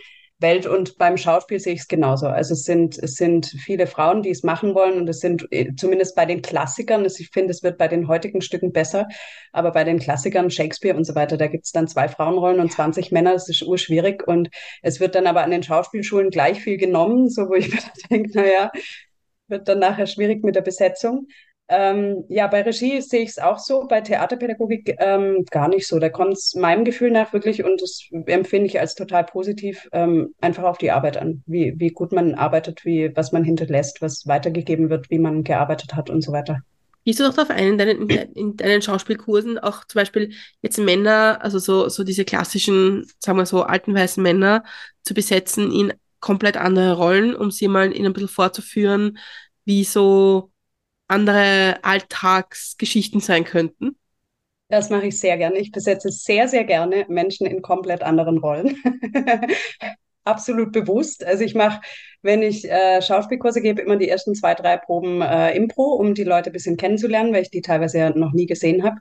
Welt 0.43 0.67
und 0.67 0.99
beim 0.99 1.17
Schauspiel 1.17 1.59
sehe 1.59 1.73
ich 1.73 1.79
es 1.79 1.87
genauso. 1.87 2.27
Also 2.27 2.53
es 2.53 2.65
sind, 2.65 2.99
es 2.99 3.15
sind 3.15 3.47
viele 3.47 3.87
Frauen, 3.87 4.21
die 4.21 4.29
es 4.29 4.43
machen 4.43 4.75
wollen 4.75 4.99
und 4.99 5.09
es 5.09 5.19
sind 5.19 5.47
äh, 5.51 5.73
zumindest 5.75 6.15
bei 6.15 6.27
den 6.27 6.43
Klassikern, 6.43 7.03
ich 7.03 7.29
finde, 7.31 7.49
es 7.49 7.63
wird 7.63 7.79
bei 7.79 7.87
den 7.87 8.07
heutigen 8.07 8.41
Stücken 8.41 8.71
besser, 8.71 9.07
aber 9.51 9.71
bei 9.71 9.83
den 9.83 9.97
Klassikern, 9.97 10.51
Shakespeare 10.51 10.95
und 10.95 11.05
so 11.05 11.15
weiter, 11.15 11.37
da 11.37 11.47
gibt 11.47 11.65
es 11.65 11.71
dann 11.71 11.87
zwei 11.87 12.07
Frauenrollen 12.07 12.59
und 12.59 12.71
20 12.71 13.11
Männer, 13.11 13.33
das 13.33 13.49
ist 13.49 13.63
urschwierig 13.63 14.27
und 14.27 14.49
es 14.83 14.99
wird 14.99 15.15
dann 15.15 15.25
aber 15.25 15.43
an 15.43 15.49
den 15.49 15.63
Schauspielschulen 15.63 16.29
gleich 16.29 16.61
viel 16.61 16.77
genommen, 16.77 17.29
so 17.29 17.49
wo 17.49 17.55
ich 17.55 17.69
mir 17.73 17.81
denke, 18.11 18.37
naja, 18.37 18.71
wird 19.47 19.67
dann 19.67 19.79
nachher 19.79 20.05
schwierig 20.07 20.43
mit 20.43 20.55
der 20.55 20.61
Besetzung. 20.61 21.27
Ähm, 21.69 22.25
ja, 22.27 22.47
bei 22.47 22.61
Regie 22.61 23.01
sehe 23.01 23.21
ich 23.21 23.29
es 23.29 23.39
auch 23.39 23.57
so, 23.57 23.87
bei 23.87 24.01
Theaterpädagogik 24.01 24.95
ähm, 24.99 25.45
gar 25.49 25.69
nicht 25.69 25.87
so. 25.87 25.97
Da 25.97 26.09
kommt 26.09 26.33
es 26.33 26.55
meinem 26.55 26.83
Gefühl 26.83 27.11
nach 27.11 27.31
wirklich, 27.31 27.63
und 27.63 27.81
das 27.81 28.07
empfinde 28.25 28.67
ich 28.67 28.79
als 28.79 28.95
total 28.95 29.23
positiv, 29.23 29.87
ähm, 29.93 30.35
einfach 30.41 30.63
auf 30.63 30.77
die 30.77 30.91
Arbeit 30.91 31.17
an. 31.17 31.41
Wie, 31.45 31.73
wie 31.77 31.89
gut 31.89 32.11
man 32.11 32.35
arbeitet, 32.35 32.83
wie, 32.85 33.15
was 33.15 33.31
man 33.31 33.43
hinterlässt, 33.43 34.01
was 34.01 34.27
weitergegeben 34.27 34.89
wird, 34.89 35.09
wie 35.09 35.19
man 35.19 35.43
gearbeitet 35.43 35.95
hat 35.95 36.09
und 36.09 36.21
so 36.21 36.31
weiter. 36.31 36.59
Gehst 37.05 37.19
du 37.19 37.23
doch 37.23 37.33
darauf 37.33 37.49
ein, 37.49 37.67
in 37.67 37.77
deinen, 37.77 38.09
in 38.09 38.55
deinen 38.55 38.81
Schauspielkursen 38.81 39.59
auch 39.59 39.85
zum 39.85 39.99
Beispiel 39.99 40.31
jetzt 40.61 40.77
Männer, 40.77 41.39
also 41.41 41.59
so, 41.59 41.89
so 41.89 42.03
diese 42.03 42.23
klassischen, 42.23 43.05
sagen 43.19 43.37
wir 43.37 43.45
so, 43.45 43.63
alten 43.63 43.93
weißen 43.93 44.23
Männer 44.23 44.63
zu 45.03 45.13
besetzen 45.13 45.71
in 45.71 45.93
komplett 46.21 46.55
andere 46.55 46.95
Rollen, 46.95 47.35
um 47.35 47.51
sie 47.51 47.67
mal 47.67 47.91
in 47.91 48.05
ein 48.05 48.13
bisschen 48.13 48.29
vorzuführen, 48.29 49.17
wie 49.65 49.83
so 49.83 50.52
andere 51.13 51.77
Alltagsgeschichten 51.83 53.21
sein 53.21 53.45
könnten? 53.45 53.95
Das 54.69 54.89
mache 54.89 55.07
ich 55.07 55.19
sehr 55.19 55.37
gerne. 55.37 55.59
Ich 55.59 55.71
besetze 55.71 56.09
sehr, 56.09 56.47
sehr 56.47 56.63
gerne 56.63 57.05
Menschen 57.07 57.45
in 57.45 57.61
komplett 57.61 58.01
anderen 58.01 58.39
Rollen. 58.39 58.75
Absolut 60.25 60.71
bewusst. 60.71 61.23
Also 61.23 61.43
ich 61.43 61.53
mache, 61.53 61.81
wenn 62.21 62.41
ich 62.41 62.69
äh, 62.69 63.01
Schauspielkurse 63.01 63.61
gebe, 63.61 63.81
immer 63.81 63.97
die 63.97 64.09
ersten 64.09 64.35
zwei, 64.35 64.55
drei 64.55 64.77
Proben 64.77 65.21
äh, 65.21 65.55
Impro, 65.55 65.83
um 65.83 66.15
die 66.15 66.23
Leute 66.23 66.49
ein 66.49 66.53
bisschen 66.53 66.77
kennenzulernen, 66.77 67.33
weil 67.33 67.43
ich 67.43 67.51
die 67.51 67.61
teilweise 67.61 67.99
ja 67.99 68.09
noch 68.09 68.31
nie 68.31 68.45
gesehen 68.45 68.83
habe 68.83 68.97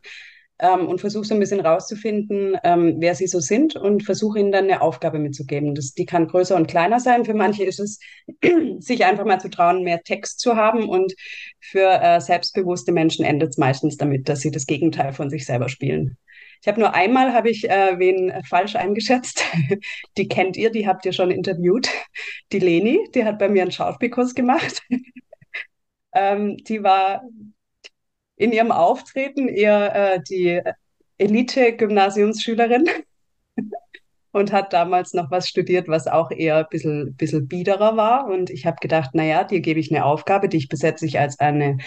ähm, 0.59 0.87
und 0.89 1.01
versuche 1.01 1.25
so 1.25 1.35
ein 1.35 1.41
bisschen 1.41 1.61
rauszufinden, 1.61 2.57
ähm, 2.65 2.97
wer 2.99 3.15
sie 3.15 3.27
so 3.27 3.41
sind 3.41 3.77
und 3.77 4.05
versuche 4.05 4.39
ihnen 4.39 4.53
dann 4.53 4.65
eine 4.65 4.81
Aufgabe 4.81 5.19
mitzugeben. 5.19 5.75
Das, 5.75 5.93
die 5.93 6.07
kann 6.07 6.29
größer 6.29 6.57
und 6.57 6.69
kleiner 6.69 7.01
sein. 7.01 7.25
Für 7.25 7.35
manche 7.35 7.65
ist 7.65 7.81
es, 7.81 7.99
sich 8.79 9.05
einfach 9.05 9.25
mal 9.25 9.41
zu 9.41 9.51
trauen, 9.51 9.83
mehr 9.83 10.03
Text 10.03 10.41
zu 10.41 10.57
haben 10.57 10.89
und 10.89 11.15
für 11.61 12.01
äh, 12.01 12.21
selbstbewusste 12.21 12.93
Menschen 12.93 13.25
endet 13.25 13.51
es 13.51 13.59
meistens 13.59 13.97
damit, 13.97 14.29
dass 14.29 14.41
sie 14.41 14.51
das 14.51 14.67
Gegenteil 14.67 15.13
von 15.13 15.31
sich 15.31 15.47
selber 15.47 15.69
spielen. 15.69 16.17
Ich 16.63 16.69
habe 16.69 16.79
nur 16.79 16.95
einmal 16.95 17.33
habe 17.33 17.51
ich 17.51 17.69
äh, 17.69 17.99
wen 17.99 18.33
falsch 18.45 18.77
eingeschätzt. 18.77 19.45
die 20.17 20.29
kennt 20.29 20.57
ihr, 20.57 20.71
die 20.71 20.87
habt 20.87 21.05
ihr 21.05 21.13
schon 21.13 21.33
interviewt. 21.33 21.89
Die 22.53 22.61
Leni, 22.61 23.09
die 23.15 23.25
hat 23.25 23.41
bei 23.41 23.49
mir 23.49 23.63
einen 23.63 23.73
Schauspielkurs 23.73 24.35
gemacht. 24.35 24.81
ähm, 26.15 26.57
die 26.59 26.85
war 26.85 27.23
in 28.43 28.51
ihrem 28.51 28.73
Auftreten 28.73 29.47
eher 29.47 29.95
äh, 29.95 30.21
die 30.29 30.61
Elite-Gymnasiumsschülerin 31.19 32.89
und 34.33 34.51
hat 34.51 34.73
damals 34.73 35.15
noch 35.15 35.31
was 35.31 35.49
studiert, 35.49 35.87
was 35.87 36.09
auch 36.09 36.33
eher 36.33 36.57
ein 36.57 36.67
bisschen, 36.69 37.15
bisschen 37.15 37.47
biederer 37.47 37.97
war. 37.97 38.27
Und 38.27 38.51
ich 38.51 38.67
habe 38.67 38.79
gedacht, 38.81 39.15
naja, 39.15 39.45
dir 39.45 39.61
gebe 39.61 39.79
ich 39.79 39.93
eine 39.93 40.05
Aufgabe, 40.05 40.49
die 40.49 40.57
ich 40.57 40.69
besetze 40.69 41.07
ich 41.07 41.21
als 41.21 41.39
eine 41.39 41.79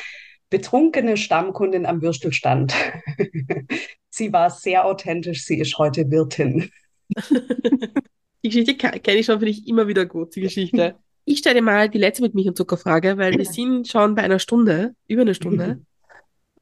betrunkene 0.50 1.18
Stammkundin 1.18 1.86
am 1.86 2.02
Würstelstand. 2.02 2.74
sie 4.10 4.32
war 4.32 4.50
sehr 4.50 4.86
authentisch, 4.86 5.44
sie 5.44 5.60
ist 5.60 5.78
heute 5.78 6.10
Wirtin. 6.10 6.72
die 7.30 8.50
Geschichte 8.50 8.76
kenne 8.76 9.18
ich 9.18 9.26
schon, 9.26 9.40
finde 9.40 9.52
ich 9.52 9.68
immer 9.68 9.90
wieder 9.90 10.06
gut, 10.06 10.38
die 10.38 10.42
Geschichte. 10.42 10.96
Ich 11.26 11.40
stelle 11.40 11.62
mal 11.62 11.90
die 11.90 11.98
letzte 11.98 12.22
mit 12.22 12.34
Milch 12.34 12.48
und 12.48 12.56
Zuckerfrage, 12.56 13.18
weil 13.18 13.34
wir 13.38 13.46
sind 13.46 13.90
schon 13.90 14.16
bei 14.16 14.22
einer 14.22 14.40
Stunde, 14.40 14.96
über 15.08 15.24
eine 15.24 15.34
Stunde 15.34 15.82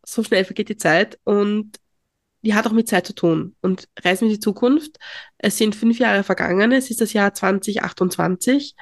so 0.05 0.23
schnell 0.23 0.45
vergeht 0.45 0.69
die 0.69 0.77
Zeit 0.77 1.19
und 1.23 1.79
die 2.43 2.53
hat 2.53 2.67
auch 2.67 2.73
mit 2.73 2.89
Zeit 2.89 3.07
zu 3.07 3.15
tun. 3.15 3.55
Und 3.61 3.87
Reisen 4.03 4.25
in 4.25 4.33
die 4.33 4.39
Zukunft, 4.39 4.97
es 5.37 5.57
sind 5.57 5.75
fünf 5.75 5.97
Jahre 5.97 6.23
vergangen, 6.23 6.71
es 6.73 6.89
ist 6.91 7.01
das 7.01 7.13
Jahr 7.13 7.33
2028. 7.33 8.75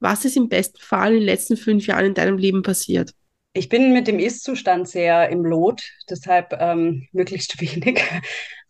Was 0.00 0.24
ist 0.24 0.36
im 0.36 0.48
besten 0.48 0.80
Fall 0.80 1.12
in 1.12 1.20
den 1.20 1.26
letzten 1.26 1.56
fünf 1.56 1.86
Jahren 1.86 2.06
in 2.06 2.14
deinem 2.14 2.38
Leben 2.38 2.62
passiert? 2.62 3.12
Ich 3.56 3.68
bin 3.68 3.92
mit 3.92 4.08
dem 4.08 4.18
Ist-Zustand 4.18 4.88
sehr 4.88 5.28
im 5.28 5.44
Lot, 5.44 5.80
deshalb 6.10 6.56
ähm, 6.58 7.06
möglichst 7.12 7.60
wenig 7.60 8.02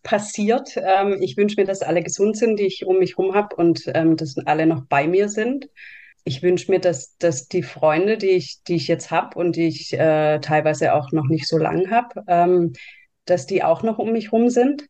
passiert. 0.03 0.77
Ähm, 0.77 1.17
ich 1.21 1.37
wünsche 1.37 1.59
mir, 1.59 1.65
dass 1.65 1.81
alle 1.81 2.03
gesund 2.03 2.37
sind, 2.37 2.59
die 2.59 2.67
ich 2.67 2.85
um 2.85 2.99
mich 2.99 3.17
herum 3.17 3.33
habe 3.33 3.55
und 3.55 3.81
ähm, 3.95 4.15
dass 4.15 4.37
alle 4.45 4.67
noch 4.67 4.85
bei 4.85 5.07
mir 5.07 5.27
sind 5.27 5.67
ich 6.25 6.41
wünsche 6.41 6.71
mir, 6.71 6.79
dass, 6.79 7.17
dass 7.17 7.47
die 7.47 7.63
Freunde, 7.63 8.17
die 8.17 8.31
ich, 8.31 8.63
die 8.67 8.75
ich 8.75 8.87
jetzt 8.87 9.11
habe 9.11 9.37
und 9.37 9.55
die 9.55 9.67
ich 9.67 9.93
äh, 9.93 10.39
teilweise 10.39 10.93
auch 10.95 11.11
noch 11.11 11.27
nicht 11.27 11.47
so 11.47 11.57
lang 11.57 11.91
habe, 11.91 12.23
ähm, 12.27 12.73
dass 13.25 13.45
die 13.45 13.63
auch 13.63 13.83
noch 13.83 13.99
um 13.99 14.11
mich 14.11 14.31
rum 14.31 14.49
sind. 14.49 14.87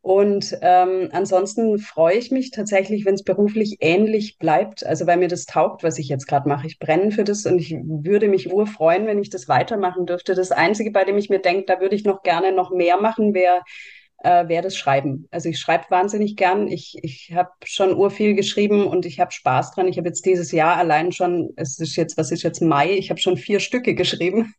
Und 0.00 0.58
ähm, 0.62 1.10
ansonsten 1.12 1.78
freue 1.78 2.16
ich 2.16 2.32
mich 2.32 2.50
tatsächlich, 2.50 3.04
wenn 3.04 3.14
es 3.14 3.22
beruflich 3.22 3.76
ähnlich 3.78 4.38
bleibt, 4.38 4.84
also 4.84 5.06
weil 5.06 5.18
mir 5.18 5.28
das 5.28 5.46
taugt, 5.46 5.84
was 5.84 5.98
ich 5.98 6.08
jetzt 6.08 6.26
gerade 6.26 6.48
mache. 6.48 6.66
Ich 6.66 6.80
brenne 6.80 7.12
für 7.12 7.22
das 7.22 7.46
und 7.46 7.60
ich 7.60 7.72
würde 7.72 8.26
mich 8.26 8.52
urfreuen, 8.52 9.06
wenn 9.06 9.20
ich 9.20 9.30
das 9.30 9.46
weitermachen 9.46 10.06
dürfte. 10.06 10.34
Das 10.34 10.50
Einzige, 10.50 10.90
bei 10.90 11.04
dem 11.04 11.18
ich 11.18 11.30
mir 11.30 11.38
denke, 11.38 11.66
da 11.66 11.80
würde 11.80 11.94
ich 11.94 12.02
noch 12.02 12.24
gerne 12.24 12.50
noch 12.50 12.72
mehr 12.72 13.00
machen, 13.00 13.32
wäre 13.34 13.62
äh, 14.22 14.48
wäre 14.48 14.62
das 14.62 14.76
Schreiben. 14.76 15.26
Also 15.30 15.48
ich 15.48 15.58
schreibe 15.58 15.86
wahnsinnig 15.90 16.36
gern. 16.36 16.68
Ich, 16.68 16.96
ich 17.02 17.32
habe 17.34 17.50
schon 17.64 17.94
urviel 17.94 18.34
geschrieben 18.34 18.86
und 18.86 19.04
ich 19.04 19.20
habe 19.20 19.32
Spaß 19.32 19.72
dran. 19.72 19.88
Ich 19.88 19.98
habe 19.98 20.08
jetzt 20.08 20.24
dieses 20.24 20.52
Jahr 20.52 20.76
allein 20.76 21.12
schon, 21.12 21.50
es 21.56 21.78
ist 21.78 21.96
jetzt, 21.96 22.16
was 22.16 22.30
ist 22.30 22.42
jetzt 22.42 22.62
Mai, 22.62 22.92
ich 22.92 23.10
habe 23.10 23.20
schon 23.20 23.36
vier 23.36 23.60
Stücke 23.60 23.94
geschrieben. 23.96 24.54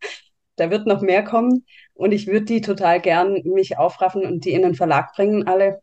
Da 0.55 0.69
wird 0.69 0.85
noch 0.85 1.01
mehr 1.01 1.23
kommen 1.23 1.65
und 1.93 2.11
ich 2.11 2.27
würde 2.27 2.45
die 2.45 2.61
total 2.61 3.01
gern 3.01 3.41
mich 3.43 3.77
aufraffen 3.77 4.23
und 4.25 4.45
die 4.45 4.51
in 4.51 4.61
den 4.61 4.75
Verlag 4.75 5.13
bringen, 5.15 5.47
alle. 5.47 5.81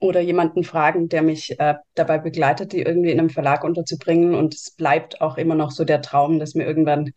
Oder 0.00 0.20
jemanden 0.20 0.64
fragen, 0.64 1.08
der 1.10 1.22
mich 1.22 1.58
äh, 1.60 1.74
dabei 1.94 2.18
begleitet, 2.18 2.72
die 2.72 2.80
irgendwie 2.80 3.10
in 3.10 3.18
einem 3.18 3.30
Verlag 3.30 3.64
unterzubringen. 3.64 4.34
Und 4.34 4.54
es 4.54 4.70
bleibt 4.70 5.20
auch 5.20 5.36
immer 5.36 5.54
noch 5.54 5.70
so 5.70 5.84
der 5.84 6.00
Traum, 6.00 6.38
dass 6.38 6.54
mir 6.54 6.64
irgendwann 6.64 7.12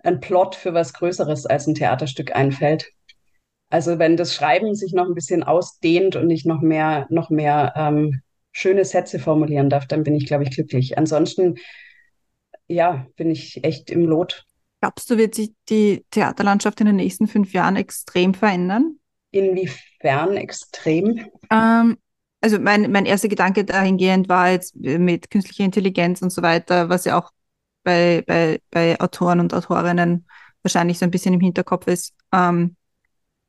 ein 0.00 0.20
Plot 0.20 0.54
für 0.54 0.74
was 0.74 0.92
Größeres 0.92 1.46
als 1.46 1.66
ein 1.66 1.74
Theaterstück 1.74 2.36
einfällt. 2.36 2.92
Also 3.70 3.98
wenn 3.98 4.16
das 4.16 4.34
Schreiben 4.34 4.74
sich 4.74 4.92
noch 4.92 5.06
ein 5.06 5.14
bisschen 5.14 5.42
ausdehnt 5.42 6.16
und 6.16 6.30
ich 6.30 6.44
noch 6.44 6.60
mehr, 6.60 7.06
noch 7.10 7.30
mehr 7.30 7.74
ähm, 7.76 8.22
schöne 8.52 8.84
Sätze 8.84 9.18
formulieren 9.18 9.70
darf, 9.70 9.86
dann 9.86 10.02
bin 10.02 10.14
ich, 10.14 10.26
glaube 10.26 10.44
ich, 10.44 10.50
glücklich. 10.50 10.96
Ansonsten, 10.96 11.56
ja, 12.66 13.06
bin 13.16 13.30
ich 13.30 13.62
echt 13.64 13.90
im 13.90 14.06
Lot. 14.06 14.46
Glaubst 14.80 15.10
du, 15.10 15.18
wird 15.18 15.34
sich 15.34 15.52
die 15.68 16.04
Theaterlandschaft 16.10 16.80
in 16.80 16.86
den 16.86 16.96
nächsten 16.96 17.26
fünf 17.26 17.52
Jahren 17.52 17.76
extrem 17.76 18.32
verändern? 18.32 18.98
Inwiefern 19.32 20.36
extrem? 20.36 21.26
Ähm, 21.50 21.98
also 22.40 22.58
mein, 22.58 22.90
mein 22.90 23.04
erster 23.04 23.28
Gedanke 23.28 23.64
dahingehend 23.64 24.28
war 24.28 24.50
jetzt 24.50 24.76
mit 24.76 25.30
künstlicher 25.30 25.64
Intelligenz 25.64 26.22
und 26.22 26.30
so 26.30 26.42
weiter, 26.42 26.88
was 26.88 27.04
ja 27.04 27.18
auch 27.18 27.32
bei, 27.82 28.22
bei, 28.26 28.60
bei 28.70 28.98
Autoren 29.00 29.40
und 29.40 29.52
Autorinnen 29.52 30.26
wahrscheinlich 30.62 30.98
so 30.98 31.04
ein 31.04 31.10
bisschen 31.10 31.34
im 31.34 31.40
Hinterkopf 31.40 31.86
ist. 31.86 32.14
Ähm, 32.32 32.76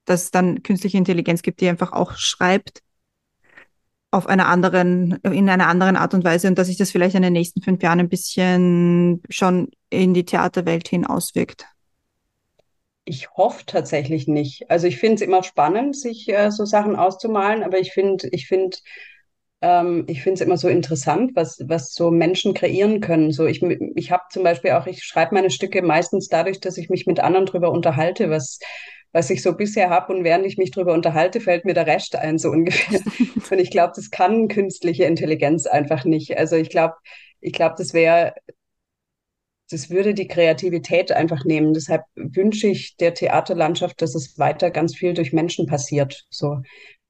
dass 0.10 0.24
es 0.24 0.32
dann 0.32 0.64
künstliche 0.64 0.97
Intelligenz 0.97 1.41
gibt, 1.41 1.62
die 1.62 1.70
einfach 1.70 1.91
auch 1.91 2.14
schreibt 2.14 2.82
auf 4.12 4.28
einer 4.28 4.47
anderen, 4.47 5.20
in 5.24 5.49
einer 5.49 5.68
anderen 5.68 5.95
Art 5.95 6.14
und 6.14 6.24
Weise 6.24 6.47
und 6.47 6.57
dass 6.57 6.68
sich 6.68 6.78
das 6.78 6.91
vielleicht 6.91 7.16
in 7.16 7.22
den 7.22 7.34
nächsten 7.34 7.62
fünf 7.62 7.84
Jahren 7.84 7.99
ein 7.99 8.10
bisschen 8.10 9.22
schon 9.30 9.70
in 9.89 10.14
die 10.14 10.26
Theaterwelt 10.26 10.88
hin 10.88 11.05
auswirkt? 11.05 11.66
Ich 13.05 13.30
hoffe 13.32 13.66
tatsächlich 13.66 14.28
nicht. 14.28 14.70
Also 14.70 14.88
ich 14.88 14.97
finde 14.97 15.16
es 15.16 15.22
immer 15.22 15.43
spannend, 15.43 15.95
sich 15.95 16.28
äh, 16.30 16.51
so 16.51 16.66
Sachen 16.66 16.95
auszumalen, 16.95 17.64
aber 17.64 17.80
ich 17.80 17.91
finde, 17.91 18.30
ich 18.32 18.47
finde, 18.47 18.78
ähm, 19.62 20.05
ich 20.07 20.22
finde 20.24 20.36
es 20.36 20.41
immer 20.41 20.57
so 20.57 20.68
interessant, 20.70 21.32
was, 21.36 21.64
was 21.68 21.93
so 21.93 22.12
Menschen 22.12 22.53
kreieren 22.53 23.01
können. 23.01 23.32
So 23.32 23.45
ich, 23.45 23.62
ich 23.62 24.12
habe 24.12 24.24
zum 24.32 24.43
Beispiel 24.43 24.72
auch, 24.72 24.88
ich 24.88 25.03
schreibe 25.03 25.36
meine 25.36 25.49
Stücke 25.51 25.82
meistens 25.82 26.30
dadurch, 26.30 26.60
dass 26.60 26.78
ich 26.78 26.89
mich 26.89 27.05
mit 27.05 27.20
anderen 27.20 27.45
drüber 27.45 27.72
unterhalte, 27.72 28.30
was 28.30 28.60
was 29.12 29.30
ich 29.30 29.41
so 29.41 29.53
bisher 29.53 29.89
habe. 29.89 30.14
Und 30.14 30.24
während 30.24 30.45
ich 30.45 30.57
mich 30.57 30.72
darüber 30.72 30.93
unterhalte, 30.93 31.41
fällt 31.41 31.66
mir 31.66 31.74
der 31.74 31.88
Rest 31.88 32.16
ein, 32.16 32.38
so 32.38 32.49
ungefähr. 32.49 32.99
Und 33.51 33.60
ich 33.60 33.72
glaube, 33.72 33.93
das 33.95 34.12
kann 34.12 34.47
künstliche 34.47 35.05
Intelligenz 35.05 35.66
einfach 35.66 36.05
nicht. 36.05 36.38
Also 36.38 36.55
ich 36.55 36.70
glaube, 36.70 36.95
ich 37.41 37.53
glaube, 37.53 37.76
das 37.78 37.93
wäre, 37.93 38.34
das 39.72 39.89
würde 39.89 40.14
die 40.14 40.28
Kreativität 40.28 41.12
einfach 41.12 41.45
nehmen. 41.45 41.74
Deshalb 41.74 42.03
wünsche 42.16 42.68
ich 42.68 42.95
der 42.97 43.14
Theaterlandschaft, 43.14 44.01
dass 44.01 44.16
es 44.16 44.38
weiter 44.38 44.72
ganz 44.72 44.95
viel 44.95 45.14
durch 45.14 45.34
Menschen 45.34 45.66
passiert. 45.68 46.26
So, 46.30 46.62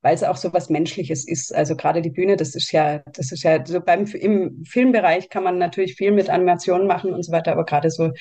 weil 0.01 0.15
es 0.15 0.23
auch 0.23 0.37
so 0.37 0.53
was 0.53 0.69
Menschliches 0.69 1.27
ist. 1.27 1.53
Also 1.53 1.75
gerade 1.75 2.01
die 2.01 2.09
Bühne, 2.09 2.37
das 2.37 2.55
ist 2.55 2.71
ja, 2.71 2.99
das 3.13 3.31
ist 3.31 3.43
ja 3.43 3.65
so 3.65 3.81
beim 3.81 4.05
im 4.05 4.63
Filmbereich 4.65 5.29
kann 5.29 5.43
man 5.43 5.57
natürlich 5.57 5.95
viel 5.95 6.11
mit 6.11 6.29
Animationen 6.29 6.87
machen 6.87 7.13
und 7.13 7.23
so 7.23 7.31
weiter, 7.31 7.51
aber 7.51 7.65
gerade 7.65 7.89
so 7.91 8.11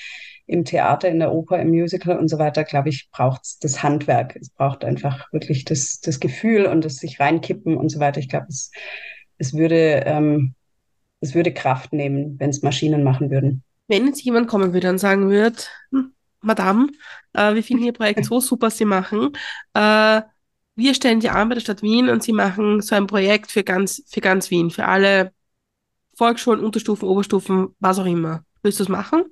im 0.49 0.65
Theater, 0.65 1.09
in 1.09 1.19
der 1.19 1.33
Oper, 1.33 1.61
im 1.61 1.69
Musical 1.69 2.19
und 2.19 2.29
so 2.29 2.39
weiter, 2.39 2.65
glaube 2.65 2.89
ich, 2.89 3.11
braucht 3.13 3.45
es 3.45 3.59
das 3.59 3.83
Handwerk. 3.83 4.35
Es 4.35 4.49
braucht 4.49 4.83
einfach 4.83 5.31
wirklich 5.31 5.67
das, 5.67 6.01
das 6.01 6.21
Gefühl 6.21 6.67
und 6.67 6.85
das 6.85 6.97
sich 6.97 7.21
reinkippen 7.21 7.77
und 7.77 7.91
so 7.91 8.01
weiter. 8.01 8.19
Ich 8.19 8.31
glaube, 8.31 8.47
es, 8.49 8.73
es 9.37 9.55
würde, 9.55 10.03
ähm, 10.07 10.55
es 11.21 11.35
würde 11.35 11.53
Kraft 11.53 11.93
nehmen, 11.93 12.41
wenn 12.41 12.49
es 12.49 12.63
Maschinen 12.63 13.05
machen 13.05 13.31
würden. 13.31 13.63
Wenn 13.89 14.07
jetzt 14.07 14.23
jemand 14.23 14.49
kommen 14.49 14.73
würde 14.73 14.89
und 14.89 14.99
sagen 14.99 15.29
würde, 15.29 15.59
hm, 15.91 16.13
Madame, 16.41 16.89
äh, 17.35 17.55
wir 17.55 17.63
finden 17.63 17.85
Ihr 17.85 17.93
Projekt 17.93 18.25
so 18.25 18.41
super, 18.41 18.71
Sie 18.71 18.87
machen, 18.87 19.33
äh, 19.75 20.23
wir 20.77 20.95
stellen 20.95 21.21
Sie 21.21 21.29
an 21.29 21.49
bei 21.49 21.57
der 21.57 21.61
Stadt 21.61 21.83
Wien 21.83 22.09
und 22.09 22.23
Sie 22.23 22.33
machen 22.33 22.81
so 22.81 22.95
ein 22.95 23.07
Projekt 23.07 23.51
für 23.51 23.65
ganz, 23.65 24.03
für 24.07 24.21
ganz 24.21 24.51
Wien, 24.51 24.71
für 24.71 24.87
alle 24.87 25.33
Volksschulen, 26.17 26.65
Unterstufen, 26.65 27.07
Oberstufen, 27.07 27.75
was 27.81 27.99
auch 27.99 28.07
immer. 28.07 28.45
Willst 28.63 28.79
du 28.79 28.85
es 28.85 28.89
machen? 28.89 29.25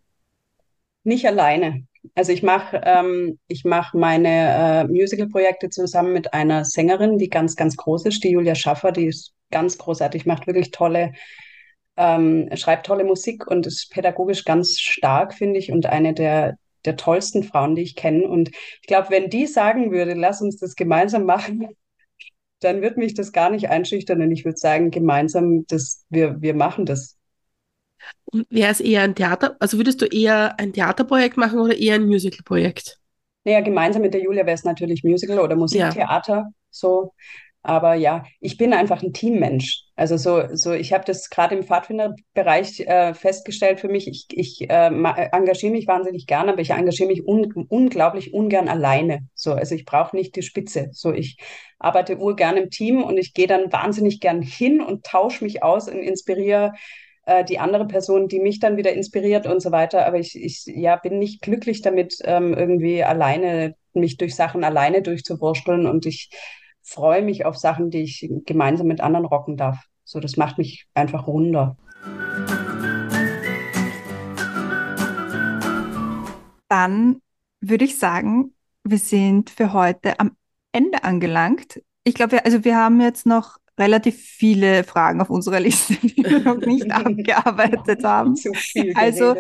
Nicht 1.07 1.25
alleine. 1.25 1.87
Also 2.17 2.33
ich 2.33 2.43
mache 2.43 2.81
ähm, 2.85 3.39
mach 3.63 3.95
meine 3.95 4.29
äh, 4.29 4.85
Musical-Projekte 4.89 5.71
zusammen 5.71 6.13
mit 6.13 6.35
einer 6.35 6.65
Sängerin, 6.65 7.17
die 7.17 7.29
ganz, 7.29 7.55
ganz 7.55 7.77
groß 7.77 8.07
ist, 8.07 8.25
die 8.25 8.31
Julia 8.31 8.57
Schaffer, 8.57 8.91
die 8.91 9.07
ist 9.07 9.33
ganz 9.53 9.79
großartig, 9.79 10.27
macht 10.27 10.49
wirklich 10.49 10.73
tolle, 10.73 11.13
ähm, 11.97 12.51
schreibt 12.57 12.87
tolle 12.87 13.05
Musik 13.05 13.47
und 13.47 13.69
ist 13.69 13.93
pädagogisch 13.93 14.45
ganz 14.45 14.81
stark, 14.81 15.33
finde 15.35 15.61
ich, 15.61 15.71
und 15.71 15.87
eine 15.87 16.13
der, 16.13 16.57
der 16.85 16.97
tollsten 16.97 17.45
Frauen, 17.45 17.77
die 17.77 17.83
ich 17.83 17.95
kenne. 17.95 18.27
Und 18.27 18.49
ich 18.49 18.89
glaube, 18.89 19.11
wenn 19.11 19.31
die 19.31 19.47
sagen 19.47 19.93
würde, 19.93 20.15
lass 20.15 20.43
uns 20.43 20.57
das 20.59 20.75
gemeinsam 20.75 21.23
machen, 21.25 21.69
dann 22.59 22.83
wird 22.83 22.97
mich 22.97 23.15
das 23.15 23.31
gar 23.31 23.51
nicht 23.51 23.69
einschüchtern. 23.69 24.23
Und 24.23 24.33
ich 24.33 24.45
würde 24.45 24.59
sagen, 24.59 24.91
gemeinsam, 24.91 25.67
das, 25.69 26.05
wir, 26.11 26.43
wir 26.43 26.55
machen 26.55 26.85
das. 26.85 27.17
Und 28.27 28.47
wäre 28.51 28.71
es 28.71 28.81
eher 28.81 29.03
ein 29.03 29.15
Theater, 29.15 29.57
also 29.61 29.79
würdest 29.79 30.03
du 30.03 30.07
eher 30.07 30.59
ein 30.59 30.73
Theaterprojekt 30.73 31.37
machen 31.37 31.59
oder 31.59 31.77
eher 31.77 31.95
ein 31.95 32.07
Musicalprojekt? 32.07 32.99
Naja, 33.45 33.61
gemeinsam 33.61 34.03
mit 34.03 34.13
der 34.13 34.23
Julia 34.23 34.45
wäre 34.45 34.55
es 34.55 34.65
natürlich 34.65 35.05
Musical 35.05 35.39
oder 35.39 35.57
Musiktheater. 35.57 36.35
Ja. 36.35 36.51
So. 36.71 37.13
Aber 37.67 37.95
ja, 37.95 38.25
ich 38.39 38.59
bin 38.59 38.73
einfach 38.73 39.03
ein 39.03 39.13
Teammensch. 39.13 39.87
Also 39.97 40.17
so, 40.17 40.55
so 40.55 40.73
ich 40.73 40.93
habe 40.93 41.05
das 41.05 41.31
gerade 41.31 41.57
im 41.57 41.65
Pfadfinderbereich 41.65 42.79
äh, 42.81 43.13
festgestellt 43.13 43.81
für 43.81 43.89
mich. 43.89 44.07
Ich, 44.07 44.27
ich 44.31 44.71
äh, 44.71 44.87
engagiere 44.87 45.73
mich 45.73 45.89
wahnsinnig 45.89 46.29
gern, 46.29 46.49
aber 46.49 46.61
ich 46.61 46.71
engagiere 46.71 47.09
mich 47.09 47.27
un 47.27 47.53
unglaublich 47.69 48.33
ungern 48.33 48.69
alleine. 48.69 49.27
So, 49.35 49.53
also 49.53 49.75
ich 49.75 49.85
brauche 49.85 50.15
nicht 50.15 50.37
die 50.37 50.43
Spitze. 50.43 50.91
So, 50.93 51.13
ich 51.13 51.39
arbeite 51.81 52.19
urgern 52.19 52.57
im 52.57 52.71
Team 52.71 53.03
und 53.03 53.19
ich 53.19 53.35
gehe 53.35 53.49
dann 53.49 53.73
wahnsinnig 53.73 54.21
gern 54.21 54.43
hin 54.43 54.81
und 54.81 55.05
tausche 55.05 55.43
mich 55.43 55.65
aus 55.65 55.89
und 55.89 55.99
inspiriere 55.99 56.73
äh, 57.27 57.45
die 57.45 57.59
andere 57.59 57.87
Person, 57.87 58.29
die 58.29 58.41
mich 58.41 58.61
dann 58.61 58.77
wieder 58.77 58.93
inspiriert 58.93 59.47
und 59.47 59.61
so 59.61 59.73
weiter. 59.73 60.07
Aber 60.07 60.19
ich, 60.19 60.35
ich 60.35 60.65
ja, 60.67 60.97
bin 60.97 61.19
nicht 61.19 61.43
glücklich 61.43 61.83
damit, 61.83 62.19
ähm, 62.25 62.55
irgendwie 62.55 63.05
alleine 63.05 63.75
mich 63.93 64.17
durch 64.17 64.35
Sachen 64.35 64.65
alleine 64.65 65.03
durchzuwursteln 65.03 65.87
und 65.87 66.07
ich 66.07 66.31
freue 66.83 67.23
mich 67.23 67.45
auf 67.45 67.57
Sachen, 67.57 67.91
die 67.91 68.03
ich 68.03 68.29
gemeinsam 68.47 68.87
mit 68.87 69.01
anderen 69.01 69.27
rocken 69.27 69.57
darf. 69.57 69.79
So, 70.05 70.21
das 70.21 70.37
macht 70.37 70.57
mich 70.59 70.87
einfach 70.95 71.27
runder. 71.27 71.77
Dann 76.69 77.21
würde 77.61 77.85
ich 77.85 77.99
sagen, 77.99 78.55
wir 78.85 78.99
sind 78.99 79.51
für 79.51 79.73
heute 79.73 80.21
am 80.21 80.37
Ende 80.73 81.03
angelangt. 81.03 81.83
Ich 82.05 82.15
glaube, 82.15 82.45
also 82.45 82.65
wir 82.65 82.77
haben 82.77 83.01
jetzt 83.01 83.27
noch 83.27 83.57
relativ 83.79 84.17
viele 84.17 84.85
Fragen 84.85 85.21
auf 85.21 85.31
unserer 85.31 85.61
Liste, 85.61 85.95
die 86.03 86.25
wir 86.25 86.41
noch 86.41 86.59
nicht 86.59 86.91
abgearbeitet 86.91 88.05
haben. 88.05 88.37
Viel 88.37 88.95
also, 88.95 89.37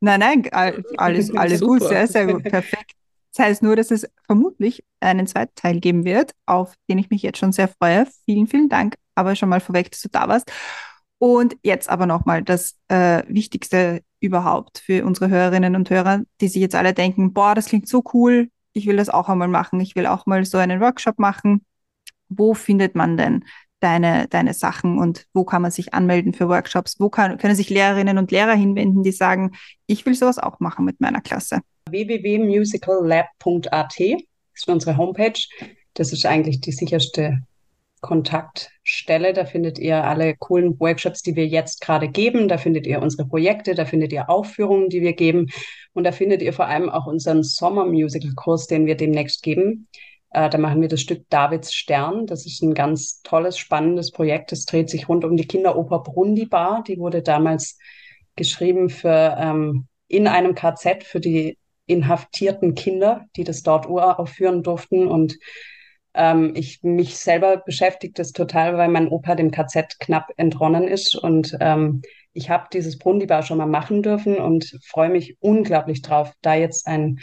nein, 0.00 0.20
nein, 0.20 0.48
alles, 0.96 1.30
alles 1.36 1.60
gut, 1.60 1.82
sehr, 1.82 2.06
sehr 2.06 2.26
gut, 2.26 2.44
perfekt. 2.44 2.92
Das 3.34 3.46
heißt 3.46 3.62
nur, 3.62 3.76
dass 3.76 3.90
es 3.90 4.06
vermutlich 4.26 4.84
einen 5.00 5.26
zweiten 5.26 5.54
Teil 5.54 5.80
geben 5.80 6.04
wird, 6.04 6.32
auf 6.44 6.74
den 6.88 6.98
ich 6.98 7.08
mich 7.08 7.22
jetzt 7.22 7.38
schon 7.38 7.52
sehr 7.52 7.68
freue. 7.68 8.06
Vielen, 8.26 8.46
vielen 8.46 8.68
Dank, 8.68 8.96
aber 9.14 9.34
schon 9.36 9.48
mal 9.48 9.60
vorweg, 9.60 9.90
dass 9.90 10.02
du 10.02 10.08
da 10.10 10.28
warst. 10.28 10.52
Und 11.18 11.56
jetzt 11.62 11.88
aber 11.88 12.06
nochmal 12.06 12.42
das 12.42 12.76
äh, 12.88 13.22
Wichtigste 13.28 14.02
überhaupt 14.20 14.78
für 14.78 15.04
unsere 15.04 15.30
Hörerinnen 15.30 15.76
und 15.76 15.88
Hörer, 15.88 16.22
die 16.40 16.48
sich 16.48 16.60
jetzt 16.60 16.74
alle 16.74 16.92
denken, 16.92 17.32
boah, 17.32 17.54
das 17.54 17.66
klingt 17.66 17.88
so 17.88 18.02
cool, 18.12 18.50
ich 18.72 18.86
will 18.86 18.96
das 18.96 19.08
auch 19.08 19.28
einmal 19.28 19.48
machen, 19.48 19.80
ich 19.80 19.94
will 19.96 20.06
auch 20.06 20.26
mal 20.26 20.44
so 20.44 20.58
einen 20.58 20.80
Workshop 20.80 21.18
machen. 21.18 21.64
Wo 22.36 22.54
findet 22.54 22.94
man 22.94 23.16
denn 23.16 23.44
deine, 23.80 24.28
deine 24.28 24.54
Sachen 24.54 24.98
und 24.98 25.26
wo 25.34 25.44
kann 25.44 25.62
man 25.62 25.70
sich 25.70 25.94
anmelden 25.94 26.32
für 26.32 26.48
Workshops? 26.48 26.96
Wo 26.98 27.08
kann, 27.08 27.38
können 27.38 27.56
sich 27.56 27.70
Lehrerinnen 27.70 28.18
und 28.18 28.30
Lehrer 28.30 28.54
hinwenden, 28.54 29.02
die 29.02 29.12
sagen, 29.12 29.52
ich 29.86 30.06
will 30.06 30.14
sowas 30.14 30.38
auch 30.38 30.60
machen 30.60 30.84
mit 30.84 31.00
meiner 31.00 31.20
Klasse? 31.20 31.60
www.musicallab.at 31.90 34.00
ist 34.54 34.68
unsere 34.68 34.96
Homepage. 34.96 35.40
Das 35.94 36.12
ist 36.12 36.26
eigentlich 36.26 36.60
die 36.60 36.72
sicherste 36.72 37.38
Kontaktstelle. 38.00 39.32
Da 39.32 39.46
findet 39.46 39.78
ihr 39.78 40.04
alle 40.04 40.36
coolen 40.36 40.78
Workshops, 40.78 41.22
die 41.22 41.36
wir 41.36 41.46
jetzt 41.46 41.80
gerade 41.80 42.08
geben. 42.08 42.48
Da 42.48 42.58
findet 42.58 42.86
ihr 42.86 43.00
unsere 43.00 43.26
Projekte, 43.26 43.74
da 43.74 43.84
findet 43.84 44.12
ihr 44.12 44.28
Aufführungen, 44.28 44.88
die 44.88 45.00
wir 45.00 45.14
geben. 45.14 45.46
Und 45.92 46.04
da 46.04 46.12
findet 46.12 46.42
ihr 46.42 46.52
vor 46.52 46.66
allem 46.66 46.90
auch 46.90 47.06
unseren 47.06 47.42
Sommer-Musical-Kurs, 47.42 48.66
den 48.66 48.86
wir 48.86 48.96
demnächst 48.96 49.42
geben. 49.42 49.88
Äh, 50.32 50.48
da 50.48 50.58
machen 50.58 50.80
wir 50.80 50.88
das 50.88 51.00
Stück 51.00 51.28
Davids 51.28 51.74
Stern. 51.74 52.26
Das 52.26 52.46
ist 52.46 52.62
ein 52.62 52.74
ganz 52.74 53.22
tolles, 53.22 53.58
spannendes 53.58 54.10
Projekt. 54.10 54.52
Das 54.52 54.64
dreht 54.64 54.88
sich 54.90 55.08
rund 55.08 55.24
um 55.24 55.36
die 55.36 55.46
Kinderoper 55.46 56.00
Brundibar. 56.00 56.82
Die 56.86 56.98
wurde 56.98 57.22
damals 57.22 57.78
geschrieben 58.36 58.88
für 58.88 59.36
ähm, 59.38 59.88
in 60.08 60.26
einem 60.26 60.54
KZ 60.54 61.04
für 61.04 61.20
die 61.20 61.58
inhaftierten 61.86 62.74
Kinder, 62.74 63.26
die 63.36 63.44
das 63.44 63.62
dort 63.62 63.86
uraufführen 63.86 64.62
durften. 64.62 65.06
Und 65.06 65.38
ähm, 66.14 66.52
ich 66.54 66.82
mich 66.82 67.16
selber 67.16 67.58
beschäftigt 67.58 68.18
das 68.18 68.32
total, 68.32 68.76
weil 68.76 68.88
mein 68.88 69.08
Opa 69.08 69.34
dem 69.34 69.50
KZ 69.50 69.98
knapp 69.98 70.30
entronnen 70.36 70.88
ist. 70.88 71.14
Und 71.14 71.56
ähm, 71.60 72.02
ich 72.32 72.48
habe 72.48 72.68
dieses 72.72 72.98
Brundibar 72.98 73.42
schon 73.42 73.58
mal 73.58 73.66
machen 73.66 74.02
dürfen 74.02 74.36
und 74.36 74.78
freue 74.84 75.10
mich 75.10 75.36
unglaublich 75.40 76.00
drauf, 76.00 76.32
da 76.40 76.54
jetzt 76.54 76.86
ein 76.86 77.20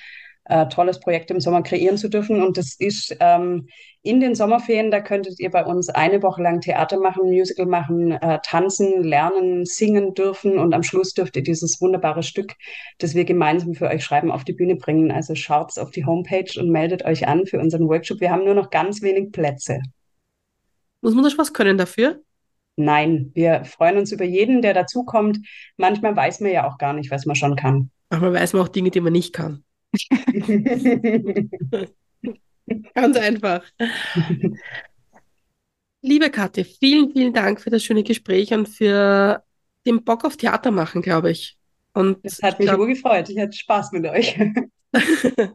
äh, 0.49 0.67
tolles 0.67 0.99
Projekt 0.99 1.31
im 1.31 1.39
Sommer 1.39 1.61
kreieren 1.61 1.97
zu 1.97 2.09
dürfen. 2.09 2.41
Und 2.41 2.57
das 2.57 2.75
ist 2.77 3.15
ähm, 3.19 3.67
in 4.01 4.19
den 4.19 4.35
Sommerferien, 4.35 4.91
da 4.91 4.99
könntet 4.99 5.39
ihr 5.39 5.51
bei 5.51 5.63
uns 5.63 5.89
eine 5.89 6.21
Woche 6.23 6.41
lang 6.41 6.59
Theater 6.61 6.99
machen, 6.99 7.29
Musical 7.29 7.65
machen, 7.65 8.11
äh, 8.11 8.39
tanzen, 8.43 9.03
lernen, 9.03 9.65
singen 9.65 10.13
dürfen. 10.13 10.57
Und 10.57 10.73
am 10.73 10.83
Schluss 10.83 11.13
dürft 11.13 11.35
ihr 11.35 11.43
dieses 11.43 11.79
wunderbare 11.79 12.23
Stück, 12.23 12.55
das 12.97 13.15
wir 13.15 13.25
gemeinsam 13.25 13.75
für 13.75 13.87
euch 13.87 14.03
schreiben, 14.03 14.31
auf 14.31 14.43
die 14.43 14.53
Bühne 14.53 14.75
bringen. 14.75 15.11
Also 15.11 15.35
schaut 15.35 15.77
auf 15.77 15.91
die 15.91 16.05
Homepage 16.05 16.59
und 16.59 16.69
meldet 16.69 17.05
euch 17.05 17.27
an 17.27 17.45
für 17.45 17.59
unseren 17.59 17.87
Workshop. 17.87 18.19
Wir 18.19 18.31
haben 18.31 18.43
nur 18.43 18.55
noch 18.55 18.71
ganz 18.71 19.01
wenig 19.01 19.31
Plätze. 19.31 19.81
Muss 21.01 21.13
man 21.13 21.23
das 21.23 21.37
was 21.37 21.53
können 21.53 21.77
dafür? 21.77 22.21
Nein, 22.75 23.31
wir 23.35 23.65
freuen 23.65 23.97
uns 23.97 24.11
über 24.11 24.23
jeden, 24.23 24.61
der 24.61 24.73
dazukommt. 24.73 25.39
Manchmal 25.77 26.15
weiß 26.15 26.39
man 26.39 26.51
ja 26.51 26.67
auch 26.67 26.77
gar 26.77 26.93
nicht, 26.93 27.11
was 27.11 27.25
man 27.25 27.35
schon 27.35 27.55
kann. 27.55 27.91
Aber 28.09 28.33
weiß 28.33 28.53
man 28.53 28.63
auch 28.63 28.69
Dinge, 28.69 28.89
die 28.89 29.01
man 29.01 29.13
nicht 29.13 29.33
kann. 29.33 29.63
Ganz 32.93 33.17
einfach. 33.17 33.63
Liebe 36.01 36.29
Kathi, 36.29 36.63
vielen, 36.63 37.11
vielen 37.11 37.33
Dank 37.33 37.59
für 37.59 37.69
das 37.69 37.83
schöne 37.83 38.03
Gespräch 38.03 38.53
und 38.53 38.69
für 38.69 39.43
den 39.85 40.03
Bock 40.03 40.23
auf 40.23 40.37
Theater 40.37 40.71
machen, 40.71 41.01
glaube 41.01 41.31
ich. 41.31 41.57
Und 41.93 42.23
das 42.23 42.41
hat 42.41 42.59
mich 42.59 42.69
glaub, 42.69 42.87
gefreut. 42.87 43.29
Ich 43.29 43.39
hatte 43.39 43.57
Spaß 43.57 43.91
mit 43.91 44.05
euch. 44.05 44.39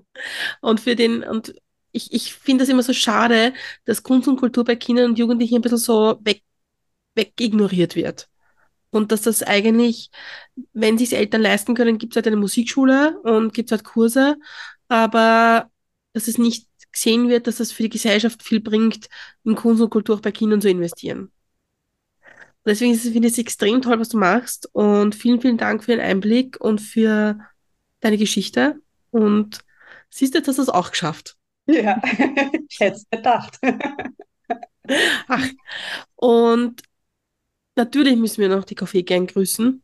und 0.61 0.81
für 0.81 0.97
den, 0.97 1.23
und 1.23 1.55
ich, 1.93 2.13
ich 2.13 2.35
finde 2.35 2.65
es 2.65 2.71
immer 2.71 2.83
so 2.83 2.93
schade, 2.93 3.55
dass 3.85 4.03
Kunst 4.03 4.29
und 4.29 4.37
Kultur 4.37 4.65
bei 4.65 4.77
Kindern 4.77 5.11
und 5.11 5.19
Jugendlichen 5.19 5.57
ein 5.57 5.63
bisschen 5.63 5.79
so 5.79 6.19
weg, 6.23 6.43
wegignoriert 7.15 7.95
wird. 7.97 8.29
Und 8.95 9.11
dass 9.11 9.23
das 9.23 9.43
eigentlich, 9.43 10.11
wenn 10.73 10.99
sich 10.99 11.15
Eltern 11.15 11.43
leisten 11.43 11.75
können, 11.75 11.99
gibt 11.99 12.13
es 12.13 12.17
halt 12.17 12.29
eine 12.29 12.37
Musikschule 12.37 13.19
und 13.23 13.53
gibt 13.53 13.69
es 13.69 13.73
halt 13.73 13.83
Kurse, 13.85 14.37
aber 14.87 15.69
dass 16.13 16.29
es 16.29 16.39
nicht 16.39 16.69
gesehen 16.93 17.29
wird, 17.29 17.49
dass 17.49 17.57
das 17.57 17.73
für 17.73 17.83
die 17.83 17.89
Gesellschaft 17.89 18.45
viel 18.45 18.61
bringt, 18.61 19.09
in 19.43 19.57
Kunst 19.57 19.83
und 19.83 19.91
Kultur 19.91 20.15
auch 20.15 20.21
bei 20.21 20.31
Kindern 20.31 20.61
zu 20.61 20.69
investieren. 20.69 21.23
Und 21.23 21.33
deswegen 22.67 22.95
finde 22.95 23.27
ich 23.27 23.33
es 23.33 23.39
extrem 23.39 23.83
toll, 23.83 23.99
was 23.99 24.11
du 24.11 24.17
machst 24.17 24.71
und 24.73 25.17
vielen, 25.17 25.41
vielen 25.41 25.59
Dank 25.59 25.83
für 25.83 25.91
den 25.91 26.01
Einblick 26.01 26.61
und 26.61 26.81
für 26.81 27.41
deine 27.99 28.17
Geschichte 28.17 28.77
und 29.11 29.59
siehst 30.09 30.35
du, 30.35 30.39
jetzt 30.39 30.47
hast 30.47 30.59
du 30.59 30.63
es 30.63 30.69
auch 30.69 30.93
geschafft. 30.93 31.37
Ja, 31.67 32.01
ich 32.69 32.79
hätte 32.79 32.97
es 32.99 33.11
gedacht. 33.11 33.59
Ach, 35.27 35.49
und 36.15 36.81
Natürlich 37.77 38.17
müssen 38.17 38.41
wir 38.41 38.49
noch 38.49 38.65
die 38.65 38.75
Kaffeegang 38.75 39.27
grüßen. 39.27 39.83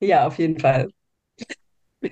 Ja, 0.00 0.26
auf 0.26 0.38
jeden 0.38 0.58
Fall. 0.58 0.88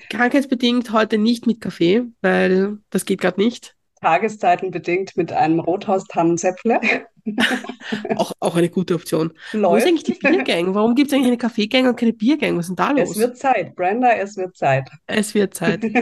Krankheitsbedingt 0.08 0.92
heute 0.92 1.18
nicht 1.18 1.46
mit 1.46 1.60
Kaffee, 1.60 2.04
weil 2.22 2.78
das 2.90 3.04
geht 3.04 3.20
gerade 3.20 3.40
nicht. 3.40 3.76
Tageszeitenbedingt 4.02 5.16
mit 5.16 5.32
einem 5.32 5.60
Rothaus-Tannenzäpfle. 5.60 6.80
auch, 8.16 8.32
auch 8.40 8.56
eine 8.56 8.68
gute 8.68 8.94
Option. 8.94 9.32
Läuft. 9.52 9.72
Wo 9.72 9.76
ist 9.76 9.86
eigentlich 9.86 10.02
die 10.02 10.14
Biergang? 10.14 10.74
Warum 10.74 10.94
gibt 10.94 11.08
es 11.08 11.14
eigentlich 11.14 11.28
eine 11.28 11.38
Kaffeegang 11.38 11.86
und 11.86 11.96
keine 11.96 12.12
Biergang? 12.12 12.58
Was 12.58 12.68
ist 12.68 12.70
denn 12.70 12.76
da 12.76 12.90
los? 12.90 13.10
Es 13.10 13.18
wird 13.18 13.38
Zeit, 13.38 13.76
Brenda, 13.76 14.10
es 14.10 14.36
wird 14.36 14.56
Zeit. 14.56 14.90
Es 15.06 15.34
wird 15.34 15.54
Zeit. 15.54 15.82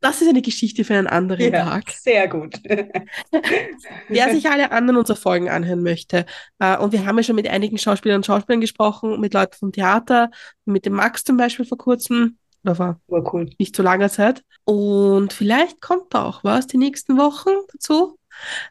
Das 0.00 0.20
ist 0.20 0.28
eine 0.28 0.42
Geschichte 0.42 0.82
für 0.82 0.94
einen 0.94 1.06
anderen 1.06 1.52
ja, 1.52 1.64
Tag. 1.64 1.90
Sehr 1.90 2.26
gut. 2.26 2.60
Wer 4.08 4.34
sich 4.34 4.48
alle 4.50 4.72
anderen 4.72 4.96
unserer 4.96 5.16
Folgen 5.16 5.48
anhören 5.48 5.82
möchte, 5.82 6.26
äh, 6.58 6.76
und 6.76 6.92
wir 6.92 7.06
haben 7.06 7.16
ja 7.18 7.22
schon 7.22 7.36
mit 7.36 7.48
einigen 7.48 7.78
Schauspielern 7.78 8.16
und 8.16 8.26
Schauspielern 8.26 8.60
gesprochen, 8.60 9.20
mit 9.20 9.32
Leuten 9.32 9.56
vom 9.56 9.70
Theater, 9.70 10.30
mit 10.64 10.86
dem 10.86 10.94
Max 10.94 11.22
zum 11.22 11.36
Beispiel 11.36 11.64
vor 11.64 11.78
kurzem, 11.78 12.38
oder 12.64 12.74
vor 12.74 12.98
cool. 13.32 13.50
nicht 13.58 13.76
so 13.76 13.82
langer 13.82 14.08
Zeit. 14.08 14.42
Und 14.64 15.32
vielleicht 15.32 15.80
kommt 15.80 16.14
da 16.14 16.24
auch 16.24 16.44
was 16.44 16.66
die 16.66 16.78
nächsten 16.78 17.18
Wochen 17.18 17.50
dazu. 17.72 18.18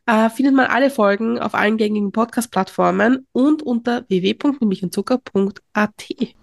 Äh, 0.05 0.29
findet 0.29 0.55
man 0.55 0.67
alle 0.67 0.89
Folgen 0.89 1.39
auf 1.39 1.53
allen 1.53 1.77
gängigen 1.77 2.11
Podcast-Plattformen 2.11 3.27
und 3.31 3.63
unter 3.63 4.03
www.milchundzucker.at. 4.09 6.35